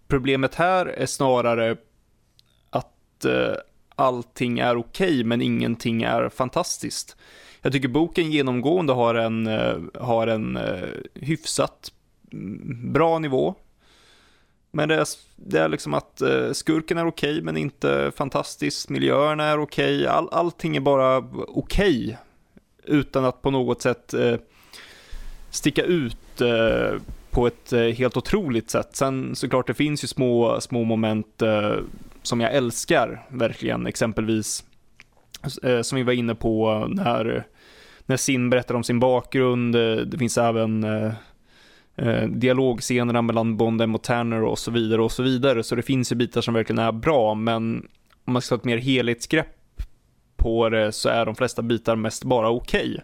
[0.09, 1.77] Problemet här är snarare
[2.71, 3.55] att eh,
[3.97, 7.17] allting är okej okay, men ingenting är fantastiskt.
[7.63, 11.93] Jag tycker boken genomgående har en, eh, har en eh, hyfsat
[12.33, 13.55] mm, bra nivå.
[14.71, 15.07] Men det är,
[15.37, 19.97] det är liksom att eh, skurken är okej okay, men inte fantastisk, miljöerna är okej,
[19.97, 20.07] okay.
[20.07, 22.05] All, allting är bara okej.
[22.05, 22.17] Okay
[22.85, 24.37] utan att på något sätt eh,
[25.51, 27.01] sticka ut eh,
[27.31, 28.97] på ett eh, helt otroligt sätt.
[28.97, 31.77] Sen såklart det finns ju små, små moment eh,
[32.23, 34.65] som jag älskar verkligen, exempelvis
[35.63, 37.47] Eh, som vi var inne på när,
[38.07, 39.77] när Sin berättar om sin bakgrund.
[39.77, 40.85] Eh, det finns även
[41.97, 45.63] eh, dialogscenerna mellan Bondem och Tanner och så vidare och så vidare.
[45.63, 47.87] Så det finns ju bitar som verkligen är bra, men
[48.25, 49.83] om man ska ta ett mer helhetsgrepp
[50.37, 52.91] på det så är de flesta bitar mest bara okej.
[52.91, 53.01] Okay.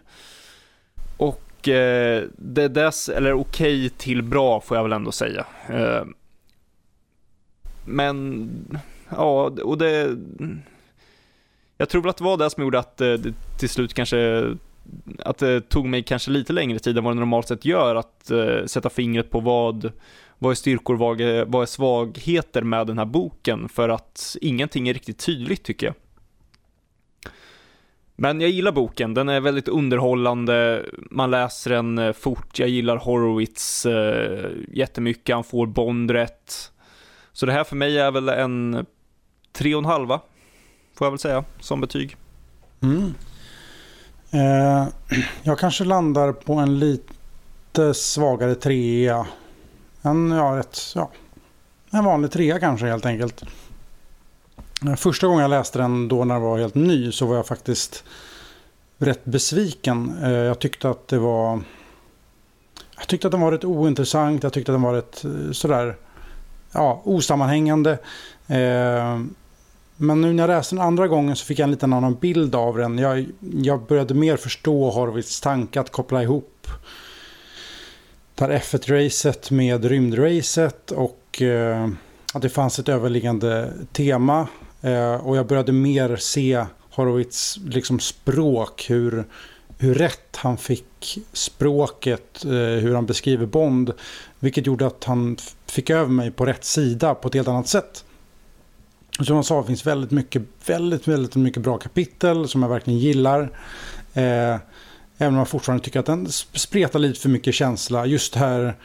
[1.17, 5.45] Och eh, det är dess, eller okej okay till bra får jag väl ändå säga.
[5.69, 6.03] Eh,
[7.85, 8.49] men,
[9.09, 10.17] ja, och det...
[11.81, 14.45] Jag tror väl att det var det som gjorde att eh, det till slut kanske
[15.19, 18.31] att det tog mig kanske lite längre tid än vad det normalt sett gör att
[18.31, 19.91] uh, sätta fingret på vad,
[20.37, 23.69] vad är styrkor, vad är, vad är svagheter med den här boken?
[23.69, 25.95] För att ingenting är riktigt tydligt tycker jag.
[28.15, 32.97] Men jag gillar boken, den är väldigt underhållande, man läser den eh, fort, jag gillar
[32.97, 36.71] Horowitz eh, jättemycket, han får Bond rätt.
[37.31, 38.85] Så det här för mig är väl en
[39.51, 40.19] tre och en halva,
[40.99, 42.17] får jag väl säga, som betyg.
[42.81, 43.13] Mm.
[44.31, 44.87] Eh,
[45.43, 49.27] jag kanske landar på en lite svagare trea.
[50.01, 51.11] En, ja, ett, ja,
[51.91, 53.43] en vanlig trea kanske helt enkelt.
[54.85, 57.47] Eh, första gången jag läste den då när den var helt ny så var jag
[57.47, 58.03] faktiskt
[58.97, 60.17] rätt besviken.
[60.23, 61.61] Eh, jag tyckte att det var...
[62.97, 64.43] Jag tyckte att den var rätt ointressant.
[64.43, 65.95] Jag tyckte att den var rätt eh, sådär...
[66.71, 67.97] Ja, osammanhängande.
[70.01, 72.55] Men nu när jag läste den andra gången så fick jag en liten annan bild
[72.55, 72.97] av den.
[72.97, 76.67] Jag, jag började mer förstå Horowitz tanke att koppla ihop
[78.35, 81.89] det här F1-racet med rymdracet och eh,
[82.33, 84.47] att det fanns ett överliggande tema
[84.81, 89.25] Eh, och jag började mer se Horowitz liksom språk, hur,
[89.77, 93.93] hur rätt han fick språket, eh, hur han beskriver Bond.
[94.39, 98.05] Vilket gjorde att han fick över mig på rätt sida på ett helt annat sätt.
[99.25, 102.99] Som jag sa, det finns väldigt mycket, väldigt, väldigt mycket bra kapitel som jag verkligen
[102.99, 103.41] gillar.
[104.13, 104.57] Eh,
[105.17, 108.05] även om jag fortfarande tycker att den spretar lite för mycket känsla.
[108.05, 108.75] Just här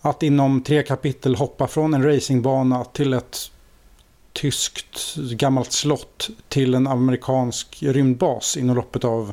[0.00, 3.50] att inom tre kapitel hoppa från en racingbana till ett
[4.32, 9.32] tyskt gammalt slott till en amerikansk rymdbas inom loppet av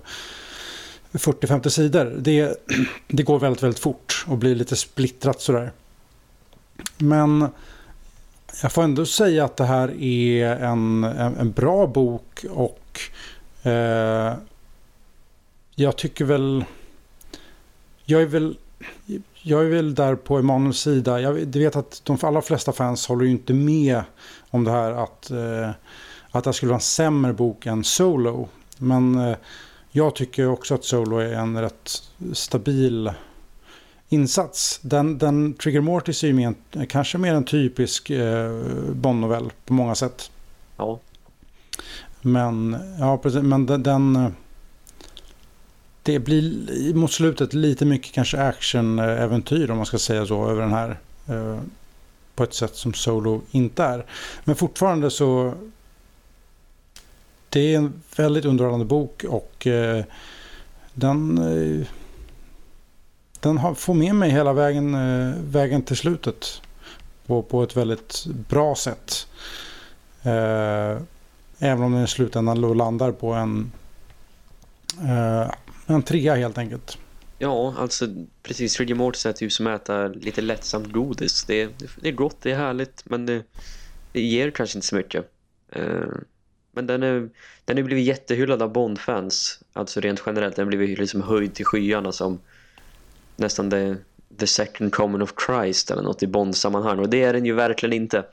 [1.11, 2.15] 40-50 sidor.
[2.19, 2.57] Det,
[3.07, 5.71] det går väldigt, väldigt fort och blir lite splittrat sådär.
[6.97, 7.47] Men
[8.61, 12.99] jag får ändå säga att det här är en, en, en bra bok och
[13.63, 14.33] eh,
[15.75, 16.65] jag tycker väl...
[18.05, 18.55] Jag är väl
[19.43, 21.21] jag är väl där på Emanuels sida.
[21.21, 24.03] Jag vet att de allra flesta fans håller ju inte med
[24.49, 25.69] om det här att, eh,
[26.31, 28.49] att det skulle vara en sämre bok än Solo.
[28.77, 29.37] Men eh,
[29.91, 31.91] jag tycker också att Solo är en rätt
[32.33, 33.11] stabil
[34.11, 34.79] insats.
[34.83, 36.53] Den, den Trigger Mortis är ju mer,
[36.85, 38.51] kanske mer en typisk eh,
[38.93, 40.31] Bond-novell på många sätt.
[40.77, 40.99] Ja.
[42.21, 44.35] Men, ja, precis, men den, den...
[46.03, 50.73] Det blir mot slutet lite mycket kanske action-äventyr om man ska säga så över den
[50.73, 50.99] här.
[51.27, 51.59] Eh,
[52.35, 54.05] på ett sätt som Solo inte är.
[54.43, 55.53] Men fortfarande så...
[57.49, 60.03] Det är en väldigt underhållande bok och eh,
[60.93, 61.37] den...
[61.37, 61.87] Eh,
[63.41, 66.61] den har, får med mig hela vägen, eh, vägen till slutet.
[67.25, 69.27] På, på ett väldigt bra sätt.
[70.23, 71.01] Eh,
[71.59, 73.71] även om den i slutändan landar på en,
[75.01, 75.51] eh,
[75.85, 76.97] en trea helt enkelt.
[77.37, 78.07] Ja, alltså
[78.43, 78.79] precis.
[78.79, 81.43] Riggy Mortis är typ som att äta lite lättsamt godis.
[81.43, 81.69] Det,
[82.01, 83.43] det är gott, det är härligt, men det,
[84.11, 85.31] det ger kanske inte så mycket.
[85.75, 86.15] Uh,
[86.71, 87.29] men den är
[87.65, 89.63] den är blivit jättehyllad av Bond-fans.
[89.73, 92.39] Alltså rent generellt, den har blivit liksom höjd till skyarna som
[93.41, 93.97] nästan det
[94.39, 96.99] The Second Coming of Christ eller något i Bond-sammanhang.
[96.99, 98.23] Och det är den ju verkligen inte.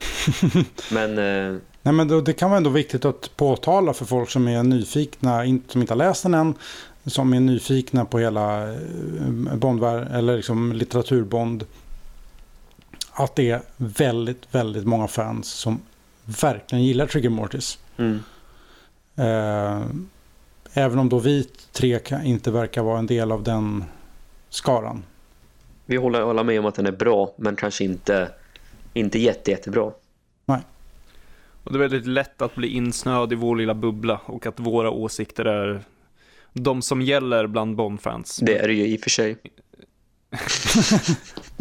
[0.91, 1.17] men...
[1.17, 4.63] Uh, Nej, men då, det kan vara ändå viktigt att påtala för folk som är
[4.63, 6.53] nyfikna, som inte har läst den än,
[7.05, 11.65] som är nyfikna på hela eh, Bondvärld eller liksom litteraturbond.
[13.11, 15.79] Att det är väldigt, väldigt många fans som
[16.41, 17.79] verkligen gillar Trigger Mortis.
[17.97, 18.19] Mm.
[19.15, 19.81] Eh,
[20.73, 23.83] även om då vi tre inte verkar vara en del av den
[24.49, 25.03] skaran.
[25.85, 28.31] Vi håller alla med om att den är bra, men kanske inte,
[28.93, 29.91] inte jätte, jättebra.
[30.45, 30.61] Nej.
[31.63, 34.91] Och det är väldigt lätt att bli insnöad i vår lilla bubbla och att våra
[34.91, 35.81] åsikter är
[36.53, 38.37] de som gäller bland Bond-fans.
[38.37, 39.37] Det är det ju i och för sig.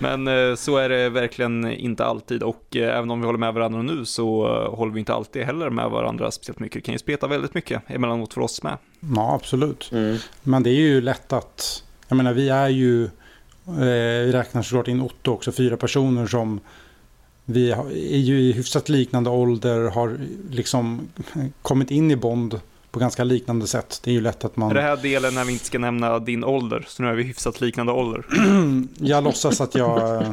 [0.00, 3.54] Men eh, så är det verkligen inte alltid och eh, även om vi håller med
[3.54, 6.74] varandra nu så eh, håller vi inte alltid heller med varandra speciellt mycket.
[6.74, 8.76] Det kan ju speta väldigt mycket emellanåt för oss med.
[9.16, 9.90] Ja, absolut.
[9.92, 10.16] Mm.
[10.42, 13.10] Men det är ju lätt att, jag menar vi är ju,
[13.64, 16.60] vi räknar såklart in Otto också, fyra personer som
[17.44, 20.18] vi är ju i hyfsat liknande ålder, har
[20.50, 21.08] liksom
[21.62, 22.60] kommit in i Bond
[22.90, 24.00] på ganska liknande sätt.
[24.04, 24.70] Det är ju lätt att man...
[24.70, 26.84] Är det här delen när vi inte ska nämna din ålder?
[26.88, 28.24] Så nu är vi hyfsat liknande ålder.
[28.98, 30.22] jag låtsas att jag...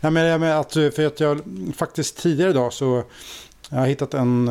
[0.00, 1.40] Nej, men jag menar att, för att jag
[1.76, 3.02] faktiskt tidigare idag så
[3.70, 4.50] jag har hittat en...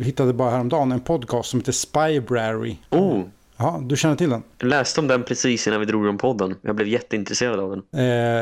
[0.00, 2.76] Hittade bara häromdagen en podcast som heter Spybrary.
[2.90, 3.22] Oh.
[3.64, 4.42] Ja, du känner till den?
[4.58, 6.54] Jag läste om den precis innan vi drog om podden.
[6.62, 7.82] Jag blev jätteintresserad av den.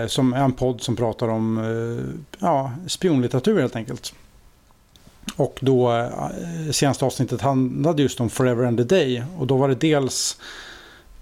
[0.02, 1.64] Eh, som en podd som pratar om eh,
[2.38, 4.14] ja, spionlitteratur helt enkelt.
[5.36, 6.08] Och då eh,
[6.70, 9.24] senaste avsnittet handlade just om Forever and a Day.
[9.38, 10.40] Och då var det dels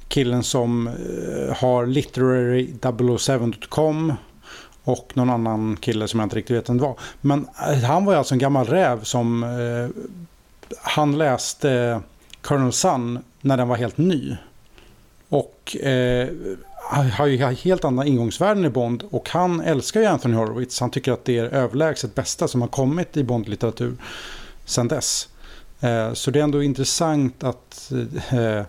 [0.08, 0.92] killen som eh,
[1.56, 4.12] har literary007.com
[4.84, 6.98] och någon annan kille som jag inte riktigt vet vem det var.
[7.20, 9.46] Men eh, han var ju alltså en gammal räv som
[10.82, 12.00] han läste
[12.40, 14.36] Colonel Sun när den var helt ny.
[15.28, 16.28] Och eh,
[16.90, 20.80] har ju helt andra ingångsvärden i Bond och han älskar ju Anthony Horowitz.
[20.80, 23.96] Han tycker att det är överlägset bästa som har kommit i Bond-litteratur
[24.64, 25.28] sedan dess.
[25.80, 27.92] Eh, så det är ändå intressant att
[28.30, 28.62] eh,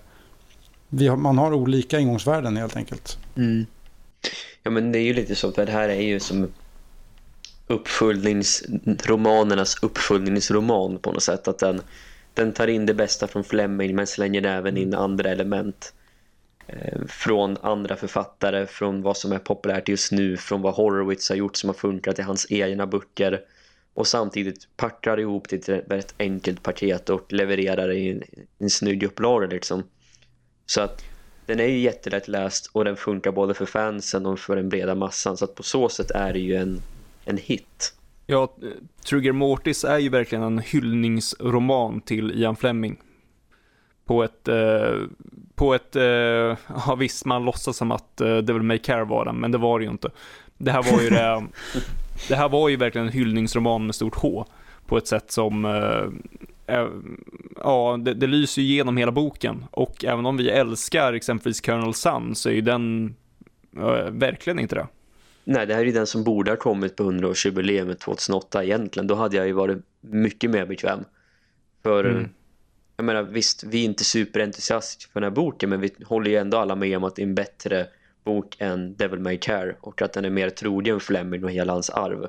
[0.90, 3.18] vi har, man har olika ingångsvärden helt enkelt.
[3.38, 3.66] Mm.
[4.64, 6.48] Ja men det är ju lite så att det här är ju som
[7.68, 11.48] uppföljningsromanernas uppföljningsroman på något sätt.
[11.48, 11.82] Att den,
[12.34, 15.94] den tar in det bästa från Fleming men slänger även in andra element.
[16.68, 21.36] Eh, från andra författare, från vad som är populärt just nu, från vad Horowitz har
[21.36, 23.42] gjort som har funkat i hans egna böcker
[23.94, 28.24] och samtidigt packar ihop det till ett enkelt paket och levererar det i en,
[28.60, 29.84] en snygg upplaga liksom.
[30.66, 31.04] Så att
[31.46, 34.96] den är ju jättelätt läst och den funkar både för fansen och för den breda
[34.96, 36.82] massan så att på så sätt är det ju en,
[37.26, 37.94] en hit.
[38.32, 38.54] Ja,
[39.10, 42.98] Trigger Mortis är ju verkligen en hyllningsroman till Ian Fleming
[44.06, 44.96] på ett, eh,
[45.56, 46.04] på ett, eh,
[46.86, 49.80] ja visst man låtsas som att eh, Devil May Care var den, men det var
[49.80, 50.10] det ju inte.
[50.58, 51.44] Det här var ju det,
[52.28, 54.46] det här var ju verkligen en hyllningsroman med stort H,
[54.86, 56.76] på ett sätt som, eh,
[57.64, 59.66] ja, det, det lyser igenom hela boken.
[59.72, 63.16] Och även om vi älskar exempelvis Colonel Sun så är ju den
[63.78, 64.88] eh, verkligen inte det.
[65.44, 69.08] Nej, det här är ju den som borde ha kommit på 100-årsjubileet 2008 egentligen.
[69.08, 71.06] Då hade jag ju varit mycket mer bekväm.
[71.84, 72.30] För mm
[73.02, 76.38] jag menar visst, vi är inte superentusiastiska för den här boken men vi håller ju
[76.38, 77.88] ändå alla med om att det är en bättre
[78.24, 81.90] bok än Devil May Care och att den är mer trogen Fleming och hela hans
[81.90, 82.28] arv.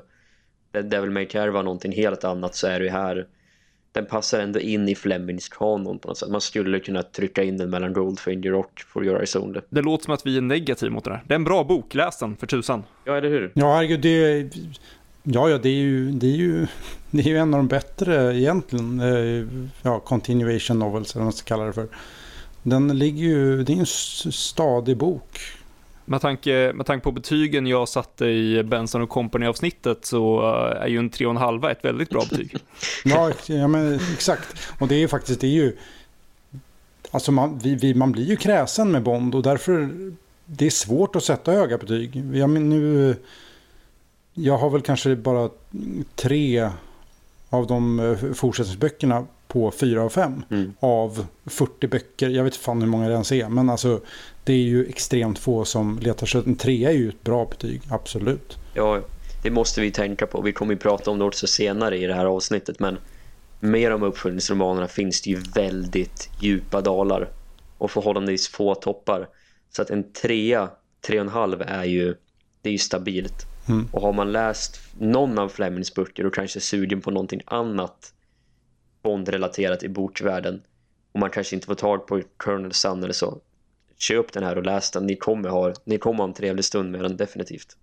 [0.71, 3.27] Devil May Care var någonting helt annat så är det här
[3.93, 6.29] den passar ändå in i Flemings kanon på något sätt.
[6.29, 9.59] Man skulle kunna trycka in den mellan Goldfinger och For Your Eyes Only.
[9.69, 11.23] Det låter som att vi är negativa mot det här.
[11.27, 12.83] Det är en bra bok, läs den för tusan.
[13.05, 13.51] Ja, eller hur?
[13.53, 14.49] Ja, herregud, det
[15.23, 16.67] Ja, ja det, är ju, det, är ju,
[17.11, 18.99] det är ju en av de bättre egentligen.
[18.99, 19.47] Eh,
[19.81, 21.87] ja, continuation novels eller vad man ska kalla det för.
[22.63, 23.85] Den ligger ju, det är en
[24.33, 25.39] stadig bok.
[26.05, 30.81] Med tanke, med tanke på betygen jag satte i Benson och Company avsnittet så eh,
[30.81, 32.55] är ju en 3,5 ett väldigt bra betyg.
[33.05, 34.71] ja, ja, men exakt.
[34.79, 35.77] Och det är ju faktiskt, det är ju...
[37.11, 39.89] Alltså man, vi, vi, man blir ju kräsen med Bond och därför
[40.45, 42.15] det är svårt att sätta höga betyg.
[42.33, 43.15] Jag, men nu,
[44.33, 45.49] jag har väl kanske bara
[46.15, 46.69] tre
[47.49, 50.73] av de eh, fortsättningsböckerna på 4 av 5 mm.
[50.79, 52.29] av 40 böcker.
[52.29, 53.49] Jag vet fan hur många det ens är.
[53.49, 54.01] Men alltså,
[54.43, 56.41] det är ju extremt få som letar sig.
[56.45, 58.57] En 3 är ju ett bra betyg, absolut.
[58.73, 59.01] Ja,
[59.43, 60.41] det måste vi tänka på.
[60.41, 62.79] Vi kommer ju prata om det också senare i det här avsnittet.
[62.79, 62.97] Men
[63.59, 67.29] med de uppföljningsromanerna finns det ju väldigt djupa dalar.
[67.77, 69.27] Och förhållandevis få toppar.
[69.69, 70.69] Så att en trea,
[71.07, 72.15] tre och en halv är ju,
[72.61, 73.45] det är ju stabilt.
[73.69, 73.87] Mm.
[73.91, 78.13] Och har man läst någon av Flemings böcker och kanske är sugen på någonting annat
[79.03, 80.61] Bond-relaterat i bokvärlden
[81.11, 83.37] och man kanske inte får tag på Colonel Sun eller så
[83.97, 85.05] köp den här och läs den.
[85.05, 87.77] Ni kommer ha, ni kommer ha en trevlig stund med den, definitivt.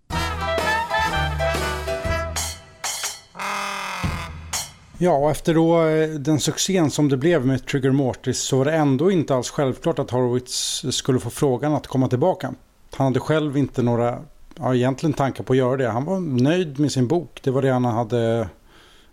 [4.99, 8.65] Ja, och efter då eh, den succén som det blev med Trigger Mortis så var
[8.65, 12.55] det ändå inte alls självklart att Horowitz skulle få frågan att komma tillbaka.
[12.95, 14.25] Han hade själv inte några
[14.59, 15.89] ja, egentligen tankar på att göra det.
[15.89, 17.41] Han var nöjd med sin bok.
[17.43, 18.49] Det var det han hade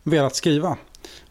[0.03, 0.77] velat skriva.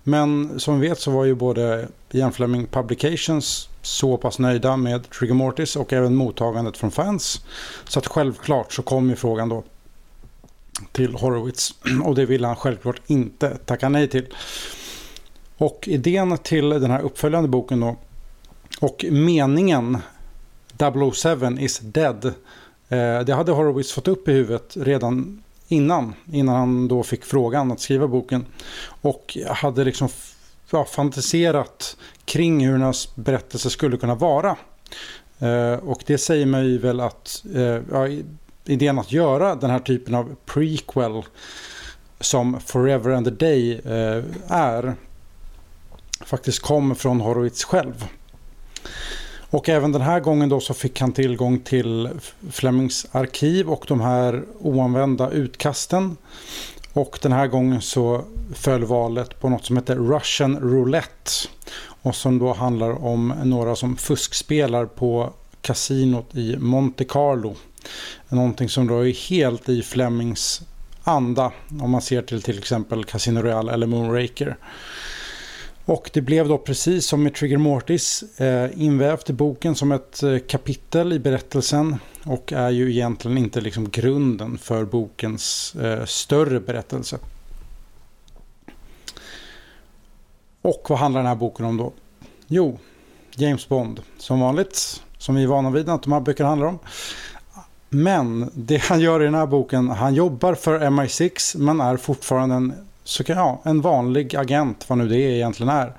[0.08, 5.10] Men som vi vet så var ju både Ian Fleming Publications så pass nöjda med
[5.10, 7.44] Trigger Mortis och även mottagandet från fans.
[7.88, 9.64] Så att självklart så kom ju frågan då
[10.92, 11.74] till Horowitz
[12.04, 14.26] och det ville han självklart inte tacka nej till.
[15.56, 17.96] Och idén till den här uppföljande boken då
[18.80, 19.98] och meningen
[21.12, 22.24] 007 is dead
[22.88, 27.72] eh, det hade Horowitz fått upp i huvudet redan innan, innan han då fick frågan
[27.72, 28.46] att skriva boken.
[29.00, 30.08] Och hade liksom
[30.70, 34.56] ja, fantiserat kring hur den här berättelsen skulle kunna vara.
[35.38, 38.08] Eh, och det säger mig väl att eh, ja,
[38.64, 41.22] idén att göra den här typen av prequel
[42.20, 44.94] som Forever and a Day eh, är
[46.24, 48.08] faktiskt kom från Horowitz själv.
[49.56, 52.08] Och även den här gången då så fick han tillgång till
[52.50, 56.16] Flemings arkiv och de här oanvända utkasten.
[56.92, 58.24] Och den här gången så
[58.54, 61.30] föll valet på något som heter Russian Roulette.
[62.02, 67.54] Och som då handlar om några som fuskspelar på kasinot i Monte Carlo.
[68.28, 70.62] Någonting som då är helt i Flemings
[71.04, 74.56] anda om man ser till till exempel Casino Royale eller Moonraker.
[75.86, 80.22] Och det blev då precis som med Trigger Mortis eh, invävt i boken som ett
[80.22, 86.60] eh, kapitel i berättelsen och är ju egentligen inte liksom grunden för bokens eh, större
[86.60, 87.18] berättelse.
[90.62, 91.92] Och vad handlar den här boken om då?
[92.46, 92.78] Jo,
[93.36, 96.78] James Bond som vanligt, som vi är vana vid att de här böckerna handlar om.
[97.88, 102.54] Men det han gör i den här boken, han jobbar för MI6 men är fortfarande
[102.54, 105.92] en så kan ja, en vanlig agent, vad nu det egentligen är.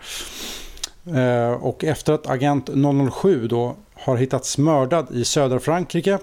[1.15, 2.69] Eh, och efter att agent
[3.11, 6.19] 007 då har hittats mördad i södra Frankrike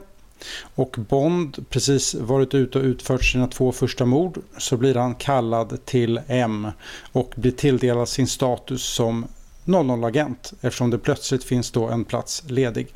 [0.75, 5.85] och Bond precis varit ute och utfört sina två första mord så blir han kallad
[5.85, 6.69] till M
[7.13, 9.27] och blir tilldelad sin status som
[9.65, 12.89] 00-agent eftersom det plötsligt finns då en plats ledig.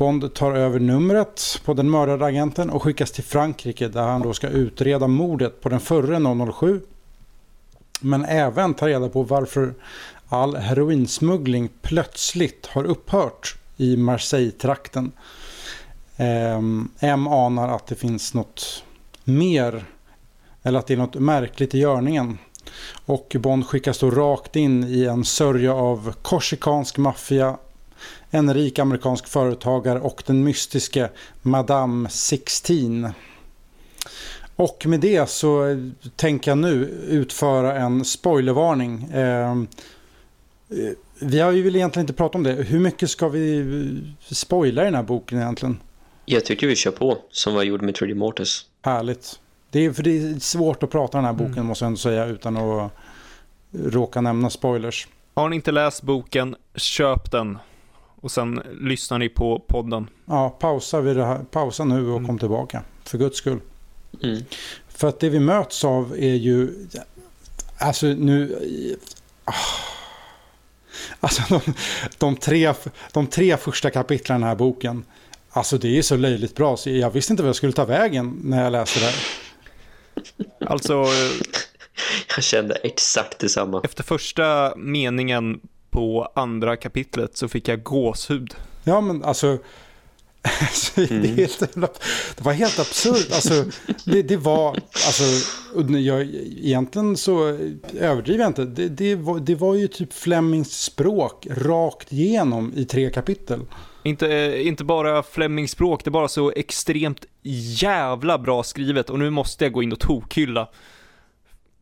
[0.00, 4.32] Bond tar över numret på den mördade agenten och skickas till Frankrike där han då
[4.32, 6.80] ska utreda mordet på den förre 007.
[8.00, 9.74] Men även ta reda på varför
[10.28, 15.12] all heroinsmuggling plötsligt har upphört i Marseille-trakten.
[16.16, 18.84] Ehm, M anar att det finns något
[19.24, 19.84] mer
[20.62, 22.38] eller att det är något märkligt i görningen.
[23.06, 27.56] Och Bond skickas då rakt in i en sörja av korsikansk maffia,
[28.30, 31.10] en rik amerikansk företagare och den mystiske
[31.42, 33.12] Madame Sixteen.
[34.56, 35.76] Och med det så
[36.16, 39.04] tänker jag nu utföra en spoilervarning.
[39.04, 39.62] Eh,
[41.18, 42.52] vi har ju väl egentligen inte pratat om det.
[42.52, 45.80] Hur mycket ska vi spoila i den här boken egentligen?
[46.24, 48.66] Jag tycker vi kör på som vi gjorde med 3D Mortis.
[48.82, 49.40] Härligt.
[49.70, 51.66] Det är, för det är svårt att prata den här boken mm.
[51.66, 52.92] måste jag ändå säga utan att
[53.72, 55.08] råka nämna spoilers.
[55.34, 57.58] Har ni inte läst boken, köp den
[58.20, 60.08] och sen lyssnar ni på podden.
[60.24, 62.26] Ja, pausa, vid det här, pausa nu och mm.
[62.26, 62.82] kom tillbaka.
[63.04, 63.60] För guds skull.
[64.22, 64.42] Mm.
[64.88, 66.86] För att det vi möts av är ju...
[67.78, 68.56] Alltså nu...
[69.44, 69.54] Ah,
[71.20, 71.74] alltså de,
[72.18, 72.74] de, tre,
[73.12, 75.04] de tre första kapitlen i den här boken.
[75.50, 78.40] Alltså det är så löjligt bra så jag visste inte vad jag skulle ta vägen
[78.44, 79.16] när jag läste det här.
[80.66, 81.06] Alltså...
[82.36, 83.80] Jag kände exakt detsamma.
[83.84, 85.60] Efter första meningen
[85.90, 88.54] på andra kapitlet så fick jag gåshud.
[88.84, 89.58] Ja, men alltså...
[90.60, 91.22] alltså mm.
[91.22, 91.60] det, helt,
[92.36, 93.32] det, var helt absurt.
[93.32, 93.64] Alltså,
[94.04, 94.68] det, det var...
[95.06, 95.24] Alltså,
[95.98, 97.58] jag, egentligen så
[97.98, 98.64] överdriver jag inte.
[98.64, 103.60] Det, det, var, det var ju typ Flemings språk rakt igenom i tre kapitel.
[104.02, 107.26] Inte, inte bara Flemings språk, det är bara så extremt
[107.82, 110.68] jävla bra skrivet och nu måste jag gå in och tokhylla.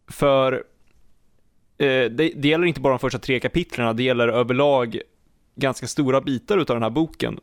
[0.09, 0.65] För
[1.79, 5.01] Eh, det, det gäller inte bara de första tre kapitlen, det gäller överlag
[5.55, 7.41] ganska stora bitar av den här boken.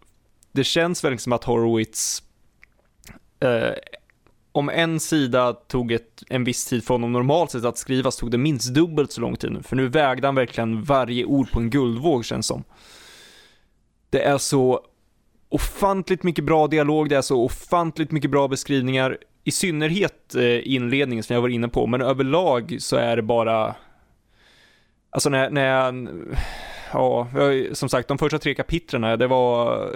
[0.52, 2.24] Det känns väl som att Horowitz,
[3.40, 3.74] eh,
[4.52, 8.20] om en sida tog ett, en viss tid för honom normalt sett att skriva så
[8.20, 11.52] tog det minst dubbelt så lång tid nu, för nu vägde han verkligen varje ord
[11.52, 12.64] på en guldvåg känns som.
[14.10, 14.86] Det är så
[15.50, 21.24] ofantligt mycket bra dialog, det är så ofantligt mycket bra beskrivningar, i synnerhet eh, inledningen
[21.24, 23.76] som jag var inne på, men överlag så är det bara,
[25.16, 26.10] alltså när, när jag,
[26.94, 27.28] ja,
[27.74, 29.90] som sagt, de första tre kapitlen, det var,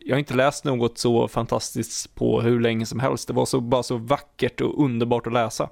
[0.00, 3.60] jag har inte läst något så fantastiskt på hur länge som helst, det var så,
[3.60, 5.68] bara så vackert och underbart att läsa.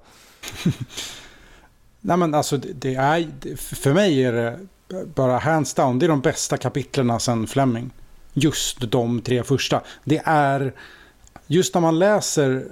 [2.00, 4.58] Nej men alltså det är, för mig är det
[5.14, 7.90] bara hands down, det är de bästa kapitlerna sen Fleming.
[8.32, 9.82] Just de tre första.
[10.04, 10.72] Det är,
[11.46, 12.64] just när man läser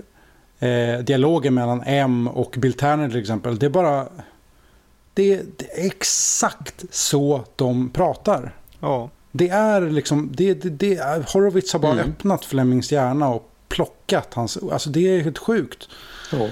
[0.58, 4.08] eh, dialogen mellan M och Bill Turner till exempel, det är bara,
[5.14, 8.56] det, det är exakt så de pratar.
[8.80, 9.10] Ja.
[9.32, 12.10] Det är liksom, det, det, det, Horowitz har bara mm.
[12.10, 15.88] öppnat Flemings hjärna och plockat hans, alltså det är helt sjukt.
[16.32, 16.50] Ja.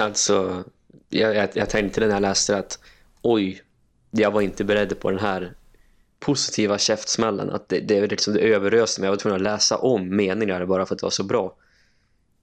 [0.00, 0.64] Alltså,
[1.08, 2.78] jag, jag, jag tänkte när jag läste att
[3.22, 3.62] oj,
[4.10, 5.52] jag var inte beredd på den här
[6.20, 7.50] positiva käftsmällen.
[7.50, 9.06] Att det, det, liksom, det överöste mig.
[9.06, 11.54] Jag var tvungen att läsa om meningar bara för att det var så bra.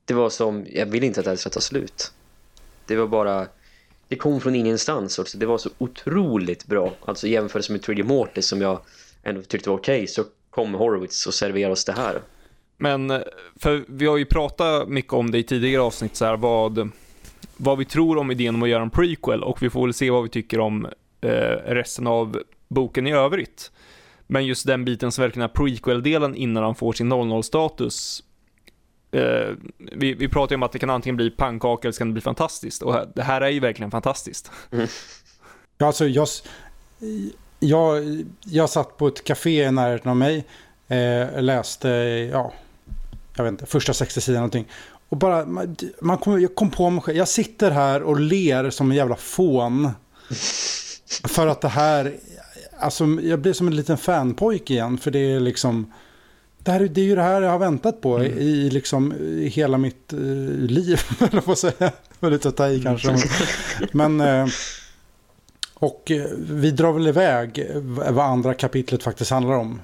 [0.05, 2.11] Det var som, jag ville inte att det skulle ta slut.
[2.85, 3.47] Det var bara,
[4.07, 5.19] det kom från ingenstans.
[5.19, 5.37] Också.
[5.37, 6.93] Det var så otroligt bra.
[7.05, 8.79] Alltså jämfört med Trigger Mortis som jag
[9.23, 12.21] ändå tyckte var okej okay, så kom Horowitz och serverade oss det här.
[12.77, 13.21] Men, eh,
[13.55, 16.89] för vi har ju pratat mycket om det i tidigare avsnitt så här, vad,
[17.57, 20.09] vad vi tror om idén om att göra en prequel och vi får väl se
[20.09, 20.87] vad vi tycker om
[21.21, 21.29] eh,
[21.65, 23.71] resten av boken i övrigt.
[24.27, 28.23] Men just den biten som verkligen är prequel-delen innan han får sin 00-status.
[29.15, 32.07] Eh, vi, vi pratar ju om att det kan antingen bli pannkaka eller så kan
[32.07, 32.81] det bli fantastiskt.
[32.81, 34.51] Och det här är ju verkligen fantastiskt.
[34.71, 34.87] Mm.
[35.77, 36.27] Ja, alltså jag,
[37.59, 38.03] jag,
[38.45, 40.45] jag satt på ett café i närheten av mig.
[40.87, 41.89] Eh, läste,
[42.31, 42.53] ja,
[43.35, 44.67] jag vet inte, första 60 sidan någonting.
[45.09, 47.17] Och bara, man, man kom, jag kom på mig själv.
[47.17, 49.89] Jag sitter här och ler som en jävla fån.
[51.23, 52.15] För att det här,
[52.79, 54.97] alltså jag blir som en liten fanpojk igen.
[54.97, 55.93] För det är liksom,
[56.65, 58.37] det, här, det är ju det här jag har väntat på mm.
[58.37, 61.01] i, liksom, i hela mitt uh, liv.
[61.19, 61.91] Eller vad säga.
[62.19, 63.17] Lite att ta i kanske.
[63.91, 64.47] Men, uh,
[65.73, 67.67] och uh, vi drar väl iväg
[68.09, 69.81] vad andra kapitlet faktiskt handlar om.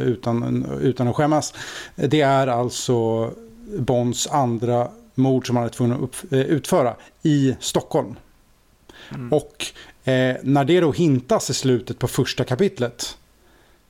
[0.00, 1.54] utan, utan att skämmas.
[1.94, 3.30] Det är alltså
[3.78, 8.14] Bonds andra mord som han är tvungen att upp, utföra i Stockholm.
[9.14, 9.32] Mm.
[9.32, 9.72] Och
[10.08, 13.18] Eh, när det då hintas i slutet på första kapitlet.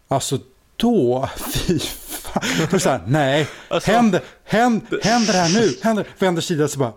[0.09, 0.39] Alltså
[0.79, 2.81] då, fy fan.
[2.81, 5.75] Så här, nej, alltså, händer, händer, händer det här nu?
[5.83, 6.93] Händer, vänder sidan så bara,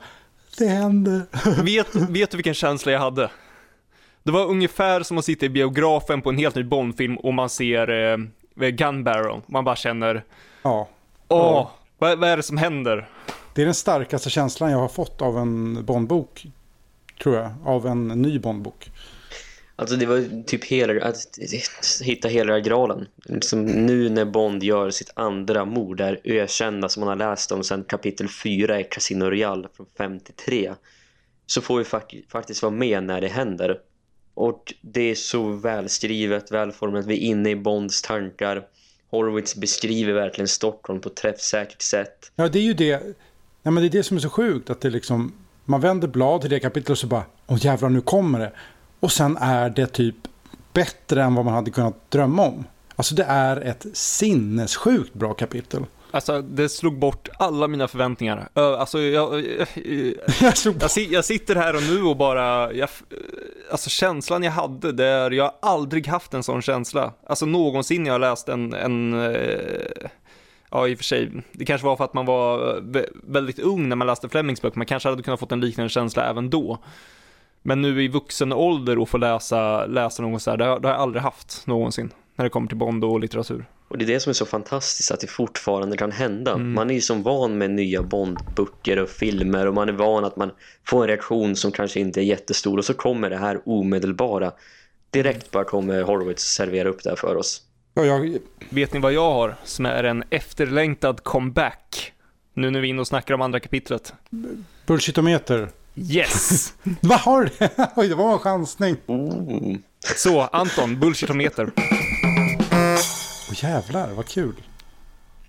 [0.58, 1.22] det händer.
[1.64, 3.30] Vet, vet du vilken känsla jag hade?
[4.24, 7.50] Det var ungefär som att sitta i biografen på en helt ny Bondfilm och man
[7.50, 9.42] ser eh, Gun Barrel.
[9.46, 10.24] Man bara känner,
[10.64, 10.88] ja.
[11.28, 11.72] åh, ja.
[11.98, 13.10] Vad, vad är det som händer?
[13.54, 16.46] Det är den starkaste känslan jag har fått av en Bondbok,
[17.24, 17.52] tror jag.
[17.66, 18.92] Av en ny Bondbok.
[19.82, 21.18] Alltså det var typ hela, att
[22.02, 23.08] hitta hela graalen.
[23.26, 27.64] Liksom nu när Bond gör sitt andra mord där ökända som man har läst om
[27.64, 30.74] sedan kapitel 4 i Casino Royale från 53
[31.46, 31.86] så får vi
[32.28, 33.78] faktiskt vara med när det händer.
[34.34, 37.06] Och det är så välskrivet, välformat.
[37.06, 38.64] Vi är inne i Bonds tankar.
[39.10, 42.32] Horowitz beskriver verkligen Stockholm på ett träffsäkert sätt.
[42.36, 43.16] Ja, det är ju det.
[43.64, 44.70] Ja, men det är det som är så sjukt.
[44.70, 45.34] Att det liksom,
[45.66, 48.52] man vänder blad till det kapitlet och så bara, åh jävlar nu kommer det.
[49.02, 50.16] Och sen är det typ
[50.74, 52.66] bättre än vad man hade kunnat drömma om.
[52.96, 55.86] Alltså det är ett sinnessjukt bra kapitel.
[56.12, 58.50] Alltså det slog bort alla mina förväntningar.
[58.54, 62.90] Alltså jag, jag, jag, jag, sitter här och nu och bara, jag,
[63.72, 67.14] alltså känslan jag hade, det är, jag har aldrig haft en sån känsla.
[67.28, 69.14] Alltså någonsin jag har läst en, en
[70.72, 72.80] ja i och för sig, det kanske var för att man var
[73.32, 76.30] väldigt ung när man läste Flemings böcker, man kanske hade kunnat fått en liknande känsla
[76.30, 76.80] även då.
[77.62, 80.88] Men nu i vuxen ålder och få läsa, läsa någon så här, det har, det
[80.88, 83.66] har jag aldrig haft någonsin när det kommer till Bond och litteratur.
[83.88, 86.52] Och det är det som är så fantastiskt att det fortfarande kan hända.
[86.52, 86.74] Mm.
[86.74, 90.36] Man är ju som van med nya Bond-böcker och filmer och man är van att
[90.36, 90.52] man
[90.88, 94.52] får en reaktion som kanske inte är jättestor och så kommer det här omedelbara.
[95.10, 97.62] direkt bara kommer Horowitz servera upp det här för oss.
[97.94, 98.38] Ja, jag,
[98.70, 102.14] Vet ni vad jag har som är en efterlängtad comeback?
[102.54, 104.14] Nu när vi är inne och snackar om andra kapitlet.
[104.86, 105.70] bullshitometer.
[105.96, 106.74] Yes!
[107.02, 107.50] Vad har du?
[107.96, 108.98] Oj, det var en chansning.
[109.06, 109.76] Oh.
[110.16, 111.72] Så, Anton, bullshitometer.
[113.50, 114.56] Åh jävlar, vad kul.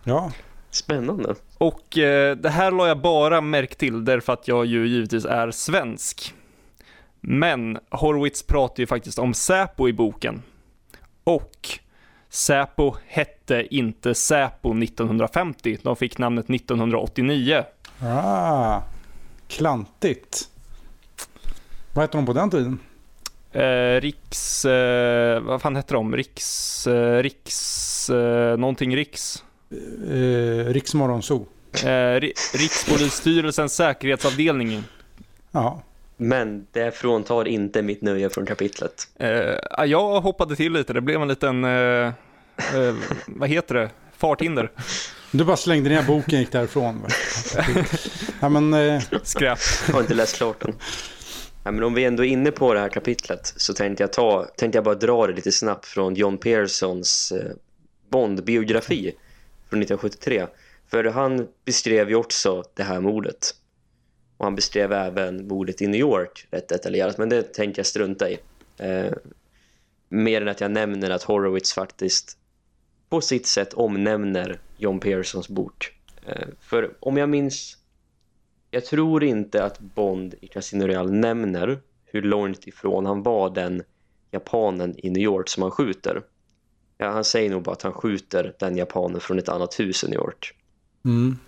[0.05, 0.31] Ja,
[0.71, 1.35] Spännande.
[1.59, 5.51] Och eh, det här la jag bara märke till därför att jag ju givetvis är
[5.51, 6.35] svensk.
[7.21, 10.43] Men Horowitz pratar ju faktiskt om Säpo i boken.
[11.25, 11.69] Och
[12.31, 17.65] Säpo hette inte Säpo 1950, de fick namnet 1989.
[18.03, 18.81] ah,
[19.57, 20.49] klantigt.
[21.93, 22.79] Vad hette de på den tiden?
[23.53, 24.65] Eh, Riks...
[24.65, 26.17] Eh, vad fan hette de?
[26.17, 26.87] Riks...
[26.87, 28.11] Eh, riks...
[28.11, 29.45] Eh, någonting Riks.
[30.11, 31.47] Eh, Riksmorgonzoo.
[31.75, 31.87] Eh,
[32.21, 34.85] Ri- Rikspolisstyrelsens säkerhetsavdelning.
[35.51, 35.83] Ja,
[36.17, 39.09] Men det fråntar inte mitt nöje från kapitlet.
[39.19, 42.07] Eh, jag hoppade till lite, det blev en liten, eh,
[42.75, 42.95] eh,
[43.27, 44.71] vad heter det, farthinder,
[45.33, 47.07] du bara slängde ner boken och gick därifrån.
[48.41, 49.59] ja, men, eh, skräp.
[49.87, 50.75] Jag har inte läst klart den.
[51.65, 54.45] Ja, men om vi ändå är inne på det här kapitlet så tänkte jag, ta,
[54.57, 57.53] tänkte jag bara dra det lite snabbt från John Pearsons eh,
[58.11, 59.13] Bond-biografi
[59.69, 60.47] från 1973.
[60.91, 63.55] För han beskrev ju också det här mordet.
[64.37, 68.31] Och han beskrev även mordet i New York rätt detaljerat, men det tänker jag strunta
[68.31, 68.39] i.
[68.79, 69.13] Eh,
[70.09, 72.39] mer än att jag nämner att Horowitz faktiskt
[73.09, 75.93] på sitt sätt omnämner John Pearsons bok.
[76.27, 77.77] Eh, för om jag minns
[78.75, 83.83] jag tror inte att Bond i Casino Royale nämner hur långt ifrån han var den
[84.31, 86.23] japanen i New York som han skjuter.
[86.99, 90.09] Ja, han säger nog bara att han skjuter den japanen från ett annat hus i
[90.09, 90.55] New York.
[91.05, 91.39] mm,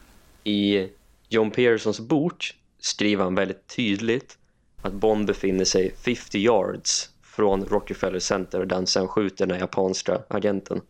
[0.45, 0.89] I
[1.29, 4.39] John Pearsons bok skriver han väldigt tydligt
[4.83, 10.21] att Bond befinner sig 50 yards från Rockefeller Center där han sen skjuter den japanska
[10.29, 10.81] agenten.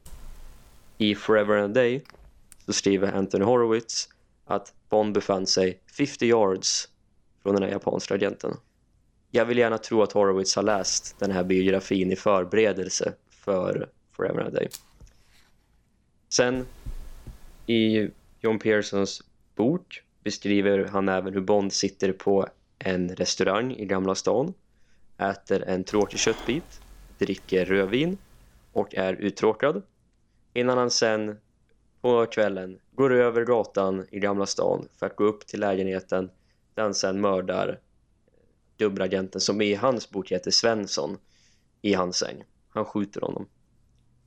[0.99, 2.03] I Forever and a Day
[2.67, 4.09] så skriver Anthony Horowitz
[4.45, 6.89] att Bond befann sig 50 yards
[7.43, 8.57] från den här japanska agenten.
[9.31, 14.41] Jag vill gärna tro att Horowitz har läst den här biografin i förberedelse för Forever
[14.41, 14.69] and a Day.
[16.29, 16.67] Sen
[17.67, 18.09] i
[18.41, 19.23] John Pearsons
[19.55, 24.55] bok beskriver han även hur Bond sitter på en restaurang i Gamla stan,
[25.19, 26.81] äter en tråkig köttbit,
[27.19, 28.19] dricker rödvin
[28.73, 29.83] och är uttråkad
[30.53, 31.37] innan han sen
[32.05, 36.31] på kvällen går över gatan i Gamla stan för att gå upp till lägenheten
[36.75, 37.81] där han sen mördar
[38.77, 41.19] dubbelagenten som i hans bok heter Svensson
[41.83, 42.45] i hans säng.
[42.69, 43.47] Han skjuter honom.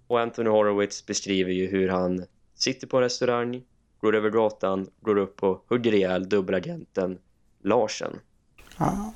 [0.08, 2.26] Och Anthony Horowitz beskriver ju hur han
[2.56, 3.64] sitter på en restaurang,
[3.99, 7.20] går över gatan, går upp och hugger ihjäl dubbelagenten
[7.62, 8.20] Larsen.
[8.80, 9.14] ja,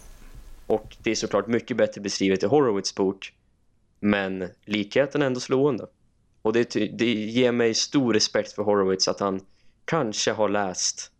[0.67, 3.33] Och det är såklart mycket bättre beskrivet i Horowitz bok
[3.99, 5.88] men likheten är ändå slående.
[6.41, 9.41] Och det, det ger mig stor respekt för Horowitz att han
[9.85, 11.11] kanske har läst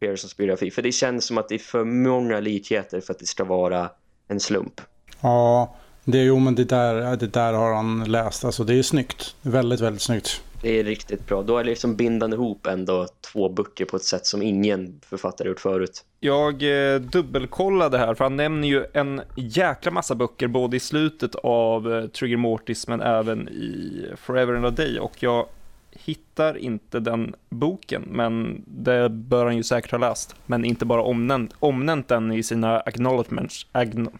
[0.00, 0.70] Pearsons biografi.
[0.70, 3.90] För det känns som att det är för många likheter för att det ska vara
[4.28, 4.80] en slump.
[5.20, 8.44] ja det, jo, men det där, det där har han läst.
[8.44, 9.36] Alltså, det är snyggt.
[9.42, 10.42] Väldigt, väldigt snyggt.
[10.62, 11.42] Det är riktigt bra.
[11.42, 15.48] Då är det liksom bindande ihop ändå två böcker på ett sätt som ingen författare
[15.48, 16.04] gjort förut.
[16.22, 21.34] Jag eh, dubbelkollade här, för han nämner ju en jäkla massa böcker, både i slutet
[21.34, 25.46] av eh, Trigger Mortis, men även i Forever and a Day, och jag
[25.92, 31.02] hittar inte den boken, men det bör han ju säkert ha läst, men inte bara
[31.02, 33.66] omnämnt, omnämnt den i sina acknowledgements.
[33.72, 34.12] Agno,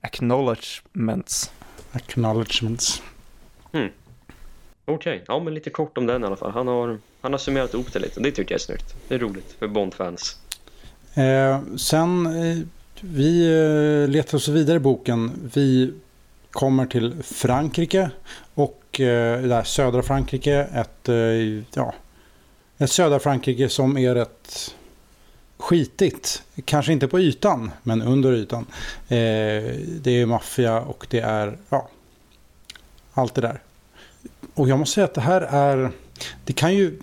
[0.00, 1.52] acknowledgements.
[1.92, 3.02] Acknowledgements.
[4.84, 6.50] Okej, ja men lite kort om den i alla fall.
[6.50, 8.20] Han har, han har summerat ihop det lite.
[8.20, 8.94] Det tycker jag är snyggt.
[9.08, 10.40] Det är roligt för Bond-fans.
[11.14, 12.58] Eh, sen, eh,
[13.00, 15.50] vi eh, letar oss vidare i boken.
[15.54, 15.94] Vi
[16.50, 18.10] kommer till Frankrike
[18.54, 20.54] och eh, där södra Frankrike.
[20.74, 21.94] Ett, eh, ja,
[22.78, 24.74] ett södra Frankrike som är rätt
[25.58, 26.42] skitigt.
[26.64, 28.66] Kanske inte på ytan, men under ytan.
[29.08, 29.16] Eh,
[30.00, 31.88] det är maffia och det är ja,
[33.12, 33.60] allt det där.
[34.54, 35.90] Och jag måste säga att det här är...
[36.44, 37.00] Det kan ju,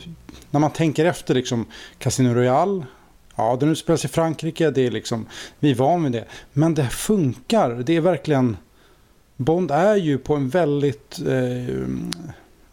[0.51, 1.65] när man tänker efter, liksom
[1.99, 2.85] Casino Royale.
[3.35, 4.71] Ja, den utspelas i Frankrike.
[4.71, 5.25] Det är liksom,
[5.59, 6.25] vi är van vid det.
[6.53, 7.69] Men det funkar.
[7.69, 8.57] Det är verkligen...
[9.37, 11.85] Bond är ju på en väldigt eh,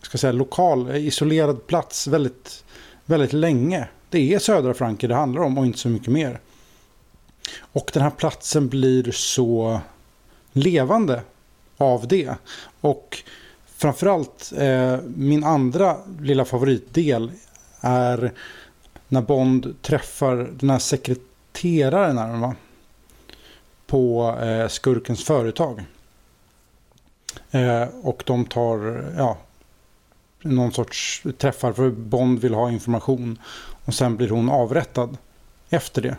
[0.03, 2.65] ska jag säga, lokal, isolerad plats väldigt,
[3.05, 3.89] väldigt länge.
[4.11, 6.41] Det är södra Frankrike det handlar om och inte så mycket mer.
[7.59, 9.81] Och den här platsen blir så
[10.53, 11.23] levande
[11.77, 12.35] av det.
[12.81, 13.19] Och
[13.77, 17.31] framförallt eh, min andra lilla favoritdel
[17.81, 18.33] är
[19.09, 22.55] när Bond träffar den här sekreteraren här, va?
[23.87, 25.85] på eh, skurkens företag.
[27.51, 29.39] Eh, och de tar ja,
[30.43, 33.39] någon sorts träffar för Bond vill ha information.
[33.85, 35.17] Och sen blir hon avrättad
[35.71, 36.17] efter det.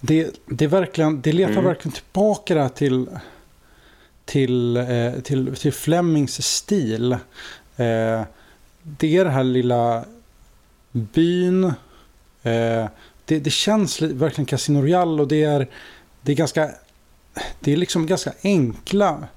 [0.00, 1.64] Det, det, verkligen, det letar mm.
[1.64, 3.08] verkligen tillbaka där till,
[4.24, 7.12] till, eh, till, till Flemings stil.
[7.12, 8.22] Eh,
[8.82, 10.04] det är det här lilla
[10.92, 11.64] byn.
[12.42, 12.86] Eh,
[13.24, 15.68] det, det, känns verkligen Casino Royale och det är,
[16.22, 16.70] det är ganska
[17.60, 19.28] det är liksom ganska enkla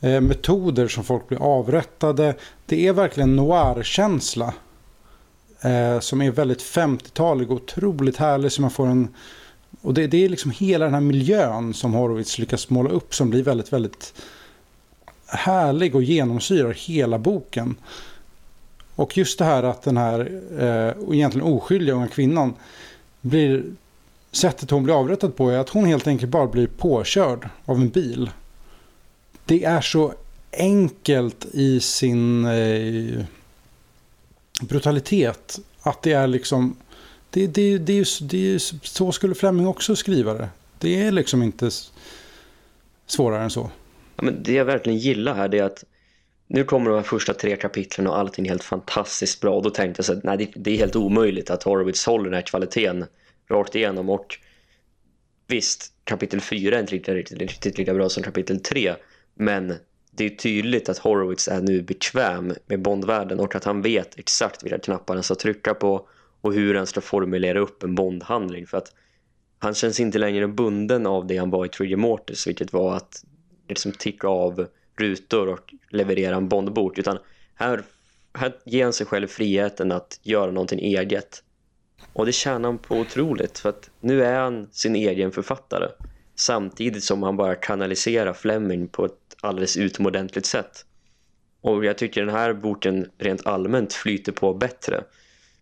[0.00, 2.34] eh, metoder som folk blir avrättade.
[2.66, 4.54] Det är verkligen noir-känsla.
[5.62, 8.52] Eh, som är väldigt 50-talig och otroligt härlig.
[8.52, 9.08] Så man får en,
[9.80, 13.30] och det, det, är liksom hela den här miljön som Horowitz lyckas måla upp som
[13.30, 14.14] blir väldigt, väldigt
[15.26, 17.76] härlig och genomsyrar hela boken.
[19.00, 20.20] Och just det här att den här
[20.58, 22.54] eh, egentligen oskyldiga unga kvinnan
[23.20, 23.64] blir
[24.32, 27.88] sättet hon blir avrättad på är att hon helt enkelt bara blir påkörd av en
[27.88, 28.30] bil.
[29.44, 30.14] Det är så
[30.52, 33.24] enkelt i sin eh,
[34.62, 36.76] brutalitet att det är liksom
[37.30, 40.48] det, det, det, det så skulle Fleming också skriva det.
[40.78, 41.70] Det är liksom inte
[43.06, 43.70] svårare än så.
[44.16, 45.84] Ja, men det jag verkligen gillar här är att
[46.52, 49.56] nu kommer de här första tre kapitlen och allting är helt fantastiskt bra.
[49.56, 52.24] Och då tänkte jag så att nej, det, det är helt omöjligt att Horowitz håller
[52.24, 53.04] den här kvaliteten
[53.50, 54.10] rakt igenom.
[54.10, 54.38] Och
[55.46, 58.94] visst, kapitel 4 är inte riktigt, riktigt, riktigt lika bra som kapitel 3.
[59.34, 59.74] Men
[60.10, 64.64] det är tydligt att Horowitz är nu bekväm med Bondvärlden och att han vet exakt
[64.64, 66.08] vilka knappar han ska trycka på
[66.40, 68.66] och hur han ska formulera upp en Bondhandling.
[68.66, 68.94] För att
[69.58, 73.24] han känns inte längre bunden av det han var i Trigger Mortis, vilket var att
[73.68, 74.66] liksom ticka av
[75.00, 76.98] rutor och leverera en Bondbok.
[76.98, 77.18] Utan
[77.54, 77.82] här,
[78.34, 81.42] här ger han sig själv friheten att göra någonting eget
[82.12, 85.88] och det tjänar han på otroligt för att nu är han sin egen författare.
[86.34, 90.84] Samtidigt som han bara kanaliserar Fleming på ett alldeles utomordentligt sätt.
[91.60, 95.04] Och jag tycker den här boken rent allmänt flyter på bättre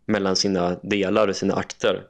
[0.07, 2.03] mellan sina delar och sina akter.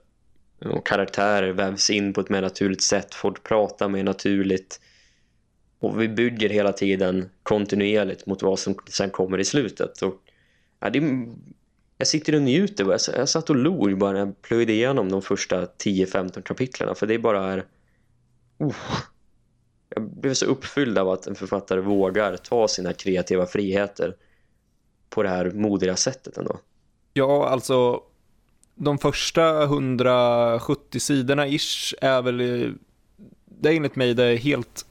[0.64, 3.14] Och karaktärer vävs in på ett mer naturligt sätt.
[3.14, 4.80] Folk pratar mer naturligt.
[5.78, 10.02] Och vi bygger hela tiden kontinuerligt mot vad som sen kommer i slutet.
[10.02, 10.14] Och,
[10.80, 11.00] ja, det
[11.98, 12.84] jag sitter och njuter.
[12.84, 16.94] Jag, jag satt och log bara när jag plöjde igenom de första 10-15 kapitlerna.
[16.94, 17.58] För det bara är...
[18.62, 18.74] Uh,
[19.88, 24.16] jag blev så uppfylld av att en författare vågar ta sina kreativa friheter
[25.10, 26.58] på det här modiga sättet ändå.
[27.12, 28.02] Ja, alltså
[28.74, 32.38] de första 170 sidorna ish är väl
[33.60, 34.86] det är enligt mig det helt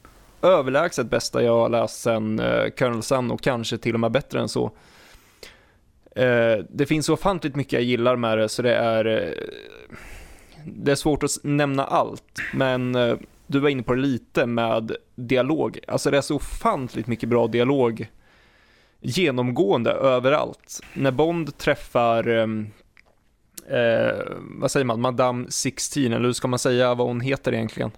[0.48, 4.40] överlägset bästa jag har läst sen uh, Colonel Sun och kanske till och med bättre
[4.40, 4.72] än så.
[6.18, 9.32] Eh, det finns så ofantligt mycket jag gillar med det så det är eh,
[10.66, 13.16] det är svårt att nämna allt men eh,
[13.48, 15.80] du var inne på det lite med dialog.
[15.88, 18.08] Alltså det är så ofantligt mycket bra dialog
[19.02, 20.82] genomgående överallt.
[20.94, 22.48] När Bond träffar eh,
[24.40, 27.92] vad säger man, Madame 16 eller hur ska man säga vad hon heter egentligen?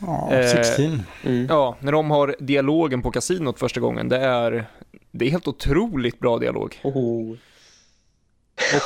[0.00, 0.84] Ja, 16.
[0.84, 1.46] Eh, mm.
[1.48, 4.64] Ja, när de har dialogen på kasinot första gången, det är,
[5.10, 6.80] det är helt otroligt bra dialog.
[6.82, 7.36] Oh.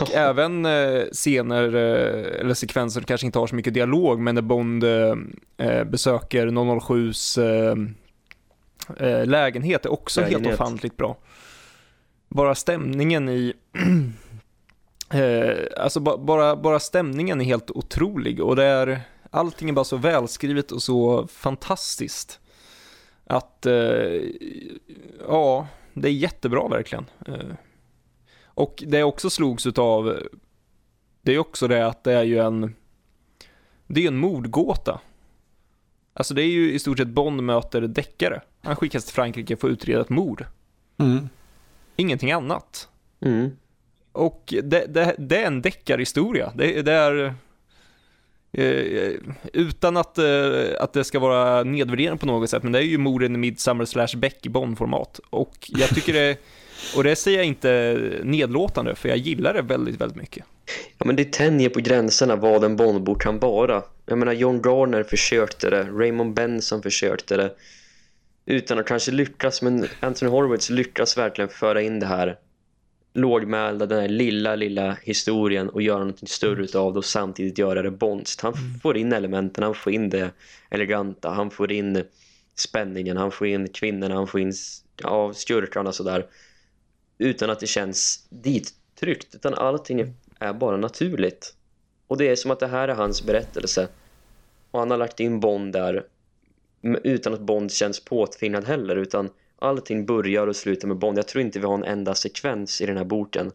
[0.01, 4.43] Och även eh, scener eh, eller sekvenser kanske inte har så mycket dialog men när
[4.43, 4.85] Bond
[5.91, 10.47] besöker 007s eh, eh, lägenhet är också lägenhet.
[10.47, 11.17] helt ofantligt bra.
[12.29, 13.55] Bara stämningen i
[15.77, 19.01] alltså bara, bara stämningen är helt otrolig och det är
[19.35, 22.41] allting är bara så välskrivet och så fantastiskt.
[23.25, 24.23] Att, eh,
[25.29, 27.07] ja, det är jättebra verkligen.
[27.27, 27.55] Eh,
[28.45, 30.19] och det jag också slogs utav,
[31.23, 32.75] det är också det att det är ju en,
[33.87, 35.01] det är en mordgåta.
[36.13, 38.41] Alltså det är ju i stort sett Bond möter deckare.
[38.63, 40.47] Han skickas till Frankrike för att utreda ett mord.
[40.99, 41.29] Mm.
[41.97, 42.89] Ingenting annat.
[43.21, 43.51] Mm.
[44.13, 46.53] Och det, det, det, är en deckarhistoria.
[46.55, 47.35] Det, det är
[48.57, 49.13] Eh,
[49.53, 50.25] utan att, eh,
[50.81, 53.85] att det ska vara nedvärderande på något sätt, men det är ju morden i Midsummer
[53.85, 55.21] slash Beck i Bond-format.
[55.31, 56.37] Och jag tycker det,
[56.97, 60.45] och det säger jag inte nedlåtande, för jag gillar det väldigt, väldigt mycket.
[60.99, 63.83] Ja, men det tänjer på gränserna vad en Bondbok kan vara.
[64.07, 67.51] Jag menar, John Garner försökte det, Raymond Benson försökte det.
[68.47, 72.37] Utan att kanske lyckas, men Anthony Horowitz lyckas verkligen föra in det här
[73.15, 76.69] lågmälda, den här lilla, lilla historien och göra något större mm.
[76.75, 78.41] av det och samtidigt göra det bonst.
[78.41, 78.81] Han mm.
[78.81, 80.31] får in elementen, han får in det
[80.71, 82.05] eleganta, han får in
[82.55, 84.53] spänningen, han får in kvinnorna, han får in
[85.03, 86.27] ja, skurkarna och sådär.
[87.19, 91.55] Utan att det känns dittryckt, utan allting är bara naturligt.
[92.07, 93.89] Och det är som att det här är hans berättelse.
[94.71, 96.07] Och han har lagt in Bond där
[96.83, 99.31] utan att Bond känns påtvingad heller, utan
[99.65, 101.19] allting börjar och slutar med Bond.
[101.19, 103.53] Jag tror inte vi har en enda sekvens i den här boken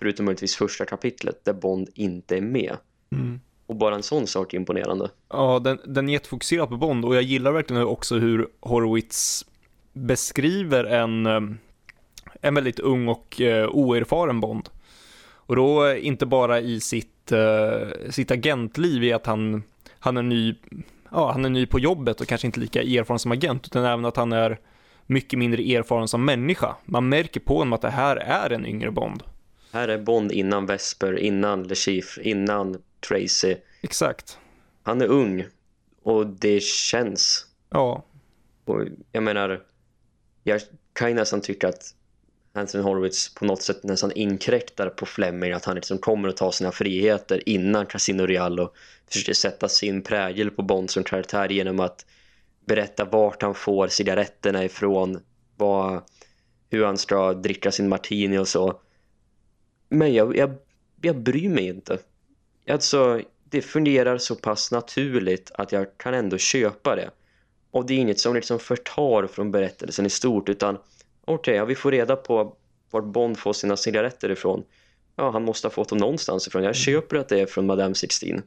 [0.00, 2.76] förutom möjligtvis första kapitlet där Bond inte är med.
[3.12, 3.40] Mm.
[3.66, 5.10] Och bara en sån sak är imponerande.
[5.28, 9.46] Ja, den, den är jättefokuserad på Bond och jag gillar verkligen också hur Horowitz
[9.92, 11.40] beskriver en, eh,
[12.40, 14.68] en väldigt ung och uh, oerfaren Bond.
[15.32, 17.32] Och då inte bara i sitt,
[18.10, 19.62] sitt agentliv i att han,
[19.98, 20.54] han, är ny,
[21.10, 24.04] ja, han är ny på jobbet och kanske inte lika erfaren som agent, utan även
[24.04, 24.58] att han är
[25.10, 26.76] mycket mindre erfaren som människa.
[26.84, 29.22] Man märker på honom att det här är en yngre Bond.
[29.72, 33.56] Här är Bond innan Vesper, innan Le Chiffre, innan Tracy.
[33.82, 34.38] Exakt.
[34.82, 35.44] Han är ung
[36.02, 37.46] och det känns.
[37.70, 38.04] Ja.
[38.64, 39.62] Och jag menar,
[40.44, 40.60] jag
[40.92, 41.94] kan ju nästan tycka att
[42.52, 46.52] Anthony Horowitz på något sätt nästan inkräktar på Fleming att han liksom kommer att ta
[46.52, 48.74] sina friheter innan Casino Real och
[49.10, 52.06] försöker sätta sin prägel på Bond som karaktär genom att
[52.66, 55.20] berätta vart han får cigaretterna ifrån
[55.56, 56.02] vad,
[56.70, 58.80] hur han ska dricka sin martini och så
[59.88, 60.54] men jag, jag,
[61.00, 61.98] jag bryr mig inte
[62.68, 67.10] alltså det fungerar så pass naturligt att jag kan ändå köpa det
[67.70, 71.64] och det är inget som liksom förtar från berättelsen i stort utan okej, okay, ja,
[71.64, 72.56] vi får reda på
[72.90, 74.62] var Bond får sina cigaretter ifrån.
[75.16, 76.62] Ja, han måste ha fått dem någonstans ifrån.
[76.62, 76.74] Jag mm.
[76.74, 78.42] köper att det är från Madame Sixteen.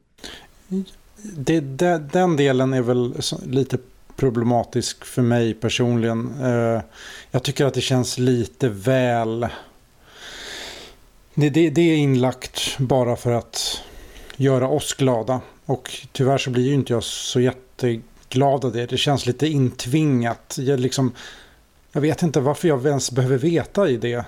[1.17, 3.13] Det, det, den delen är väl
[3.45, 3.77] lite
[4.15, 6.41] problematisk för mig personligen.
[6.41, 6.81] Eh,
[7.31, 9.47] jag tycker att det känns lite väl...
[11.35, 13.81] Det, det, det, är inlagt bara för att
[14.35, 15.41] göra oss glada.
[15.65, 18.85] Och tyvärr så blir ju inte jag så jätteglad av det.
[18.85, 20.55] Det känns lite intvingat.
[20.59, 21.13] Jag liksom
[21.95, 24.25] jag vet inte varför jag ens behöver veta i det.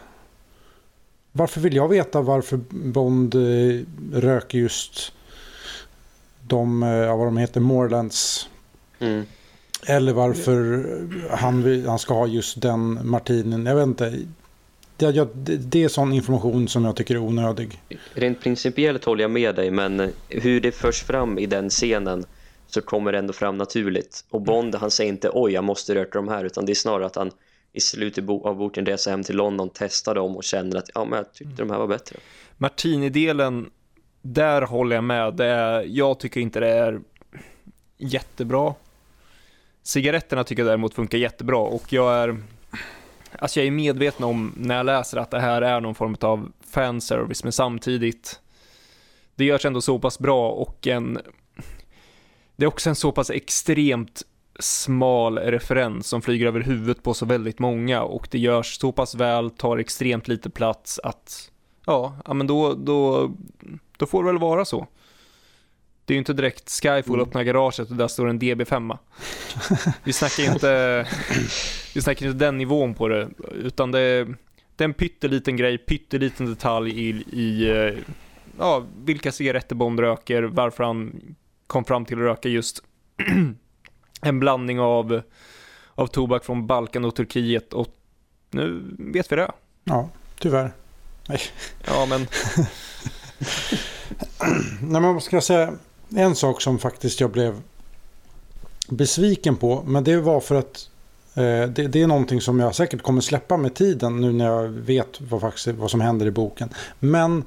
[1.32, 5.12] Varför vill jag veta varför Bond eh, röker just
[6.41, 8.49] de, eh, vad de heter, Morlands.
[8.99, 9.26] Mm.
[9.88, 10.85] Eller varför
[11.30, 13.65] han, han ska ha just den martinen.
[13.65, 14.19] Jag vet inte.
[14.97, 15.27] Det, jag,
[15.60, 17.81] det är sån information som jag tycker är onödig.
[18.14, 22.26] Rent principiellt håller jag med dig, men hur det förs fram i den scenen
[22.68, 24.26] så kommer det ändå fram naturligt.
[24.30, 27.06] Och Bond, han säger inte oj, jag måste röka de här, utan det är snarare
[27.06, 27.31] att han
[27.73, 31.18] i slutet av boken resa hem till London, testa dem och känner att ja, men
[31.18, 32.19] jag tyckte de här var bättre.
[32.57, 33.69] Martini-delen,
[34.22, 35.34] där håller jag med.
[35.34, 37.02] Det är, jag tycker inte det är
[37.97, 38.73] jättebra.
[39.86, 42.38] Cigaretterna tycker jag däremot funkar jättebra och jag är
[43.40, 46.52] Alltså jag är medveten om när jag läser att det här är någon form av
[46.70, 48.40] fanservice men samtidigt
[49.36, 51.20] det görs ändå så pass bra och en
[52.56, 54.22] det är också en så pass extremt
[54.60, 59.16] smal referens som flyger över huvudet på så väldigt många och det görs så pass
[59.16, 61.52] väl, tar extremt lite plats att
[61.86, 63.32] ja, ja men då, då,
[63.98, 64.88] då får det väl vara så.
[66.06, 67.19] Det är ju inte direkt Skyfall mm.
[67.19, 68.98] öppnar garaget och där står en DB5.
[70.03, 71.07] Vi snackar inte,
[71.94, 74.26] vi snackar inte den nivån på det, utan det, är,
[74.76, 77.10] det är en pytteliten grej, pytteliten detalj i,
[77.40, 77.72] i
[78.60, 81.22] ja, vilka cigaretter Bond röker, varför han
[81.68, 82.84] kom fram till att röka just
[84.22, 85.22] en blandning av,
[85.95, 87.88] av tobak från Balkan och Turkiet och
[88.52, 89.52] nu vet vi det.
[89.84, 90.10] Ja,
[90.40, 90.72] tyvärr.
[91.30, 91.40] Nej.
[91.88, 92.22] Ja, men...
[94.82, 95.73] Nej, men vad ska jag säga?
[96.10, 97.61] En sak som faktiskt jag blev
[98.90, 100.90] besviken på, men det var för att
[101.36, 104.68] eh, det, det, är någonting som jag säkert kommer släppa med tiden nu när jag
[104.68, 106.69] vet vad, faktiskt, vad som händer i boken.
[106.99, 107.44] Men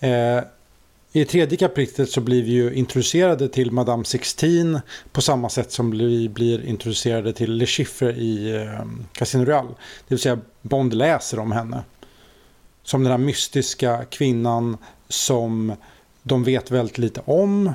[0.00, 0.40] eh,
[1.12, 4.80] i tredje kapitlet så blir vi ju introducerade till Madame Sixteen
[5.12, 9.68] på samma sätt som vi blir introducerade till Le Chiffre i eh, Casino Royale.
[9.68, 11.82] Det vill säga Bond läser om henne.
[12.82, 14.76] Som den här mystiska kvinnan
[15.08, 15.72] som
[16.22, 17.72] de vet väldigt lite om.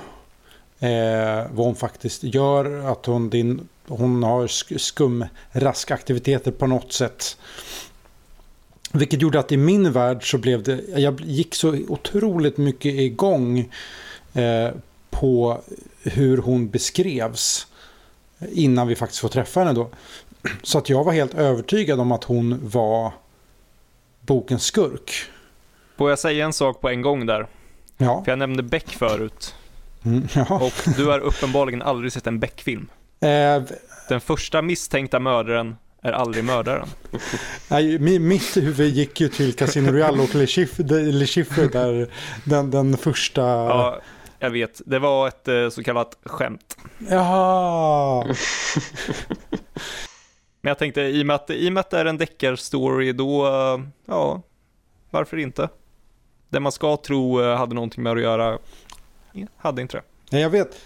[0.84, 2.92] Eh, vad hon faktiskt gör.
[2.92, 4.48] Att hon, din, hon har
[4.78, 7.38] skumraskaktiviteter på något sätt.
[8.92, 13.60] Vilket gjorde att i min värld så blev det, jag gick så otroligt mycket igång
[14.34, 14.70] eh,
[15.10, 15.62] på
[16.04, 17.68] hur hon beskrevs
[18.52, 19.90] innan vi faktiskt får träffa henne då.
[20.64, 23.12] Så att jag var helt övertygad om att hon var
[24.20, 25.12] bokens skurk.
[25.98, 27.48] Får jag säga en sak på en gång där?
[27.98, 28.24] Ja.
[28.24, 29.56] För jag nämnde Beck förut.
[30.06, 30.46] Mm, ja.
[30.56, 32.90] Och du har uppenbarligen aldrig sett en Beck-film.
[33.22, 33.64] Eh,
[34.10, 36.88] Den första misstänkta mördaren är aldrig mördaren.
[37.70, 40.48] Nej, mitt huvud gick ju till Casino Royale och Le
[41.28, 42.08] Chiffre, där
[42.44, 43.42] den, den första...
[43.42, 44.00] Ja,
[44.40, 44.82] jag vet.
[44.86, 46.78] Det var ett eh, så kallat skämt.
[47.10, 48.26] Jaha!
[50.62, 53.12] Men jag tänkte, i och med att, i och med att det är en deckarstory,
[53.14, 54.42] då, eh, ja,
[55.10, 55.70] varför inte?
[56.50, 58.58] Det man ska tro eh, hade någonting med att göra,
[59.58, 60.04] hade inte det.
[60.30, 60.80] Nej, jag vet.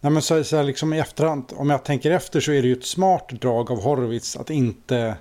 [0.00, 2.72] Nej, men så, så liksom i efterhand, om jag tänker efter så är det ju
[2.72, 5.16] ett smart drag av Horvitz att inte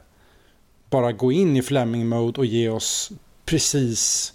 [0.89, 3.11] bara gå in i Fleming-mode och ge oss
[3.45, 4.34] precis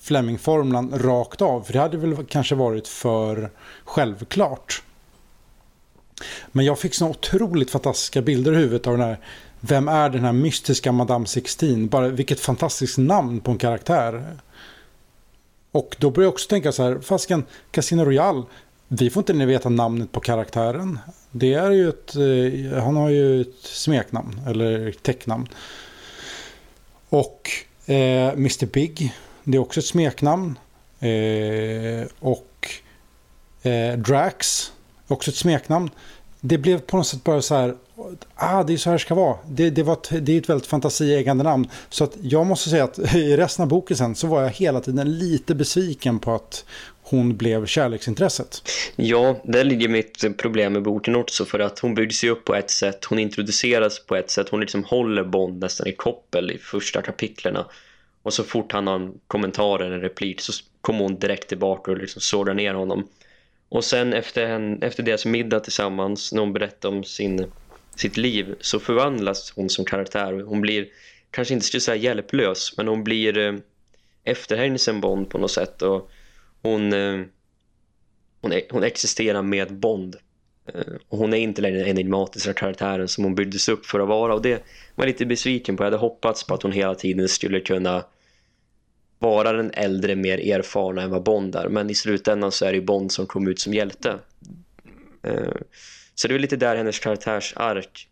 [0.00, 1.62] Fleming-formulan rakt av.
[1.62, 3.50] För det hade väl kanske varit för
[3.84, 4.82] självklart.
[6.52, 9.18] Men jag fick så otroligt fantastiska bilder i huvudet av den här
[9.60, 11.88] vem är den här mystiska Madame Sixteen?
[11.88, 14.36] Bara vilket fantastiskt namn på en karaktär.
[15.76, 18.42] Och då börjar jag också tänka så här, fasken Casino Royale,
[18.88, 20.98] vi får inte veta namnet på karaktären.
[21.30, 25.48] Det är ju ett, eh, han har ju ett smeknamn, eller tecknamn.
[27.08, 27.50] Och
[27.86, 30.58] eh, Mr Big, det är också ett smeknamn.
[31.00, 32.68] Eh, och
[33.62, 34.72] eh, Drax,
[35.08, 35.90] också ett smeknamn.
[36.40, 37.74] Det blev på något sätt bara så här,
[38.34, 39.36] ah, det är så här det ska vara.
[39.48, 41.68] Det, det, var det är ett väldigt fantasieggande namn.
[41.88, 44.80] Så att jag måste säga att i resten av boken sen så var jag hela
[44.80, 46.64] tiden lite besviken på att
[47.02, 48.62] hon blev kärleksintresset.
[48.96, 52.70] Ja, där ligger mitt problem med boken också för att hon byggs upp på ett
[52.70, 57.02] sätt, hon introduceras på ett sätt, hon liksom håller Bond nästan i koppel i första
[57.02, 57.66] kapitlerna.
[58.22, 61.90] Och så fort han har en kommentar eller en replik så kommer hon direkt tillbaka
[61.90, 63.08] och liksom sågar ner honom.
[63.68, 67.46] Och sen efter, en, efter deras middag tillsammans, när hon berättar om sin
[67.96, 70.32] sitt liv så förvandlas hon som karaktär.
[70.32, 70.88] Hon blir,
[71.30, 73.54] kanske inte skulle säga hjälplös, men hon blir eh,
[74.24, 75.82] efterhängsen Bond på något sätt.
[75.82, 76.10] Och
[76.62, 77.20] hon, eh,
[78.40, 80.16] hon, e-, hon existerar med Bond.
[80.74, 84.08] Eh, och hon är inte längre den enigmatiska karaktären som hon byggdes upp för att
[84.08, 84.34] vara.
[84.34, 84.62] Och det
[84.94, 85.82] var lite besviken på.
[85.82, 88.04] Jag hade hoppats på att hon hela tiden skulle kunna
[89.18, 91.68] vara den äldre, mer erfarna än vad Bond är.
[91.68, 94.18] Men i slutändan så är det Bond som kom ut som hjälte.
[95.22, 95.52] Eh,
[96.16, 98.08] så det var lite där hennes karaktärsark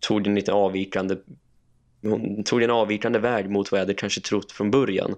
[0.00, 1.16] tog en lite avvikande
[2.02, 5.14] hon tog en avvikande väg mot vad jag hade kanske trott från början.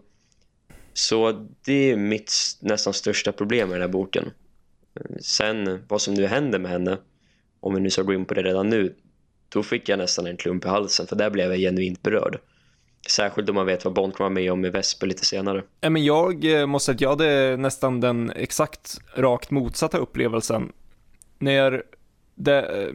[0.92, 4.30] Så det är mitt nästan största problem med den här boken.
[5.20, 6.98] Sen vad som nu händer med henne,
[7.60, 8.94] om vi nu ska gå in på det redan nu,
[9.48, 12.38] då fick jag nästan en klump i halsen för där blev jag genuint berörd.
[13.10, 15.62] Särskilt om man vet vad Bond kommer med om i Vesper lite senare.
[15.80, 20.72] Men jag eh, måste säga att jag hade nästan den exakt rakt motsatta upplevelsen.
[21.38, 21.82] När
[22.34, 22.92] det,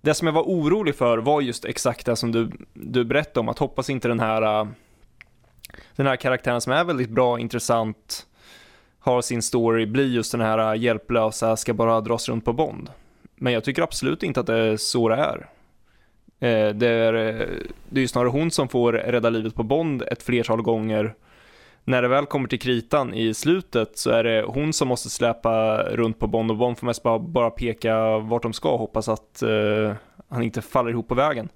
[0.00, 3.48] det som jag var orolig för var just exakt det som du, du berättade om,
[3.48, 4.68] att hoppas inte den här
[5.96, 8.26] den här karaktären som är väldigt bra, intressant,
[8.98, 12.90] har sin story, blir just den här hjälplösa, ska bara dras runt på Bond.
[13.34, 15.48] Men jag tycker absolut inte att det är så det är.
[16.40, 17.46] Eh, det är, eh,
[17.88, 21.14] det är ju snarare hon som får rädda livet på Bond ett flertal gånger
[21.88, 25.82] när det väl kommer till kritan i slutet så är det hon som måste släpa
[25.82, 29.08] runt på Bond och Bond får mest bara, bara peka vart de ska och hoppas
[29.08, 29.92] att uh,
[30.28, 31.48] han inte faller ihop på vägen.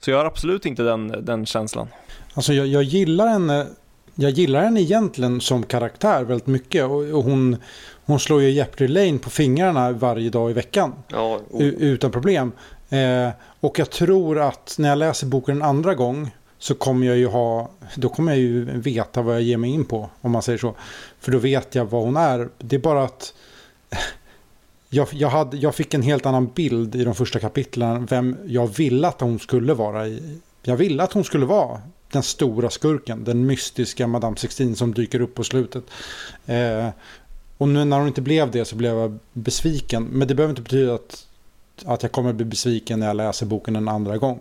[0.00, 1.88] Så jag har absolut inte den, den känslan.
[2.34, 3.66] Alltså jag, jag gillar henne
[4.14, 7.56] jag gillar henne egentligen som karaktär väldigt mycket och, och hon,
[8.04, 10.92] hon slår ju Jeopardy Lane på fingrarna varje dag i veckan.
[11.08, 11.62] Ja, oh.
[11.62, 12.52] Utan problem.
[12.88, 13.28] Eh,
[13.60, 16.30] och jag tror att när jag läser boken en andra gång
[16.60, 19.84] så kommer jag ju ha, då kommer jag ju veta vad jag ger mig in
[19.84, 20.74] på, om man säger så.
[21.20, 22.48] För då vet jag vad hon är.
[22.58, 23.34] Det är bara att
[24.88, 28.66] jag, jag, hade, jag fick en helt annan bild i de första kapitlen vem jag
[28.66, 30.08] ville att hon skulle vara.
[30.08, 30.38] I.
[30.62, 31.80] Jag ville att hon skulle vara
[32.12, 35.84] den stora skurken, den mystiska Madame Sextin som dyker upp på slutet.
[36.46, 36.88] Eh,
[37.58, 40.04] och nu när hon inte blev det så blev jag besviken.
[40.04, 41.26] Men det behöver inte betyda att
[41.86, 44.40] att jag kommer bli besviken när jag läser boken en andra gång.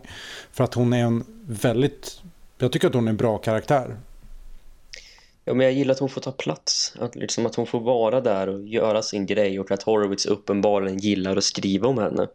[0.52, 2.22] För att hon är en väldigt,
[2.57, 3.98] jag tycker att hon är en bra karaktär.
[5.45, 6.94] Ja, men jag gillar att hon får ta plats.
[6.99, 9.60] Att, liksom, att hon får vara där och göra sin grej.
[9.60, 12.28] Och att Horowitz uppenbarligen gillar att skriva om henne.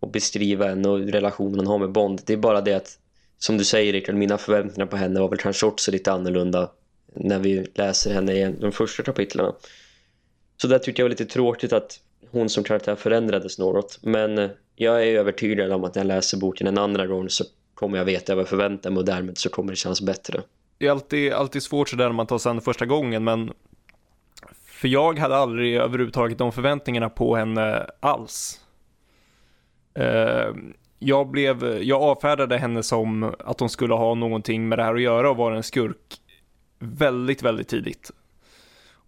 [0.00, 2.20] Och beskriva henne och relationen hon har med Bond.
[2.24, 2.98] Det är bara det att,
[3.38, 6.70] som du säger Rickard, mina förväntningar på henne var väl kanske också lite annorlunda
[7.14, 9.52] när vi läser henne i de första kapitlen.
[10.56, 12.00] Så där tyckte jag var lite tråkigt att
[12.32, 13.98] hon som karaktär förändrades något.
[14.02, 17.44] Men eh, jag är övertygad om att när jag läser boken en andra gång så
[17.74, 20.42] kommer jag veta vad jag förväntar mig och därmed så kommer det kännas bättre.
[20.78, 23.52] Det är alltid, alltid svårt sådär när man tar sig an första gången men
[24.64, 28.60] för jag hade aldrig överhuvudtaget de förväntningarna på henne alls.
[29.94, 30.54] Eh,
[30.98, 35.02] jag, blev, jag avfärdade henne som att hon skulle ha någonting med det här att
[35.02, 36.20] göra och vara en skurk
[36.78, 38.10] väldigt, väldigt tidigt.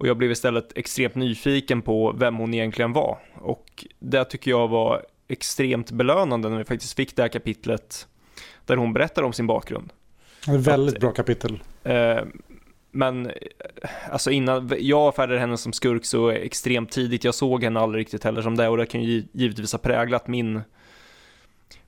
[0.04, 3.18] Och jag blev istället extremt nyfiken på vem hon egentligen var.
[3.34, 8.08] Och det tycker jag var extremt belönande när vi faktiskt fick det här kapitlet
[8.66, 9.92] där hon berättar om sin bakgrund.
[10.48, 11.62] Ett väldigt att, bra kapitel.
[11.82, 12.18] Eh,
[12.90, 13.30] men
[14.10, 17.24] alltså innan, jag avfärdade henne som skurk så extremt tidigt.
[17.24, 20.28] Jag såg henne aldrig riktigt heller som det och det kan ju givetvis ha präglat
[20.28, 20.60] min,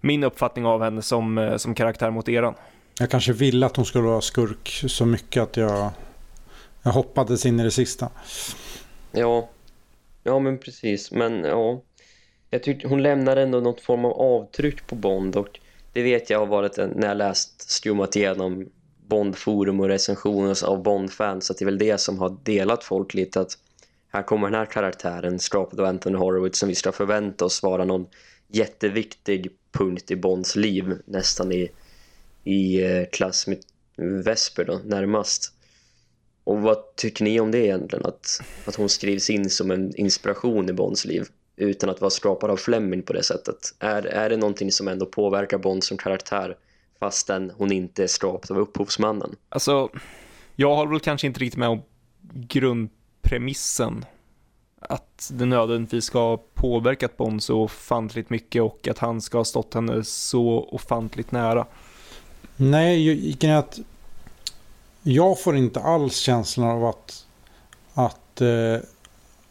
[0.01, 2.55] min uppfattning av henne som, eh, som karaktär mot eran.
[2.99, 5.91] Jag kanske ville att hon skulle vara skurk så mycket att jag
[6.87, 8.09] jag hoppades in i det sista.
[9.13, 9.49] Ja,
[10.23, 11.13] ja men precis.
[11.13, 11.83] Men ja,
[12.51, 15.61] jag tyckte hon lämnar ändå något form av avtryck på Bond och
[15.93, 18.69] det vet jag har varit en, när jag läst skummat igenom
[19.07, 23.41] Bondforum och recensioner av Bondfans att det är väl det som har delat folk lite
[23.41, 23.59] att
[24.09, 27.85] här kommer den här karaktären skapad av Anthony Horowitz som vi ska förvänta oss vara
[27.85, 28.07] någon
[28.49, 31.71] jätteviktig punkt i Bonds liv nästan i,
[32.45, 33.59] i eh, klass med
[34.25, 35.56] Vesper då, närmast.
[36.47, 38.07] Och vad tycker ni om det egentligen?
[38.07, 42.51] Att, att hon skrivs in som en inspiration i Bonds liv utan att vara skapad
[42.51, 43.75] av Fleming på det sättet.
[43.79, 46.57] Är, är det någonting som ändå påverkar Bond som karaktär
[47.01, 49.37] fastän hon inte är skapad av upphovsmannen?
[49.49, 49.89] Alltså,
[50.57, 51.83] jag håller väl kanske inte riktigt med om
[52.33, 54.05] grundpremissen
[54.81, 59.45] att det nödvändigtvis ska ha påverkat Bond så ofantligt mycket och att han ska ha
[59.45, 61.67] stått henne så ofantligt nära.
[62.57, 63.81] Nej, att
[65.09, 67.27] jag får inte alls känslan av att,
[67.95, 68.79] att, eh,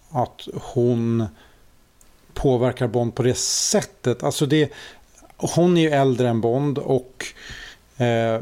[0.10, 1.28] att hon
[2.34, 4.24] påverkar Bond på det sättet.
[4.24, 4.72] Alltså det,
[5.38, 7.26] hon är ju äldre än Bond och
[7.98, 8.42] eh,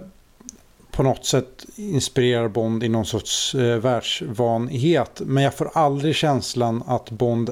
[0.91, 5.21] på något sätt inspirerar Bond i någon sorts eh, världsvanhet.
[5.25, 7.49] Men jag får aldrig känslan att Bond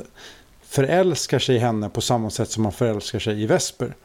[0.62, 3.96] förälskar sig i henne på samma sätt som man förälskar sig i Vesper.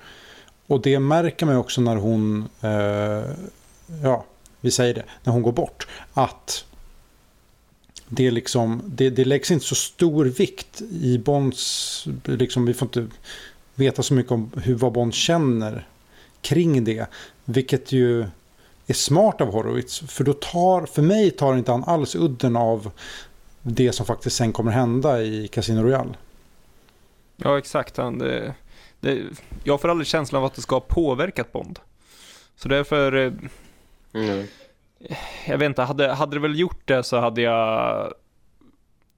[0.67, 3.31] Och det märker man också när hon, eh,
[4.03, 4.25] ja,
[4.67, 5.87] vi säger det, när hon går bort.
[6.13, 6.65] Att
[8.09, 13.07] det, liksom, det, det läggs inte så stor vikt i Bonds, liksom, vi får inte
[13.75, 15.89] veta så mycket om hur, vad Bond känner
[16.41, 17.07] kring det.
[17.45, 18.27] Vilket ju
[18.87, 19.99] är smart av Horowitz.
[19.99, 22.91] För då tar, för mig tar inte han alls udden av
[23.63, 26.15] det som faktiskt sen kommer hända i Casino Royale.
[27.37, 27.97] Ja, exakt.
[27.97, 28.55] Han, det,
[29.01, 29.23] det,
[29.65, 31.79] jag får aldrig känslan av att det ska ha påverkat Bond.
[32.57, 33.13] Så därför...
[33.13, 33.33] Eh,
[34.17, 34.47] Mm.
[35.47, 38.13] Jag vet inte, hade, hade det väl gjort det så hade jag...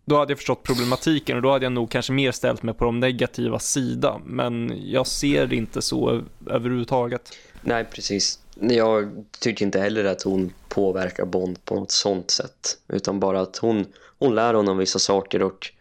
[0.05, 2.85] Då hade jag förstått problematiken och då hade jag nog kanske mer ställt mig på
[2.85, 4.23] de negativa sidan.
[4.25, 7.33] Men jag ser det inte så överhuvudtaget.
[7.61, 8.41] Nej, precis.
[8.61, 12.79] Jag tycker inte heller att hon påverkar Bond på något sånt sätt.
[12.89, 13.87] Utan bara att hon,
[14.19, 15.73] hon lär honom vissa saker och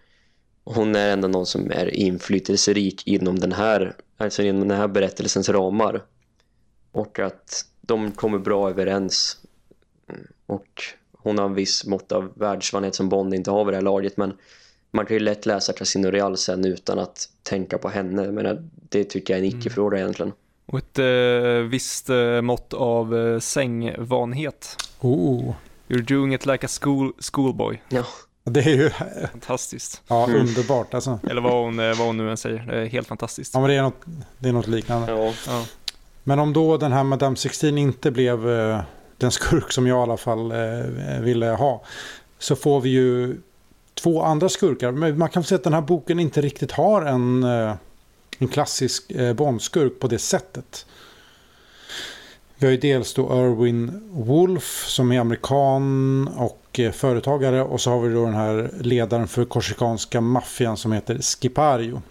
[0.64, 5.49] hon är ändå någon som är inflytelserik inom den här, alltså inom den här berättelsens
[5.49, 6.03] ramar.
[6.91, 9.38] Och att de kommer bra överens.
[10.45, 13.84] Och hon har en viss mått av världsvanhet som Bond inte har vid det här
[13.84, 14.18] laget.
[14.18, 14.34] Men
[14.91, 18.31] man kan ju lätt läsa Casino Real sen utan att tänka på henne.
[18.31, 19.59] Men det tycker jag är en mm.
[19.59, 20.31] icke-fråga egentligen.
[20.65, 24.77] Och ett eh, visst eh, mått av eh, sängvanhet.
[25.01, 25.53] Oh.
[25.88, 27.81] You're doing it like a school, schoolboy.
[27.89, 28.03] Ja.
[28.43, 28.89] Det är ju...
[29.31, 30.01] Fantastiskt.
[30.07, 30.41] Ja, mm.
[30.41, 31.19] underbart alltså.
[31.30, 32.65] Eller vad hon, eh, vad hon nu än säger.
[32.68, 33.53] Det är helt fantastiskt.
[33.53, 34.01] Ja, men det är något,
[34.39, 35.11] det är något liknande.
[35.11, 35.34] Ja.
[35.47, 35.65] ja.
[36.27, 38.81] Men om då den här Madame 16 inte blev eh,
[39.17, 41.83] den skurk som jag i alla fall eh, ville ha.
[42.39, 43.37] Så får vi ju
[43.93, 44.91] två andra skurkar.
[44.91, 47.75] Men man kan säga att den här boken inte riktigt har en eh,
[48.37, 50.85] en klassisk eh, Bondskurk på det sättet.
[52.55, 57.91] Vi har ju dels då Erwin Wolf som är amerikan och eh, företagare och så
[57.91, 62.01] har vi då den här ledaren för korsikanska maffian som heter Skipario.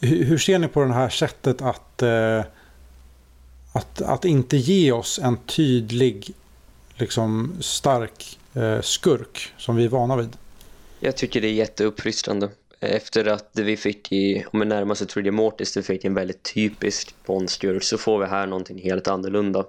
[0.00, 2.40] Hur ser ni på det här sättet att, eh,
[3.76, 6.34] att, att inte ge oss en tydlig,
[6.94, 10.36] liksom stark eh, skurk som vi är vana vid?
[11.00, 12.48] Jag tycker det är jätteuppfriskande
[12.80, 16.42] efter att vi fick i, om vi närmar oss Trigger Mortis, vi fick en väldigt
[16.42, 19.64] typisk Bondstjur så får vi här någonting helt annorlunda.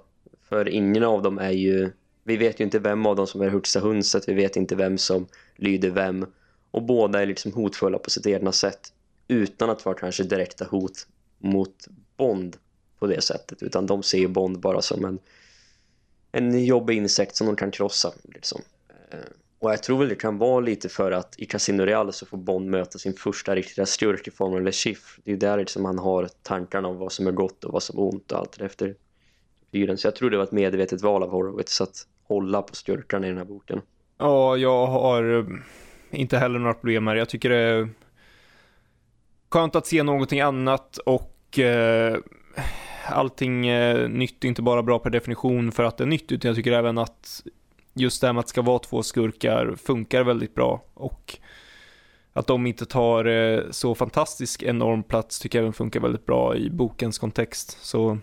[0.48, 1.90] För ingen av dem är ju,
[2.24, 4.98] vi vet ju inte vem av dem som är högsta hunset, vi vet inte vem
[4.98, 5.26] som
[5.56, 6.26] lyder vem.
[6.70, 8.92] Och båda är liksom hotfulla på sitt egna sätt
[9.28, 11.06] utan att vara kanske direkta hot
[11.38, 12.56] mot Bond
[12.98, 13.62] på det sättet.
[13.62, 15.18] Utan de ser ju Bond bara som en,
[16.32, 18.12] en jobbig insekt som de kan krossa.
[18.22, 18.60] Liksom.
[19.10, 19.18] Eh,
[19.58, 22.36] och jag tror väl det kan vara lite för att i Casino Real så får
[22.38, 25.22] Bond möta sin första riktiga skurk i form av Le Chiffre.
[25.24, 27.98] Det är där liksom han har tankarna om vad som är gott och vad som
[27.98, 28.94] är ont och allt efter
[29.72, 29.98] fyren.
[29.98, 33.28] Så jag tror det var ett medvetet val av Horowitz att hålla på styrkan i
[33.28, 33.80] den här boken.
[34.18, 35.44] Ja, jag har eh,
[36.10, 37.18] inte heller några problem med det.
[37.18, 37.88] Jag tycker det är
[39.48, 42.16] skönt att se någonting annat och eh,
[43.08, 46.48] allting eh, nytt är inte bara bra per definition för att det är nytt utan
[46.48, 47.42] jag tycker även att
[47.94, 51.38] just det här med att det ska vara två skurkar funkar väldigt bra och
[52.32, 56.56] att de inte tar eh, så fantastisk enorm plats tycker jag även funkar väldigt bra
[56.56, 57.78] i bokens kontext.
[57.80, 58.18] Så,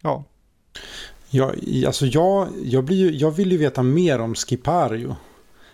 [0.00, 0.24] ja.
[1.30, 1.52] Ja,
[1.86, 5.16] alltså jag, jag, blir ju, jag vill ju veta mer om Skipario.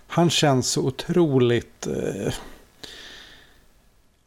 [0.06, 1.86] Han känns så otroligt...
[1.86, 2.32] Eh,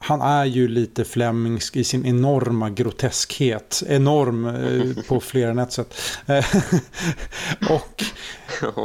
[0.06, 3.84] han är ju lite flemingsk i sin enorma groteskhet.
[3.88, 5.94] Enorm eh, på fler än ett sätt.
[7.69, 8.03] och,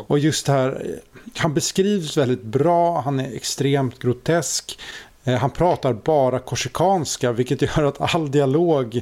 [0.07, 1.01] och just det här,
[1.37, 4.79] han beskrivs väldigt bra, han är extremt grotesk.
[5.25, 9.01] Eh, han pratar bara korsikanska vilket gör att all dialog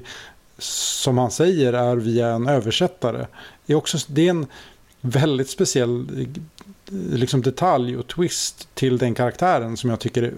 [0.58, 3.26] som han säger är via en översättare.
[3.66, 4.46] Det är, också, det är en
[5.00, 6.26] väldigt speciell
[6.90, 10.34] liksom detalj och twist till den karaktären som jag tycker är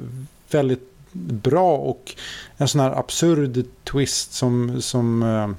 [0.50, 2.14] väldigt bra och
[2.56, 5.50] en sån här absurd twist som, som, eh,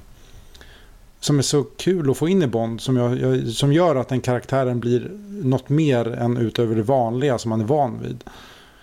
[1.20, 4.08] som är så kul att få in i Bond som, jag, jag, som gör att
[4.08, 8.24] den karaktären blir något mer än utöver det vanliga som man är van vid.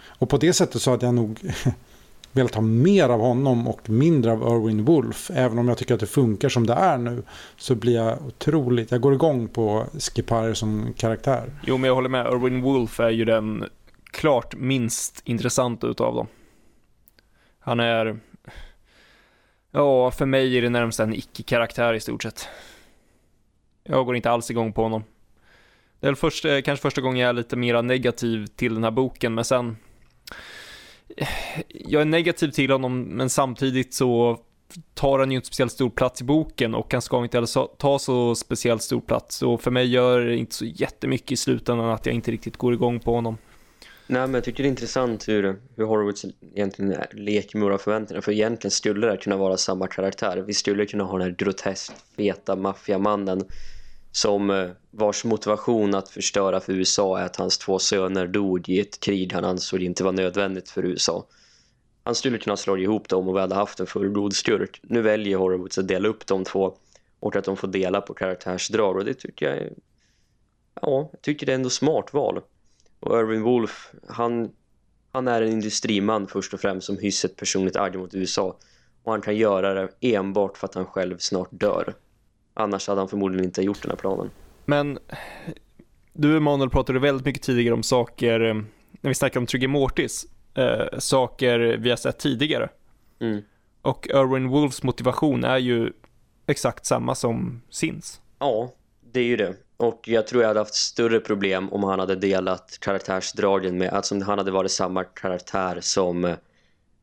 [0.08, 1.40] Och på det sättet så hade jag nog
[2.32, 5.32] velat ha mer av honom och mindre av Erwin Wolf.
[5.34, 7.24] Även om jag tycker att det funkar som det är nu
[7.58, 11.52] så blir jag otroligt, jag går igång på Skipari som karaktär.
[11.64, 13.66] Jo men jag håller med, Erwin Wolf är ju den
[14.12, 16.28] klart minst intressanta utav dem.
[17.70, 18.20] Han är,
[19.72, 22.48] ja för mig är det närmast en icke-karaktär i stort sett.
[23.84, 25.04] Jag går inte alls igång på honom.
[26.00, 28.92] Det är först, eh, kanske första gången jag är lite mer negativ till den här
[28.92, 29.78] boken, men sen
[31.18, 31.28] eh,
[31.68, 34.40] jag är negativ till honom, men samtidigt så
[34.94, 38.00] tar han ju inte speciellt stor plats i boken och han ska inte heller ta
[38.00, 39.42] så speciellt stor plats.
[39.42, 42.74] Och för mig gör det inte så jättemycket i slutändan att jag inte riktigt går
[42.74, 43.38] igång på honom.
[44.12, 46.26] Nej, men jag tycker det är intressant hur, hur Horowitz
[46.56, 48.22] egentligen leker med våra förväntningar.
[48.22, 50.38] För egentligen skulle det kunna vara samma karaktär.
[50.48, 53.42] Vi skulle kunna ha den här groteskt feta maffiamannen
[54.12, 58.80] som eh, vars motivation att förstöra för USA är att hans två söner dog i
[58.80, 61.28] ett krig han ansåg inte var nödvändigt för USA.
[62.04, 64.80] Han skulle kunna slå ihop dem och vi hade haft en fullgod skurk.
[64.84, 66.78] Nu väljer Horowitz att dela upp de två
[67.20, 69.74] och att de får dela på karaktärsdrag och det tycker jag är,
[70.82, 72.42] ja, jag tycker det är ändå smart val.
[73.00, 74.52] Och Irving Wolf, han,
[75.12, 78.58] han är en industriman först och främst som hyser ett personligt agg mot USA
[79.04, 81.94] och han kan göra det enbart för att han själv snart dör.
[82.54, 84.30] Annars hade han förmodligen inte gjort den här planen.
[84.66, 85.00] Men
[86.14, 88.54] du Emanuel pratade väldigt mycket tidigare om saker, eh,
[89.02, 92.70] när vi snackade om Trigger Mortis, eh, saker vi har sett tidigare.
[93.20, 93.42] Mm.
[93.82, 95.94] Och Erwin Wolfs motivation är ju
[96.48, 98.22] exakt samma som Sins.
[98.40, 98.74] Ja,
[99.12, 99.56] det är ju det.
[99.80, 104.16] Och jag tror jag hade haft större problem om han hade delat karaktärsdragen med, alltså
[104.16, 106.36] om han hade varit samma karaktär som eh,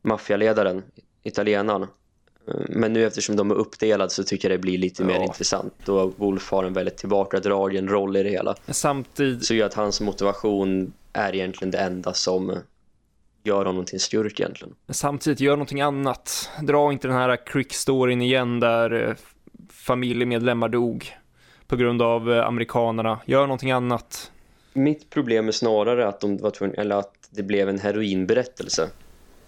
[0.03, 0.83] maffialedaren,
[1.23, 1.87] italienaren.
[2.69, 5.07] Men nu eftersom de är uppdelade så tycker jag det blir lite ja.
[5.07, 5.89] mer intressant.
[5.89, 8.55] Och Wolf har en väldigt tillbakadragen roll i det hela.
[8.69, 9.45] Samtidigt...
[9.45, 12.59] Så gör att hans motivation är egentligen det enda som
[13.45, 14.75] gör honom till en skurk egentligen.
[14.89, 16.51] Samtidigt gör någonting annat.
[16.63, 19.15] Dra inte den här crick-storyn igen där eh,
[19.71, 21.17] familjemedlemmar dog
[21.69, 23.21] på grund av eh, amerikanerna.
[23.27, 24.31] Gör någonting annat.
[24.73, 28.89] Mitt problem är snarare att, de var tvungna, eller att det blev en heroinberättelse.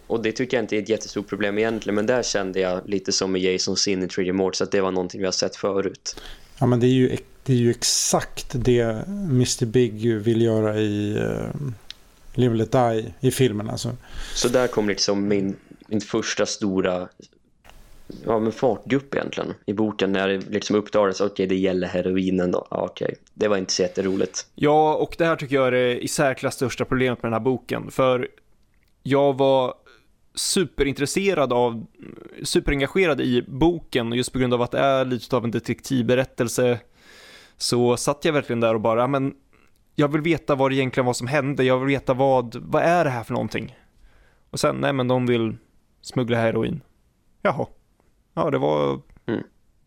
[0.07, 1.95] Och det tycker jag inte är ett jättestort problem egentligen.
[1.95, 4.91] Men där kände jag lite som med Jason Sin i Trigger Morts att det var
[4.91, 6.21] någonting vi har sett förut.
[6.59, 9.67] Ja men det är ju, det är ju exakt det Mr.
[9.67, 11.71] Big vill göra i uh,
[12.35, 13.97] Live Let Die i filmen alltså.
[14.35, 17.09] Så där kom liksom min, min första stora
[18.25, 22.51] ja, men fartgupp egentligen i boken när det liksom uppdagades okej okay, det gäller heroinen
[22.51, 22.67] då.
[22.71, 23.17] Ja, okej, okay.
[23.35, 24.47] det var inte så jätteroligt.
[24.55, 27.45] Ja, och det här tycker jag är det i särklass största problemet med den här
[27.45, 27.91] boken.
[27.91, 28.29] För
[29.03, 29.75] jag var
[30.35, 31.87] superintresserad av,
[32.43, 36.81] superengagerad i boken och just på grund av att det är lite av en detektivberättelse
[37.57, 39.35] så satt jag verkligen där och bara, men
[39.95, 43.05] jag vill veta vad det egentligen var som hände, jag vill veta vad, vad är
[43.05, 43.77] det här för någonting?
[44.51, 45.57] Och sen, nej men de vill
[46.01, 46.81] smuggla heroin.
[47.43, 47.67] Jaha.
[48.39, 49.43] Ja, det var mm.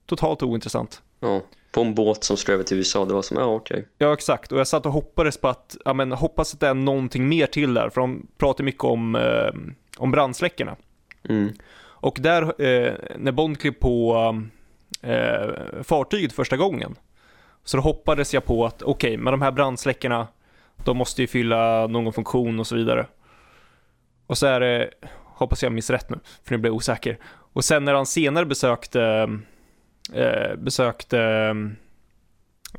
[0.05, 1.01] totalt ointressant.
[1.19, 1.41] Ja,
[1.71, 3.77] på en båt som skulle över till USA, det var som, ja okej.
[3.77, 3.87] Okay.
[3.97, 4.51] Ja, exakt.
[4.51, 7.47] Och jag satt och hoppades på att, ja men hoppas att det är någonting mer
[7.47, 10.75] till där, för de pratar mycket om eh, om brandsläckarna.
[11.29, 11.53] Mm.
[11.79, 14.15] Och där, eh, när Bond klev på
[15.01, 15.49] eh,
[15.83, 16.95] fartyget första gången,
[17.63, 20.27] så då hoppades jag på att okej, okay, med de här brandsläckarna,
[20.85, 23.07] de måste ju fylla någon funktion och så vidare.
[24.27, 24.89] Och så är det,
[25.25, 27.19] hoppas jag minns rätt nu, för nu blir jag osäker.
[27.53, 29.01] Och sen när han senare besökte,
[30.13, 31.19] eh, besökte,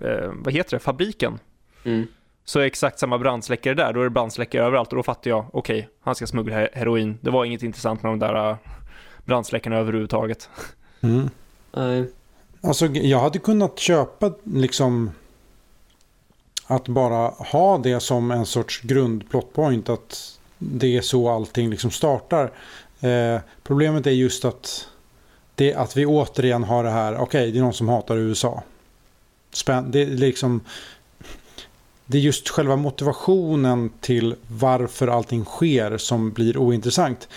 [0.01, 1.39] eh, vad heter det, fabriken.
[1.85, 2.07] Mm
[2.44, 3.93] så är exakt samma brandsläckare där.
[3.93, 7.19] Då är det brandsläckare överallt och då fattar jag, okej, okay, han ska smuggla heroin.
[7.20, 8.57] Det var inget intressant med de där äh,
[9.24, 10.49] brandsläckarna överhuvudtaget.
[11.01, 11.31] Mm.
[11.73, 12.11] Nej.
[12.61, 15.11] Alltså jag hade kunnat köpa liksom
[16.66, 22.51] att bara ha det som en sorts grundplotpoint att det är så allting liksom startar.
[23.03, 24.89] Eh, problemet är just att,
[25.55, 28.62] det, att vi återigen har det här, okej okay, det är någon som hatar USA.
[29.53, 30.61] Spän, det är liksom
[32.07, 37.29] det är just själva motivationen till varför allting sker som blir ointressant.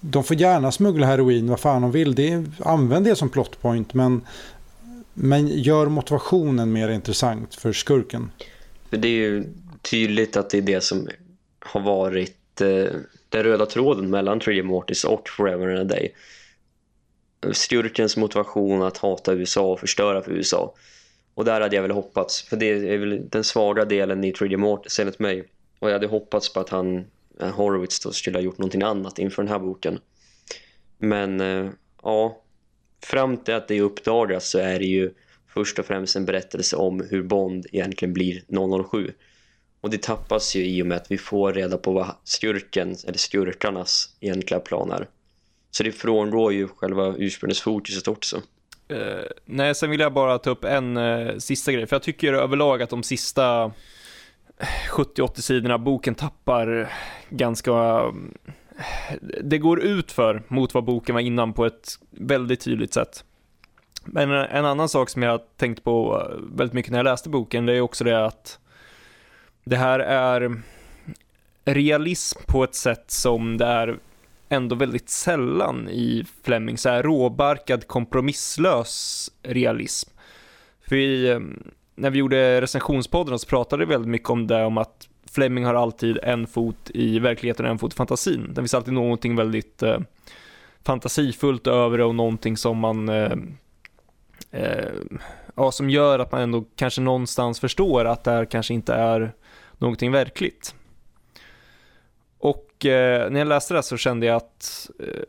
[0.00, 2.14] De får gärna smuggla heroin vad fan de vill.
[2.14, 4.20] Det använd det som plotpoint men,
[5.14, 8.30] men gör motivationen mer intressant för skurken.
[8.90, 9.44] För det är ju
[9.82, 11.08] tydligt att det är det som
[11.60, 16.14] har varit eh, den röda tråden mellan Trigger Mortis och Forever and a Day.
[17.52, 20.74] Sturkens motivation att hata USA och förstöra för USA.
[21.34, 24.56] Och där hade jag väl hoppats, för det är väl den svaga delen i Trigger
[24.56, 25.44] Mortis enligt mig.
[25.78, 27.04] Och jag hade hoppats på att han,
[27.40, 29.98] eh, Horowitz då, skulle ha gjort någonting annat inför den här boken.
[30.98, 31.70] Men eh,
[32.02, 32.42] ja,
[33.02, 35.10] fram till att det uppdagas så är det ju
[35.48, 38.42] först och främst en berättelse om hur Bond egentligen blir
[38.90, 39.12] 007.
[39.86, 43.18] Och det tappas ju i och med att vi får reda på vad skurken eller
[43.18, 45.08] skurkarnas egentliga plan är.
[45.70, 48.36] Så det frångår ju själva ursprungsfokuset också.
[48.92, 51.86] Uh, nej, sen vill jag bara ta upp en uh, sista grej.
[51.86, 53.64] För jag tycker överlag att de sista
[54.58, 56.92] eh, 70-80 sidorna boken tappar
[57.30, 57.72] ganska...
[57.72, 58.12] Uh,
[59.44, 63.24] det går ut för mot vad boken var innan på ett väldigt tydligt sätt.
[64.04, 67.72] Men en annan sak som jag tänkt på väldigt mycket när jag läste boken, det
[67.72, 68.58] är också det att
[69.66, 70.62] det här är
[71.64, 73.98] realism på ett sätt som det är
[74.48, 80.10] ändå väldigt sällan i Fleming, så här råbarkad, kompromisslös realism.
[80.88, 81.40] För i, eh,
[81.94, 85.74] när vi gjorde recensionspodden så pratade vi väldigt mycket om det, om att Fleming har
[85.74, 88.48] alltid en fot i verkligheten och en fot i fantasin.
[88.48, 89.98] Det finns alltid någonting väldigt eh,
[90.84, 93.32] fantasifullt över det och någonting som man eh,
[94.50, 94.92] eh,
[95.54, 99.32] ja, som gör att man ändå kanske någonstans förstår att det här kanske inte är
[99.78, 100.74] någonting verkligt.
[102.38, 105.22] Och eh, när jag läste det så kände jag att eh,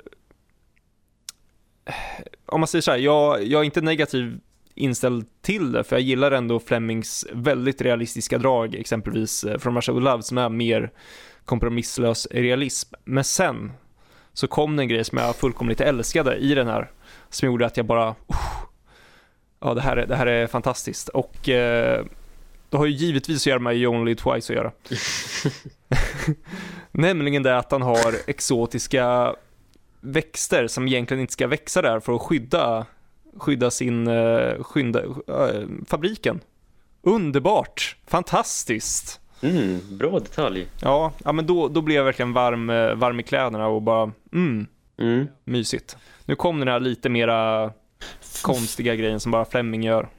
[2.46, 4.40] om man säger så här, jag, jag är inte negativ
[4.76, 9.94] inställd till det, för jag gillar ändå Flemings väldigt realistiska drag, exempelvis eh, från Russia
[9.94, 10.92] with Love, som är mer
[11.46, 12.94] kompromisslös realism.
[13.04, 13.72] Men sen
[14.34, 16.92] så kom det en grej som jag fullkomligt älskade i den här,
[17.30, 18.16] som gjorde att jag bara, uh,
[19.60, 21.10] ja det här, är, det här är fantastiskt.
[21.10, 22.06] Och eh,
[22.70, 24.72] det har ju givetvis att göra med You Only Twice att göra.
[26.92, 29.36] Nämligen det att han har exotiska
[30.02, 32.86] växter som egentligen inte ska växa där för att skydda,
[33.38, 36.40] skydda sin uh, skynda, uh, fabriken.
[37.02, 37.96] Underbart!
[38.08, 39.20] Fantastiskt!
[39.42, 40.68] Mm, bra detalj.
[40.82, 44.12] Ja, ja men då, då blev jag verkligen varm, eh, varm i kläderna och bara
[44.34, 44.68] mm,
[45.00, 45.28] mm.
[45.44, 45.98] mysigt.
[46.26, 47.72] Nu kom den här lite mera
[48.42, 50.10] konstiga grejen som bara Fleming gör.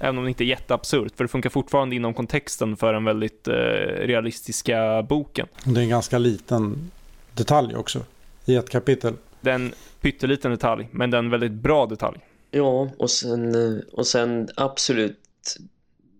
[0.00, 3.48] Även om det inte är jätteabsurt, för det funkar fortfarande inom kontexten för den väldigt
[3.48, 3.54] eh,
[4.00, 5.46] realistiska boken.
[5.64, 6.90] Det är en ganska liten
[7.34, 8.00] detalj också
[8.44, 9.14] i ett kapitel.
[9.40, 12.18] Det är en pytteliten detalj, men det är en väldigt bra detalj.
[12.50, 15.18] Ja, och sen, eh, och sen absolut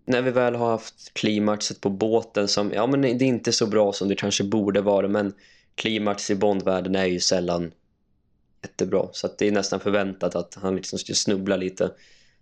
[0.04, 3.66] när vi väl har haft klimaxet på båten som, ja men det är inte så
[3.66, 5.32] bra som det kanske borde vara men
[5.74, 7.72] klimax i Bondvärlden är ju sällan
[8.62, 11.90] jättebra så att det är nästan förväntat att han liksom ska snubbla lite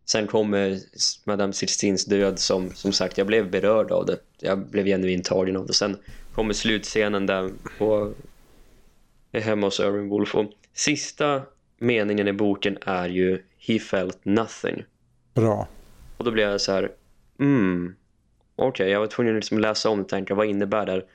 [0.06, 0.78] Sen kommer
[1.24, 4.18] Madame Sixtins död som, som sagt, jag blev berörd av det.
[4.38, 5.72] Jag blev genuint tagen av det.
[5.72, 5.96] Sen
[6.34, 8.12] kommer slutscenen där på
[9.32, 10.34] hemma hos Irving Wolf.
[10.34, 11.42] Och sista
[11.78, 14.84] meningen i boken är ju He felt nothing.
[15.34, 15.68] Bra.
[16.16, 16.92] Och då blev jag så här,
[17.38, 17.94] mm,
[18.56, 21.06] okej, okay, jag var tvungen att liksom läsa om och tänka, vad innebär det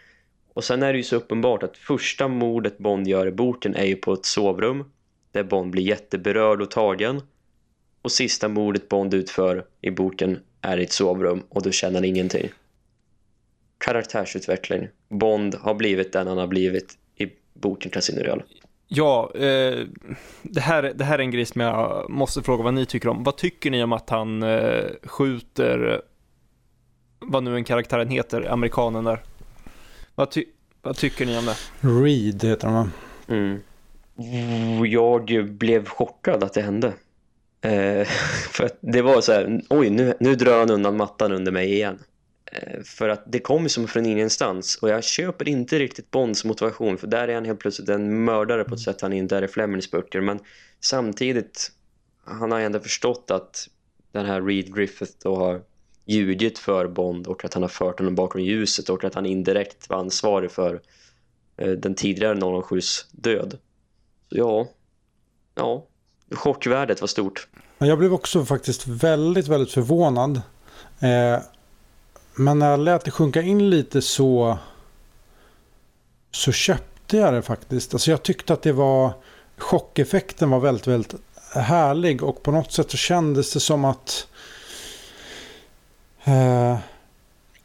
[0.53, 3.85] Och sen är det ju så uppenbart att första mordet Bond gör i boken är
[3.85, 4.91] ju på ett sovrum.
[5.31, 7.22] Där Bond blir jätteberörd och tagen.
[8.01, 12.05] Och sista mordet Bond utför i boken är i ett sovrum och då känner han
[12.05, 12.49] ingenting.
[13.77, 14.87] Karaktärsutveckling.
[15.09, 18.43] Bond har blivit den han har blivit i boken Casino Royale.
[18.87, 19.85] Ja, eh,
[20.41, 23.23] det, här, det här är en grej som jag måste fråga vad ni tycker om.
[23.23, 26.01] Vad tycker ni om att han eh, skjuter,
[27.19, 29.23] vad nu en karaktären heter, amerikanen där?
[30.15, 30.45] Vad, ty
[30.81, 31.57] vad tycker ni om det?
[31.81, 32.89] Reed heter han va?
[33.27, 33.59] Mm.
[34.85, 36.93] Jag blev chockad att det hände.
[37.61, 38.07] Eh,
[38.51, 41.73] för att det var så här, oj nu, nu drar han undan mattan under mig
[41.73, 41.99] igen.
[42.45, 46.97] Eh, för att det kom som från ingenstans och jag köper inte riktigt Bonds motivation
[46.97, 49.47] för där är han helt plötsligt en mördare på ett sätt han inte är i
[49.47, 50.21] Flemings böcker.
[50.21, 50.39] Men
[50.79, 51.71] samtidigt,
[52.23, 53.67] han har ändå förstått att
[54.11, 55.61] den här Reed Griffith då har
[56.05, 59.89] ljugit för Bond och att han har fört honom bakom ljuset och att han indirekt
[59.89, 60.81] var ansvarig för
[61.57, 63.57] eh, den tidigare 007s död.
[64.29, 64.67] Så ja,
[65.55, 65.88] ja,
[66.31, 67.47] chockvärdet var stort.
[67.77, 70.41] Jag blev också faktiskt väldigt, väldigt förvånad.
[70.99, 71.39] Eh,
[72.35, 74.57] men när jag lät det sjunka in lite så
[76.31, 77.93] så köpte jag det faktiskt.
[77.93, 79.13] Alltså jag tyckte att det var
[79.57, 81.15] chockeffekten var väldigt, väldigt
[81.53, 84.27] härlig och på något sätt så kändes det som att
[86.23, 86.77] eh,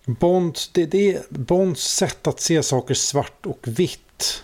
[0.04, 4.42] Bonds, det, det, Bonds sätt att se saker svart och vitt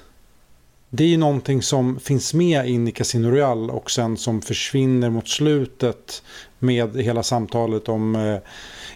[0.95, 5.11] det är ju någonting som finns med in i Casino Royale och sen som försvinner
[5.11, 6.23] mot slutet
[6.59, 8.39] med hela samtalet om eh,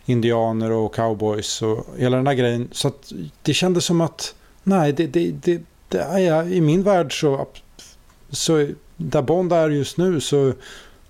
[0.07, 2.69] indianer och cowboys och hela den här grejen.
[2.73, 3.13] Så att
[3.43, 7.49] det kändes som att nej, det, det, det, det är, i min värld så,
[8.31, 10.53] så där Bond är just nu så,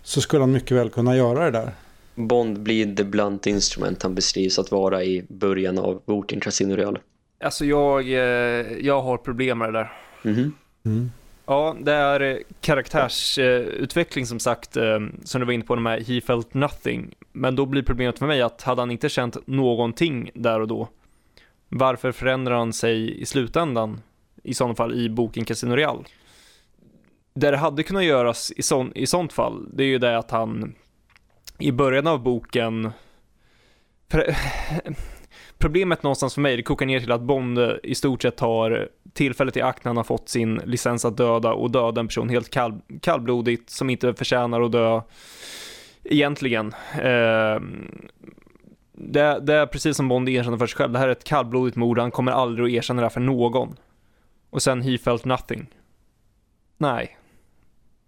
[0.02, 1.72] så skulle han mycket väl kunna göra det där.
[2.14, 6.98] Bond blir the blunt instrument han beskrivs att vara i början av boken Casino Real.
[7.44, 9.92] Alltså jag, eh, jag har problem med det där.
[10.22, 10.52] Mhm.
[10.86, 11.10] Mm.
[11.46, 15.86] Ja, det är eh, karaktärsutveckling eh, som sagt, eh, som du var inne på, de
[15.86, 17.14] här He felt nothing.
[17.32, 20.88] Men då blir problemet för mig att hade han inte känt någonting där och då,
[21.68, 24.00] varför förändrar han sig i slutändan,
[24.42, 26.04] i sådana fall i boken Casino Real?
[27.34, 30.30] Det det hade kunnat göras i, sån, i sånt fall, det är ju det att
[30.30, 30.74] han
[31.58, 32.90] i början av boken
[35.59, 39.57] Problemet någonstans för mig, det kokar ner till att Bond i stort sett tar tillfället
[39.57, 42.51] i akt när han har fått sin licens att döda och döda en person helt
[42.51, 45.01] kall, kallblodigt som inte förtjänar att dö
[46.05, 46.73] egentligen.
[46.95, 47.61] Eh,
[48.93, 51.77] det, det, är precis som Bond erkänner för sig själv, det här är ett kallblodigt
[51.77, 53.77] mord, han kommer aldrig att erkänna det här för någon.
[54.51, 55.66] Och sen he felt nothing.
[56.78, 57.16] Nej,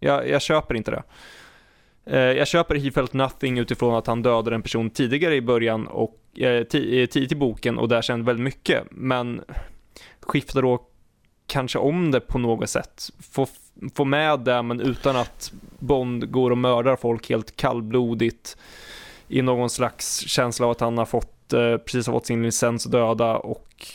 [0.00, 1.02] jag, jag köper inte det.
[2.10, 5.86] Eh, jag köper He felt nothing utifrån att han dödade en person tidigare i början
[5.86, 9.40] och eh, eh tidigt i boken och där kände väldigt mycket, men
[10.20, 10.86] skiftar då
[11.46, 13.10] kanske om det på något sätt.
[13.32, 13.46] Få,
[13.94, 18.56] få med det, men utan att Bond går och mördar folk helt kallblodigt
[19.28, 22.86] i någon slags känsla av att han har fått, eh, precis har fått sin licens
[22.86, 23.86] att döda och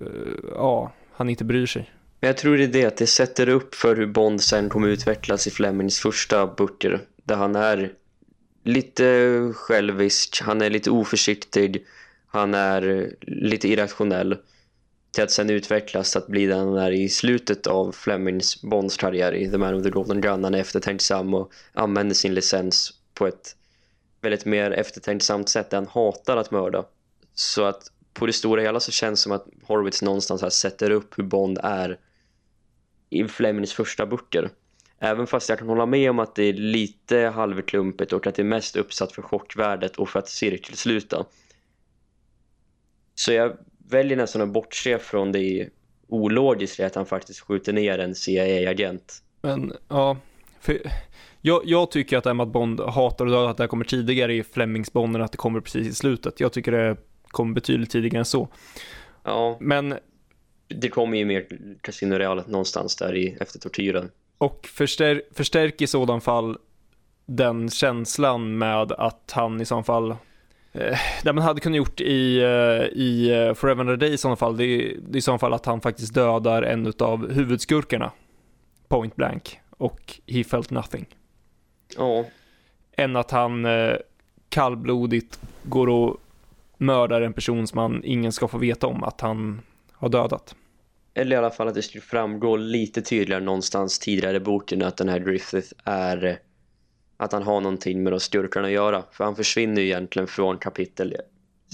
[0.00, 0.06] eh,
[0.54, 1.90] ja, han inte bryr sig.
[2.20, 4.88] Men jag tror det är det att det sätter upp för hur Bond sen kommer
[4.88, 7.92] utvecklas i Flemings första böcker där han är
[8.64, 11.86] lite självisk, han är lite oförsiktig,
[12.26, 14.36] han är lite irrationell
[15.12, 19.34] till att sen utvecklas att bli den han är i slutet av Flemings Bonds karriär
[19.34, 20.44] i The Man of the Golden Gun.
[20.44, 23.56] Han är eftertänksam och använder sin licens på ett
[24.20, 26.84] väldigt mer eftertänksamt sätt där han hatar att mörda.
[27.34, 30.90] Så att på det stora hela så känns det som att Horowitz någonstans här sätter
[30.90, 31.98] upp hur Bond är
[33.10, 34.50] i Flemings första böcker.
[35.04, 38.42] Även fast jag kan hålla med om att det är lite halvklumpigt och att det
[38.42, 41.24] är mest uppsatt för chockvärdet och för att cirkelsluta.
[43.14, 43.56] Så jag
[43.88, 45.68] väljer nästan att bortse från det
[46.08, 49.22] ologiska att han faktiskt skjuter ner en CIA-agent.
[49.40, 50.16] Men ja,
[50.60, 50.80] för
[51.40, 54.42] jag, jag, tycker att Emma Bond hatar och dödar att det här kommer tidigare i
[54.42, 56.40] Flemings Bond än att det kommer precis i slutet.
[56.40, 58.48] Jag tycker det kommer betydligt tidigare än så.
[59.24, 59.94] Ja, men
[60.68, 61.46] det kommer ju mer
[61.80, 64.10] Casino Real någonstans där i, efter tortyren.
[64.42, 66.58] Och förstär, förstärker i sådan fall
[67.26, 70.10] den känslan med att han i sådana fall
[70.72, 74.18] eh, det man hade kunnat gjort i, eh, i eh, Forever and a Day i
[74.18, 77.32] sådana fall, det är, det är i sådana fall att han faktiskt dödar en av
[77.32, 78.12] huvudskurkarna,
[78.88, 81.06] point blank, och he felt nothing.
[81.96, 82.24] Ja.
[82.96, 83.96] Än att han eh,
[84.48, 86.16] kallblodigt går och
[86.76, 89.62] mördar en person som man ingen ska få veta om att han
[89.92, 90.54] har dödat.
[91.14, 94.96] Eller i alla fall att det skulle framgå lite tydligare någonstans tidigare i boken att
[94.96, 96.38] den här Griffith är
[97.16, 99.04] att han har någonting med de skurkarna att göra.
[99.12, 101.16] För han försvinner ju egentligen från kapitel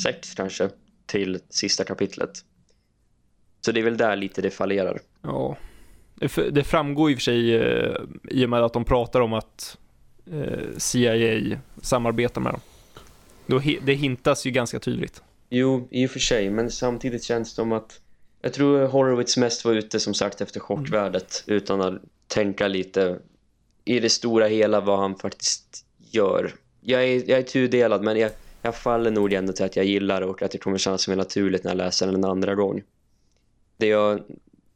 [0.02, 0.70] 6 kanske
[1.06, 2.30] till sista kapitlet.
[3.60, 5.00] Så det är väl där lite det fallerar.
[5.22, 5.56] Ja,
[6.50, 7.96] det framgår i och för sig eh,
[8.30, 9.78] i och med att de pratar om att
[10.32, 12.52] eh, CIA samarbetar med
[13.46, 13.62] dem.
[13.82, 15.22] det hintas ju ganska tydligt.
[15.48, 18.00] Jo, i och för sig, men samtidigt känns det som att
[18.40, 21.56] jag tror Horowitz mest var ute som sagt efter chockvärdet mm.
[21.56, 23.18] utan att tänka lite
[23.84, 26.54] i det stora hela vad han faktiskt gör.
[26.80, 28.30] Jag är, jag är tudelad men jag,
[28.62, 31.64] jag faller nog ändå till att jag gillar och att det kommer kännas mer naturligt
[31.64, 32.82] när jag läser den en andra gång.
[33.76, 34.20] Det jag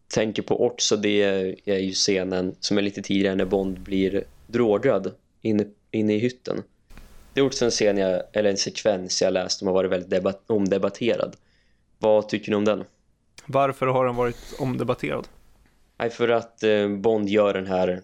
[0.09, 1.23] tänker på också det
[1.65, 5.13] är ju scenen som är lite tidigare när Bond blir drogad
[5.43, 6.63] inne, inne i hytten.
[7.35, 10.11] Det är också en scen jag, eller en sekvens jag läst som har varit väldigt
[10.11, 11.37] debat omdebatterad.
[11.99, 12.85] Vad tycker ni om den?
[13.47, 15.28] Varför har den varit omdebatterad?
[15.98, 18.02] Nej, för att eh, Bond gör den här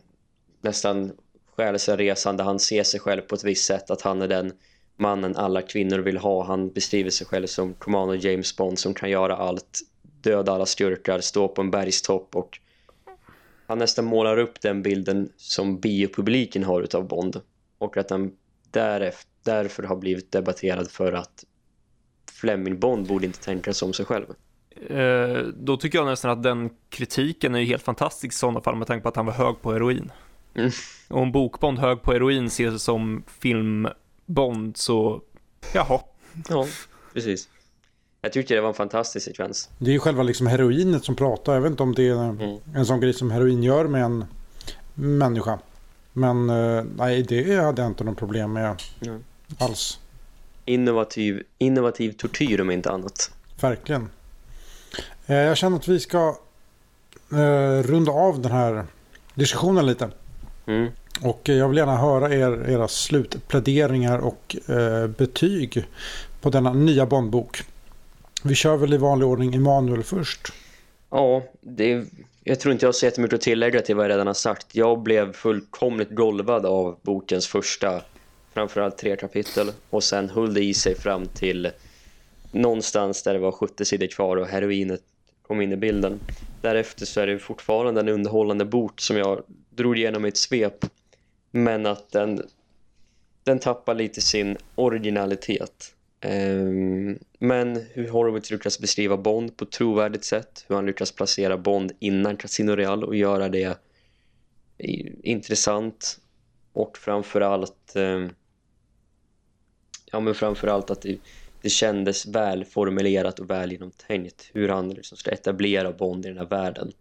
[0.61, 1.13] nästan
[1.57, 4.53] själsresan där han ser sig själv på ett visst sätt att han är den
[4.97, 6.45] mannen alla kvinnor vill ha.
[6.45, 9.81] Han beskriver sig själv som Commander James Bond som kan göra allt,
[10.23, 12.59] döda alla styrkar, stå på en bergstopp och
[13.67, 17.41] han nästan målar upp den bilden som biopubliken har utav Bond
[17.79, 18.33] och att den
[18.71, 21.45] därefter, därför har blivit debatterad för att
[22.33, 24.27] Fleming Bond borde inte tänka som sig själv.
[24.87, 28.87] Eh, då tycker jag nästan att den kritiken är helt fantastisk i sådana fall med
[28.87, 30.11] tanke på att han var hög på heroin.
[30.55, 30.71] Mm.
[31.09, 35.21] Och om Bokbond hög på heroin ses som filmbond så
[35.75, 36.01] jaha.
[36.49, 36.67] Ja,
[37.15, 37.49] precis.
[38.21, 39.71] Jag tyckte det var en fantastisk sekvens.
[39.79, 41.55] Det är ju själva liksom heroinet som pratar.
[41.55, 42.59] Jag vet inte om det är mm.
[42.75, 44.25] en sån grej som heroin gör med en
[44.95, 45.59] människa.
[46.13, 49.25] Men eh, nej, det hade jag inte någon problem med mm.
[49.59, 50.01] alls.
[50.65, 53.31] Innovativ, innovativ tortyr om inte annat.
[53.61, 54.09] Verkligen.
[55.29, 56.37] Eh, jag känner att vi ska
[57.33, 58.87] eh, runda av den här
[59.35, 60.11] diskussionen lite.
[60.67, 60.89] Mm.
[61.23, 65.85] Och jag vill gärna höra er, era slutpläderingar och eh, betyg
[66.41, 67.63] på denna nya Bondbok.
[68.43, 70.53] Vi kör väl i vanlig ordning Emanuel först.
[71.11, 72.05] Ja, det,
[72.45, 74.75] jag tror inte jag har så jättemycket att tillägga till vad jag redan har sagt.
[74.75, 78.03] Jag blev fullkomligt golvad av bokens första,
[78.55, 79.71] framförallt tre kapitel.
[79.91, 81.71] Och sen höll det i sig fram till
[82.51, 85.03] någonstans där det var 70 sidor kvar och heroinet
[85.49, 86.21] kom in i bilden.
[86.61, 90.85] Därefter så är det fortfarande en underhållande bort som jag drog igenom i ett svep.
[91.51, 92.43] Men att den,
[93.45, 95.95] den tappar lite sin originalitet.
[96.27, 100.65] Um, men hur Horowitz lyckas beskriva Bond på ett trovärdigt sätt.
[100.69, 103.79] Hur han lyckas placera Bond innan Casino Real och göra det
[105.23, 106.19] intressant.
[106.73, 108.31] Och framförallt um,
[110.13, 111.19] ja men framförallt att det,
[111.63, 116.47] det kändes välformulerat och väl genomtänkt hur han liksom ska etablera Bond i den här
[116.47, 116.93] världen.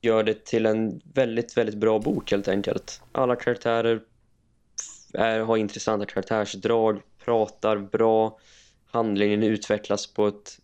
[0.00, 3.02] Gör det till en väldigt, väldigt bra bok helt enkelt.
[3.12, 4.00] Alla karaktärer
[5.14, 8.38] är, har intressanta karaktärsdrag, pratar bra,
[8.86, 10.58] handlingen utvecklas på ett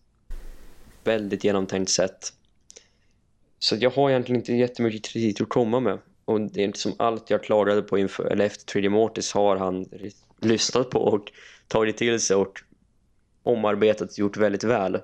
[1.05, 2.33] väldigt genomtänkt sätt.
[3.59, 5.99] Så jag har egentligen inte jättemycket kritik att komma med.
[6.25, 9.57] Och det är inte som allt jag klagade på inför, eller efter 3D Mortis har
[9.57, 9.87] han
[10.41, 11.33] lyssnat på och
[11.73, 12.61] tagit till sig och
[13.43, 15.01] omarbetat och gjort väldigt väl.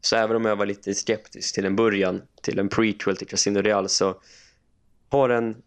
[0.00, 3.58] Så även om jag var lite skeptisk till en början, till en prequel till Casino
[3.58, 4.20] Real så
[5.08, 5.62] har den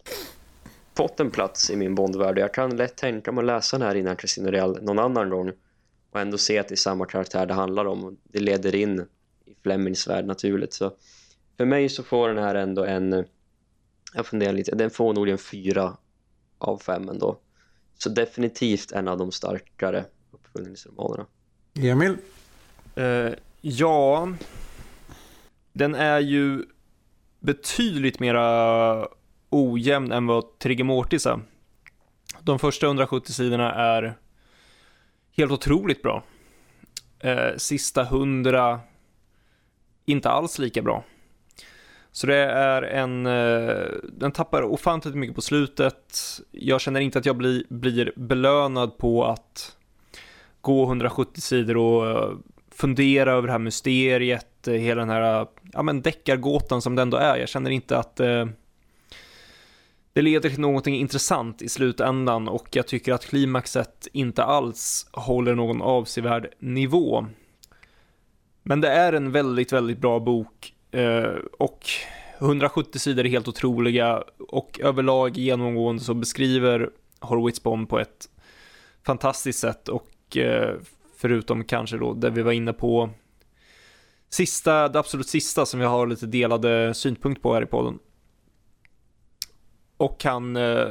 [0.97, 2.37] fått en plats i min Bondvärld.
[2.37, 5.51] Jag kan lätt tänka mig att läsa den här innan Casino Real någon annan gång
[6.11, 8.17] och ändå se att det är samma karaktär det handlar om.
[8.23, 8.99] Det leder in
[9.45, 10.73] i Flemings värld naturligt.
[10.73, 10.91] Så
[11.57, 13.25] för mig så får den här ändå en
[14.13, 15.97] jag funderar lite, den får nog en fyra
[16.57, 17.39] av fem ändå.
[17.97, 20.05] Så definitivt en av de starkare
[20.49, 21.25] uppföljningsromanerna.
[21.73, 22.17] Emil?
[22.97, 24.29] Uh, ja,
[25.73, 26.65] den är ju
[27.39, 29.07] betydligt mera
[29.49, 31.39] ojämn än vad Trigger Mortis är.
[32.41, 34.17] De första 170 sidorna är
[35.37, 36.23] helt otroligt bra.
[37.25, 38.79] Uh, sista 100
[40.05, 41.03] inte alls lika bra.
[42.11, 46.15] Så det är en, eh, den tappar ofantligt mycket på slutet.
[46.51, 49.77] Jag känner inte att jag blir, blir belönad på att
[50.61, 52.37] gå 170 sidor och eh,
[52.71, 57.01] fundera över det här mysteriet, eh, hela den här eh, ja, men deckargåtan som det
[57.01, 57.37] ändå är.
[57.37, 58.45] Jag känner inte att eh,
[60.13, 65.55] det leder till någonting intressant i slutändan och jag tycker att klimaxet inte alls håller
[65.55, 67.25] någon avsevärd nivå.
[68.63, 71.85] Men det är en väldigt, väldigt bra bok Eh, och
[72.39, 78.29] 170 sidor är helt otroliga och överlag genomgående så beskriver Horowitz Bond på ett
[79.03, 80.07] fantastiskt sätt och
[80.37, 80.75] Eh,
[81.17, 83.09] förutom kanske då det vi var inne på
[84.29, 87.99] sista, det absolut sista som vi har lite delade synpunkt på här i podden.
[89.97, 90.87] Och han, eh,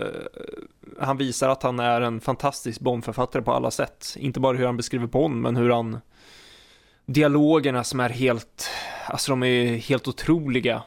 [1.00, 4.14] han visar att han är en fantastisk Bondförfattare på alla sätt.
[4.18, 6.00] Inte bara hur han beskriver Bond, men hur han
[7.06, 8.70] dialogerna som är helt
[9.08, 10.82] Alltså de är helt otroliga.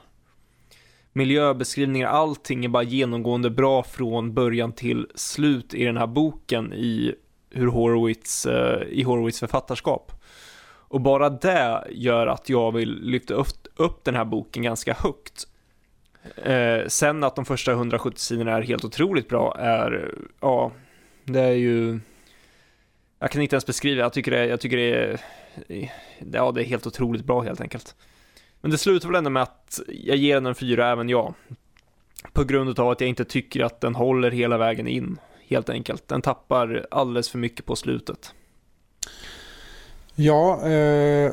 [1.13, 7.15] Miljöbeskrivningar, allting är bara genomgående bra från början till slut i den här boken i
[7.51, 10.11] hur Horowitz, uh, i Horowitz författarskap.
[10.91, 15.47] Och bara det gör att jag vill lyfta upp, upp den här boken ganska högt.
[16.35, 20.71] Eh, sen att de första 170 sidorna är helt otroligt bra är, ja,
[21.23, 21.99] det är ju...
[23.19, 25.21] Jag kan inte ens beskriva, jag tycker det, jag tycker det är,
[26.33, 27.95] ja, det är helt otroligt bra helt enkelt.
[28.61, 31.33] Men det slutar väl ändå med att jag ger den en fyra även jag.
[32.33, 35.17] På grund av att jag inte tycker att den håller hela vägen in,
[35.51, 36.07] helt enkelt.
[36.07, 38.33] Den tappar alldeles för mycket på slutet.
[40.15, 41.31] Ja, eh,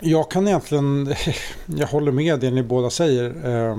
[0.00, 1.14] jag kan egentligen,
[1.66, 3.24] jag håller med det ni båda säger.
[3.46, 3.76] Eh,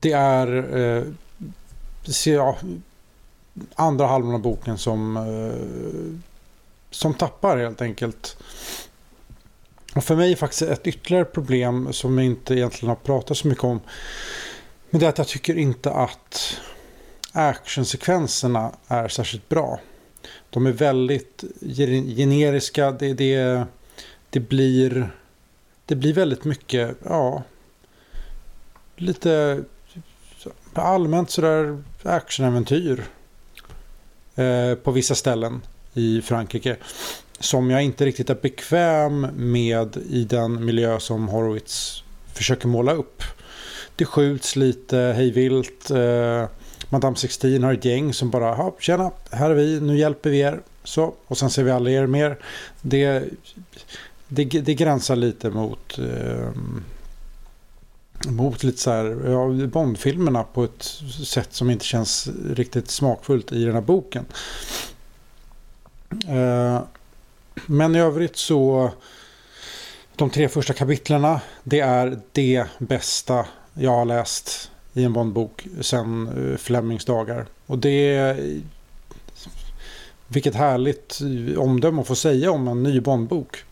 [0.00, 1.04] det är eh,
[2.26, 2.56] ja,
[3.74, 6.20] andra halvan av boken som, eh,
[6.90, 8.36] som tappar helt enkelt.
[9.94, 13.48] Och för mig är faktiskt ett ytterligare problem som jag inte egentligen har pratat så
[13.48, 13.80] mycket om.
[14.90, 16.60] Men det är att jag tycker inte att
[17.38, 19.80] actionsekvenserna är särskilt bra.
[20.50, 21.44] De är väldigt
[22.16, 22.90] generiska.
[22.90, 23.64] Det, det,
[24.30, 25.10] det, blir,
[25.86, 27.42] det blir väldigt mycket, ja,
[28.96, 29.64] lite
[30.72, 33.04] allmänt sådär actionäventyr
[34.34, 35.62] eh, på vissa ställen
[35.94, 36.76] i Frankrike
[37.40, 42.04] som jag inte riktigt är bekväm med i den miljö som Horowitz
[42.34, 43.22] försöker måla upp.
[43.96, 45.90] Det skjuts lite hejvilt.
[45.90, 46.44] Eh,
[46.88, 50.60] Madame Sixteen har ett gäng som bara, tjena, här är vi, nu hjälper vi er.
[50.84, 52.38] Så, och sen ser vi aldrig er mer.
[52.82, 53.24] Det,
[54.28, 56.50] det, det gränsar lite mot, eh,
[58.28, 60.82] mot lite så här, ja, Bondfilmerna på ett
[61.26, 64.24] sätt som inte känns riktigt smakfullt i den här boken.
[66.28, 66.80] Eh,
[67.66, 68.90] men i övrigt så
[70.16, 76.28] de tre första kapitlerna det är det bästa jag har läst i en Bondbok sen
[76.28, 77.46] uh, Flemings dagar.
[77.66, 78.60] Och det är
[80.28, 81.20] vilket härligt
[81.56, 83.64] omdöme att få säga om en ny Bondbok.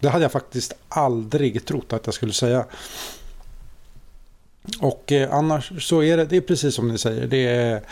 [0.00, 2.64] Det hade jag faktiskt aldrig trott att jag skulle säga.
[4.80, 7.26] Och eh, annars så är det, det är precis som ni säger.
[7.26, 7.82] Det är,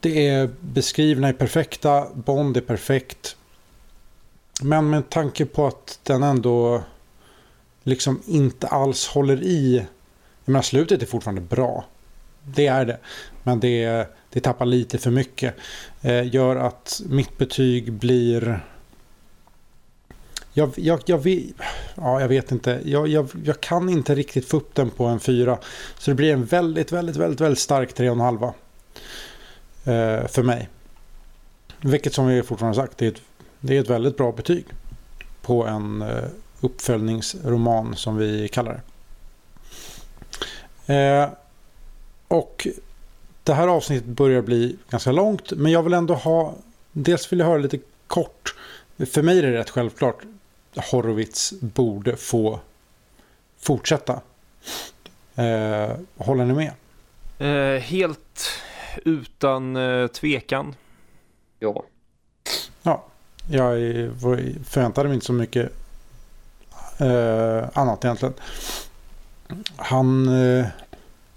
[0.00, 3.36] det är beskrivna är perfekta, Bond är perfekt.
[4.62, 6.82] Men med tanke på att den ändå
[7.82, 9.86] liksom inte alls håller i.
[10.44, 11.84] Jag menar slutet är fortfarande bra.
[12.44, 12.98] Det är det.
[13.42, 15.54] Men det, det tappar lite för mycket.
[16.02, 18.60] Eh, gör att mitt betyg blir
[20.56, 21.44] jag, jag, jag, vet,
[21.94, 22.80] ja, jag vet inte.
[22.84, 25.58] Jag, jag, jag, kan inte riktigt få upp den på en fyra.
[25.98, 28.44] Så det blir en väldigt, väldigt, väldigt, väldigt stark 3,5
[29.84, 30.68] eh, för mig.
[31.80, 33.20] Vilket som vi fortfarande sagt, det är, ett,
[33.60, 34.64] det är ett väldigt bra betyg
[35.42, 36.24] på en eh,
[36.60, 38.80] uppföljningsroman som vi kallar det.
[40.86, 41.28] Eh,
[42.28, 42.66] och
[43.42, 46.54] det här avsnittet börjar bli ganska långt, men jag vill ändå ha...
[46.92, 48.54] Dels vill jag höra lite kort.
[48.98, 50.16] För mig är det rätt självklart.
[50.90, 52.60] Horowitz borde få
[53.58, 54.20] fortsätta.
[55.34, 56.72] Eh, håller ni med?
[57.38, 58.50] Eh, helt
[59.04, 60.74] utan eh, tvekan.
[61.58, 61.84] Ja.
[62.82, 63.04] Ja,
[63.50, 63.76] jag
[64.66, 65.72] förväntade mig inte så mycket
[66.98, 68.34] eh, annat egentligen.
[69.76, 70.66] Han, eh,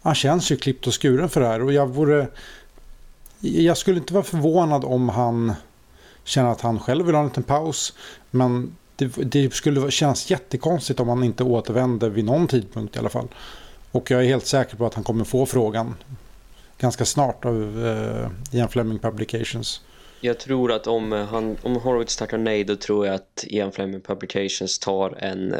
[0.02, 2.27] han känns ju klippt och skuren för det här och jag vore...
[3.39, 5.53] Jag skulle inte vara förvånad om han
[6.23, 7.94] känner att han själv vill ha en liten paus.
[8.31, 13.10] Men det, det skulle kännas jättekonstigt om han inte återvänder vid någon tidpunkt i alla
[13.10, 13.27] fall.
[13.91, 15.95] Och jag är helt säker på att han kommer få frågan
[16.77, 19.81] ganska snart av uh, Ian Fleming Publications.
[20.22, 23.72] Jag tror att om, eh, han, om Horowitz tackar nej då tror jag att Ian
[23.72, 25.56] Fleming Publications tar en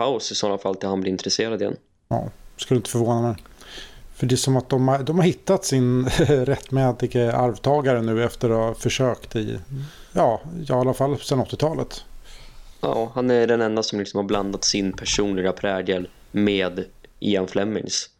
[0.00, 1.76] paus i sådana fall till han blir intresserad igen.
[2.08, 3.36] Ja, skulle inte förvåna mig.
[4.14, 8.50] För det är som att de har, de har hittat sin rättmätige arvtagare nu efter
[8.50, 9.58] att ha försökt i,
[10.12, 12.04] ja, i alla fall sedan 80-talet.
[12.80, 16.84] Ja, han är den enda som liksom har blandat sin personliga prägel med
[17.18, 18.10] Ian Flemings.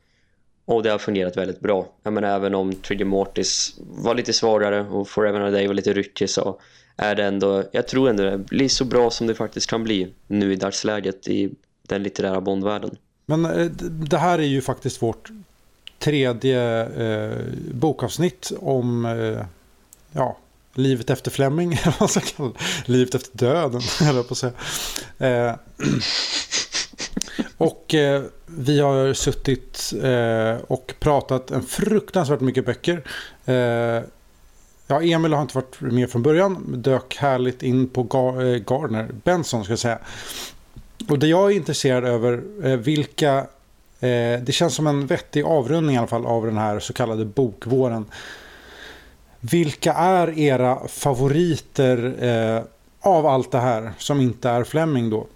[0.65, 1.87] Och det har fungerat väldigt bra.
[2.03, 5.75] Jag menar, även om Trigger Mortis var lite svårare och Forever and a Day var
[5.75, 6.61] lite ryckig så
[6.97, 10.15] är det ändå, jag tror ändå det blir så bra som det faktiskt kan bli
[10.27, 11.51] nu i dagsläget i
[11.91, 12.97] den litterära bondvärlden.
[13.27, 15.31] Men eh, det här är ju faktiskt vårt
[15.99, 17.39] tredje eh,
[17.73, 19.47] bokavsnitt om eh,
[20.13, 20.37] ja,
[20.75, 21.81] livet efter Fleming.
[22.01, 22.53] vad ska kalla
[22.85, 24.53] Livet efter döden, eller på att säga.
[25.19, 25.55] Eh,
[27.57, 33.03] och eh, vi har suttit eh, och pratat en fruktansvärt mycket böcker.
[33.45, 34.03] Eh,
[34.87, 36.75] ja, Emil har inte varit med från början.
[36.83, 39.99] Dök härligt in på Gar eh, Gardner, Benson ska jag säga.
[41.09, 43.47] Och det jag är intresserad över, eh, vilka...
[44.01, 47.25] Eh, det känns som en vettig avrundning i alla fall av den här så kallade
[47.25, 48.05] bokvåren.
[49.41, 52.63] Vilka är era favoriter eh,
[53.01, 55.27] av allt det här som inte är Fleming då?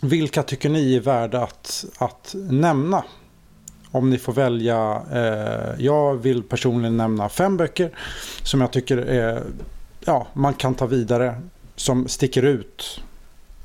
[0.00, 3.04] Vilka tycker ni är värda att, att nämna?
[3.90, 5.02] Om ni får välja.
[5.12, 7.90] Eh, jag vill personligen nämna fem böcker
[8.42, 9.42] som jag tycker är,
[10.04, 11.40] ja, man kan ta vidare.
[11.76, 13.02] Som sticker ut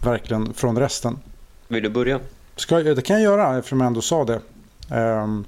[0.02, 1.20] verkligen från resten.
[1.68, 2.20] Vill du börja?
[2.56, 4.42] Ska, det kan jag göra eftersom jag ändå sa det.
[4.92, 5.46] Um,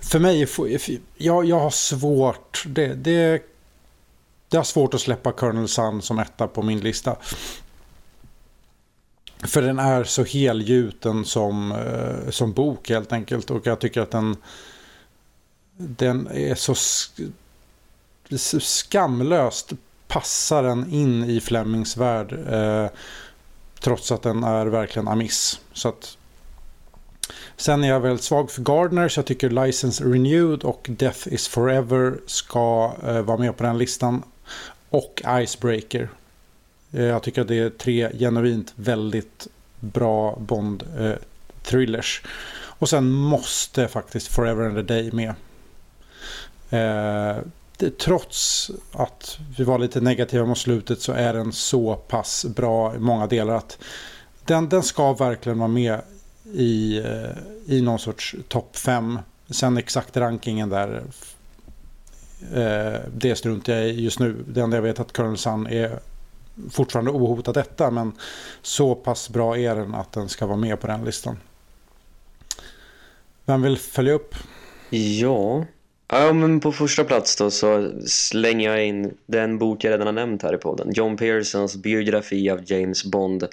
[0.00, 0.48] för mig,
[1.16, 2.64] jag, jag har svårt.
[2.66, 3.42] Det, det,
[4.48, 7.16] det har svårt att släppa Colonel Sun som etta på min lista.
[9.38, 13.50] För den är så helgjuten som, eh, som bok helt enkelt.
[13.50, 14.36] Och jag tycker att den,
[15.76, 16.74] den är så
[18.60, 19.72] skamlöst
[20.08, 22.32] passar den in i Flemings värld.
[22.50, 22.86] Eh,
[23.80, 25.60] trots att den är verkligen amiss.
[25.72, 26.18] Så att
[27.56, 31.48] Sen är jag väldigt svag för Gardner så jag tycker License Renewed och Death is
[31.48, 34.22] Forever ska eh, vara med på den listan.
[34.90, 36.08] Och Icebreaker.
[36.92, 39.46] Eh, jag tycker att det är tre genuint väldigt
[39.80, 42.20] bra Bond-thrillers.
[42.24, 42.30] Eh,
[42.78, 45.34] och sen måste faktiskt Forever and a Day med.
[46.70, 47.42] Eh,
[47.78, 52.44] det, eh, trots att vi var lite negativa mot slutet så är den så pass
[52.44, 53.78] bra i många delar att
[54.44, 56.00] den, den ska verkligen vara med
[56.52, 57.30] i, eh,
[57.66, 59.18] i någon sorts topp 5.
[59.50, 61.02] Sen exakt rankingen där,
[62.54, 64.44] eh, det struntar jag i just nu.
[64.48, 66.00] Det enda jag vet att Colonel Sun är
[66.70, 68.12] fortfarande ohotad detta men
[68.62, 71.38] så pass bra är den att den ska vara med på den listan.
[73.44, 74.34] Vem vill följa upp?
[74.90, 75.64] Ja
[76.08, 80.12] ja, men på första plats då så slänger jag in den bok jag redan har
[80.12, 80.92] nämnt här i podden.
[80.92, 83.48] John Pearsons biografi av James Bond.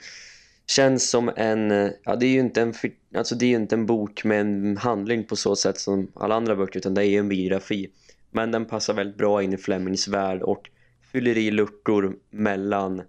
[0.68, 2.74] Känns som en, ja det är ju inte en,
[3.16, 6.56] alltså det är inte en bok med en handling på så sätt som alla andra
[6.56, 7.90] böcker utan det är ju en biografi.
[8.32, 10.70] Men den passar väldigt bra in i Flemings värld och
[11.12, 13.02] fyller i luckor mellan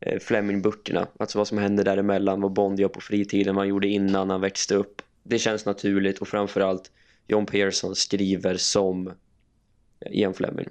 [0.00, 1.06] eh, Fleming-böckerna.
[1.18, 4.40] Alltså vad som händer däremellan, vad Bond gör på fritiden, vad han gjorde innan han
[4.40, 5.02] växte upp.
[5.22, 6.90] Det känns naturligt och framförallt
[7.28, 9.12] John Pearson skriver som
[10.10, 10.68] Ian Fleming.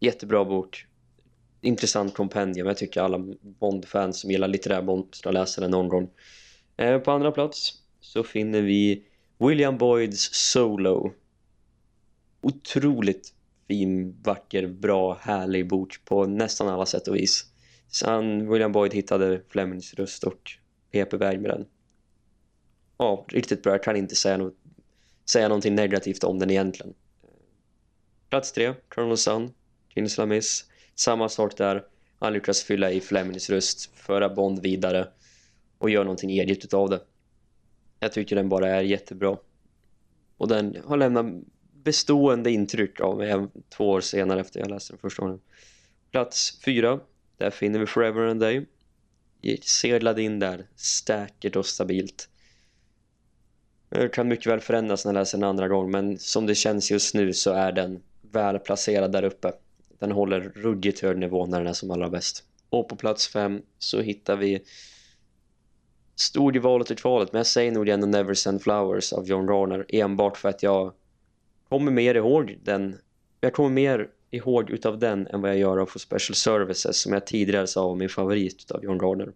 [0.00, 0.86] Jättebra bok.
[1.60, 2.66] Intressant kompendium.
[2.66, 6.10] Jag tycker alla Bond-fans som gillar litterär Bond ska läsa den någon gång.
[6.76, 9.04] Eh, på andra plats så finner vi
[9.38, 11.12] William Boyds Solo.
[12.40, 13.34] Otroligt
[13.68, 17.46] fin, vacker, bra, härlig bok på nästan alla sätt och vis.
[17.88, 20.50] Sen William Boyd hittade Flemings röst och
[20.92, 21.66] pep iväg med den.
[22.98, 23.72] Ja, riktigt bra.
[23.72, 24.59] Jag kan inte säga, något,
[25.32, 26.94] säga någonting negativt om den egentligen.
[28.28, 29.52] Plats tre, Colonel Sun,
[29.94, 30.64] Kinsla Miss.
[30.94, 31.84] Samma sak där.
[32.18, 35.08] Han lyckas fylla i Flemings röst, föra Bond vidare
[35.78, 37.00] och göra någonting eget av det.
[38.00, 39.36] Jag tycker den bara är jättebra.
[40.36, 41.26] Och den har lämnat
[41.72, 45.40] bestående intryck av mig två år senare efter jag läste den första gången.
[46.10, 47.00] Plats fyra,
[47.36, 48.66] där finner vi Forever and Day.
[49.62, 52.29] Sedlad in där, säkert och stabilt.
[53.90, 56.90] Eh, kan mycket väl förändras när jag läser en andra gång men som det känns
[56.90, 59.52] just nu så är den väl placerad där uppe.
[59.98, 62.44] Den håller ruggigt hög nivå när den är som allra bäst.
[62.70, 64.62] Och på plats fem så hittar vi
[66.16, 69.46] stod i valet och kvalet men jag säger nog ändå Never Send Flowers av John
[69.46, 70.92] Garner enbart för att jag
[71.68, 72.96] kommer mer ihåg den
[73.40, 77.12] jag kommer mer ihåg utav den än vad jag gör av For Special Services som
[77.12, 79.32] jag tidigare sa var min favorit av John Garner.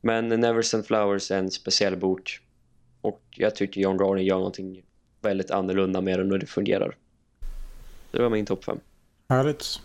[0.00, 2.40] Men Never Send Flowers är en speciell bok
[3.06, 4.82] och jag tycker John Garner gör någonting
[5.20, 6.96] väldigt annorlunda med den och det fungerar.
[8.10, 8.78] Det var min topp 5.
[9.28, 9.80] Härligt.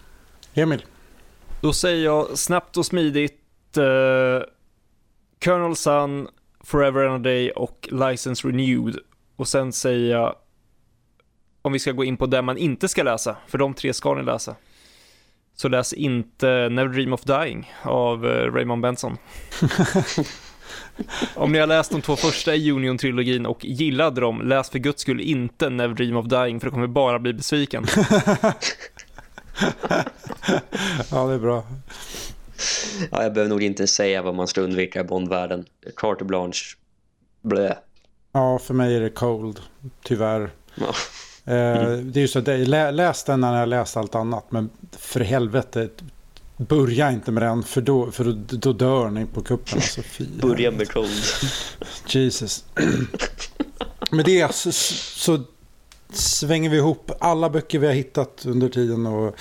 [0.53, 0.85] Emil?
[1.62, 4.44] Då säger jag snabbt och smidigt uh,
[5.44, 6.28] Colonel Sun,
[6.60, 8.97] Forever and a Day och License Renewed.
[9.36, 10.36] Och sen säger jag
[11.62, 14.15] om vi ska gå in på det man inte ska läsa, för de tre ska
[14.15, 14.55] ni läsa.
[15.55, 19.18] Så läs inte Never Dream of Dying av uh, Raymond Benson.
[21.36, 25.02] Om ni har läst de två första i Union-trilogin och gillade dem, läs för guds
[25.02, 27.86] skull inte Never Dream of Dying för då kommer bara bli besviken.
[31.11, 31.63] ja, det är bra.
[33.11, 35.65] Ja, jag behöver nog inte säga vad man ska undvika i Bondvärlden.
[35.95, 36.78] Carte Blanche,
[37.41, 37.73] blö.
[38.31, 39.60] Ja, för mig är det cold,
[40.03, 40.49] tyvärr.
[40.76, 40.94] Ja.
[41.45, 42.11] Mm.
[42.11, 42.41] Det är ju så,
[42.91, 45.89] läs den när jag läst allt annat, men för helvete,
[46.68, 49.76] börja inte med den, för då, för då, då dör ni på kuppen.
[49.76, 50.02] Alltså,
[50.41, 51.10] börja med cold.
[52.07, 52.65] Jesus.
[54.12, 55.44] med det så, så
[56.14, 59.36] svänger vi ihop alla böcker vi har hittat under tiden och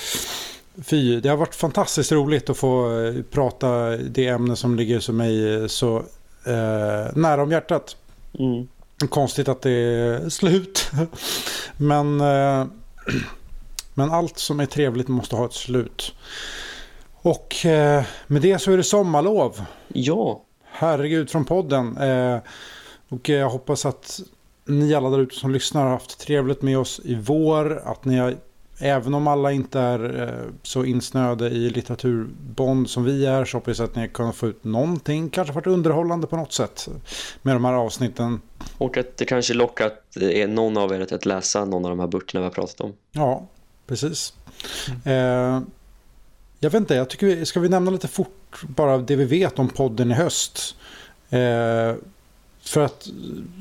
[0.82, 5.16] Fy, det har varit fantastiskt roligt att få eh, prata det ämne som ligger som
[5.16, 5.96] mig eh, så
[6.46, 7.96] eh, nära om hjärtat.
[8.38, 8.68] Mm.
[9.08, 10.90] Konstigt att det är slut.
[11.76, 12.66] men, eh,
[13.94, 16.14] men allt som är trevligt måste ha ett slut.
[17.22, 19.62] Och eh, med det så är det sommarlov.
[19.88, 20.42] Ja.
[20.64, 21.96] Herregud från podden.
[21.96, 22.38] Eh,
[23.08, 24.20] och jag hoppas att
[24.64, 27.82] ni alla där ute som lyssnar har haft trevligt med oss i vår.
[27.84, 28.36] Att ni har
[28.78, 33.78] även om alla inte är eh, så insnöade i litteraturbond som vi är så hoppas
[33.78, 36.88] jag att ni kan få ut någonting, kanske varit underhållande på något sätt
[37.42, 38.40] med de här avsnitten.
[38.78, 42.06] Och att det kanske lockat eh, någon av er att läsa någon av de här
[42.06, 42.92] böckerna vi har pratat om.
[43.12, 43.46] Ja,
[43.86, 44.34] precis.
[45.04, 45.56] Mm.
[45.56, 45.62] Eh,
[46.60, 49.58] jag vet inte, jag tycker vi, ska vi nämna lite fort bara det vi vet
[49.58, 50.76] om podden i höst?
[51.30, 51.94] Eh,
[52.62, 53.08] för att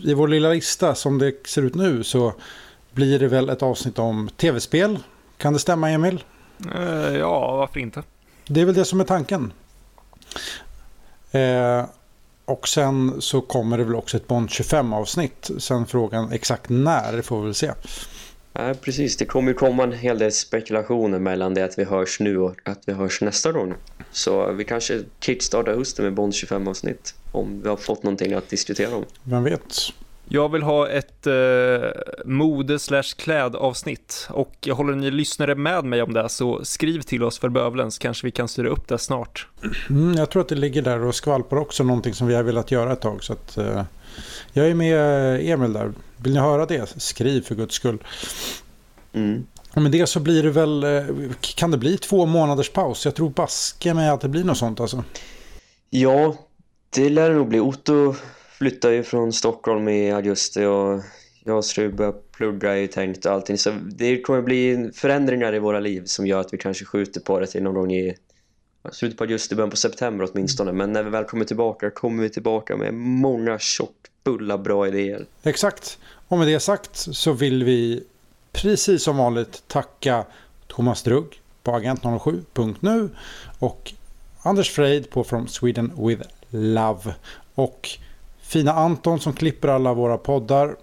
[0.03, 2.33] i vår lilla lista som det ser ut nu så
[2.91, 4.99] blir det väl ett avsnitt om tv-spel.
[5.37, 6.23] Kan det stämma Emil?
[6.75, 8.03] Uh, ja, varför inte?
[8.47, 9.53] Det är väl det som är tanken.
[11.31, 11.85] Eh,
[12.45, 15.51] och sen så kommer det väl också ett Bond 25 avsnitt.
[15.57, 17.71] Sen frågan exakt när, det får vi väl se.
[18.67, 19.17] Ja, precis.
[19.17, 22.55] Det kommer ju komma en hel del spekulationer mellan det att vi hörs nu och
[22.63, 23.73] att vi hörs nästa gång.
[24.11, 27.13] Så vi kanske kickstartar hösten med Bond 25 avsnitt.
[27.31, 29.05] Om vi har fått någonting att diskutera om.
[29.23, 29.75] Vem vet?
[30.31, 31.33] Jag vill ha ett eh,
[32.25, 37.23] mode slash klädavsnitt och jag håller ni lyssnare med mig om det så skriv till
[37.23, 39.47] oss för bövlen så kanske vi kan styra upp det snart.
[39.89, 42.71] Mm, jag tror att det ligger där och skvalpar också någonting som vi har velat
[42.71, 43.83] göra ett tag så att eh,
[44.53, 45.93] jag är med Emil där.
[46.17, 47.01] Vill ni höra det?
[47.01, 48.03] Skriv för guds skull.
[49.13, 49.45] Mm.
[49.73, 51.05] Och med det så blir det väl, eh,
[51.55, 53.05] kan det bli två månaders paus?
[53.05, 55.03] Jag tror baske med att det blir något sånt alltså.
[55.89, 56.35] Ja,
[56.89, 57.59] det lär nog bli.
[57.59, 58.15] Otto
[58.57, 61.01] flyttar ju från Stockholm i augusti och
[61.43, 63.57] jag och Strub börjar plugga ju tänkt och allting.
[63.57, 67.39] Så det kommer bli förändringar i våra liv som gör att vi kanske skjuter på
[67.39, 68.15] det till någon gång i
[68.91, 70.71] slutet på augusti, början på september åtminstone.
[70.71, 73.59] Men när vi väl kommer tillbaka kommer vi tillbaka med många
[74.23, 75.25] fulla bra idéer.
[75.43, 75.97] Exakt.
[76.27, 78.03] Och med det sagt så vill vi
[78.51, 80.25] precis som vanligt tacka
[80.67, 83.09] Thomas Drugg på agent07.nu
[83.59, 83.93] och
[84.41, 87.13] Anders Freid på From Sweden with Love.
[87.55, 87.89] Och
[88.41, 90.75] fina Anton som klipper alla våra poddar.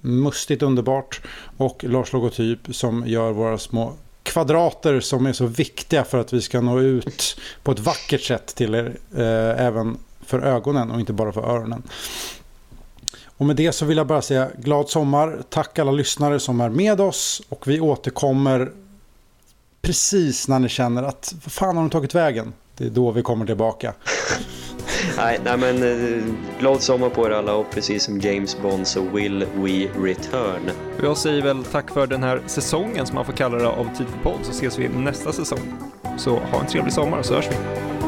[0.00, 1.20] Mustigt underbart.
[1.56, 3.92] Och Lars Logotyp som gör våra små
[4.22, 8.54] kvadrater som är så viktiga för att vi ska nå ut på ett vackert sätt
[8.54, 8.96] till er.
[9.16, 11.82] Eh, även för ögonen och inte bara för öronen.
[13.40, 15.42] Och med det så vill jag bara säga glad sommar.
[15.48, 17.42] Tack alla lyssnare som är med oss.
[17.48, 18.72] Och vi återkommer
[19.82, 22.52] precis när ni känner att vad fan har de tagit vägen?
[22.76, 23.94] Det är då vi kommer tillbaka.
[25.16, 26.24] nej, nej, men eh,
[26.58, 30.70] glad sommar på er alla och precis som James Bond så will we return.
[31.02, 34.06] Jag säger väl tack för den här säsongen som man får kalla det av Tid
[34.06, 35.74] för podd så ses vi nästa säsong.
[36.18, 37.99] Så ha en trevlig sommar så hörs vi.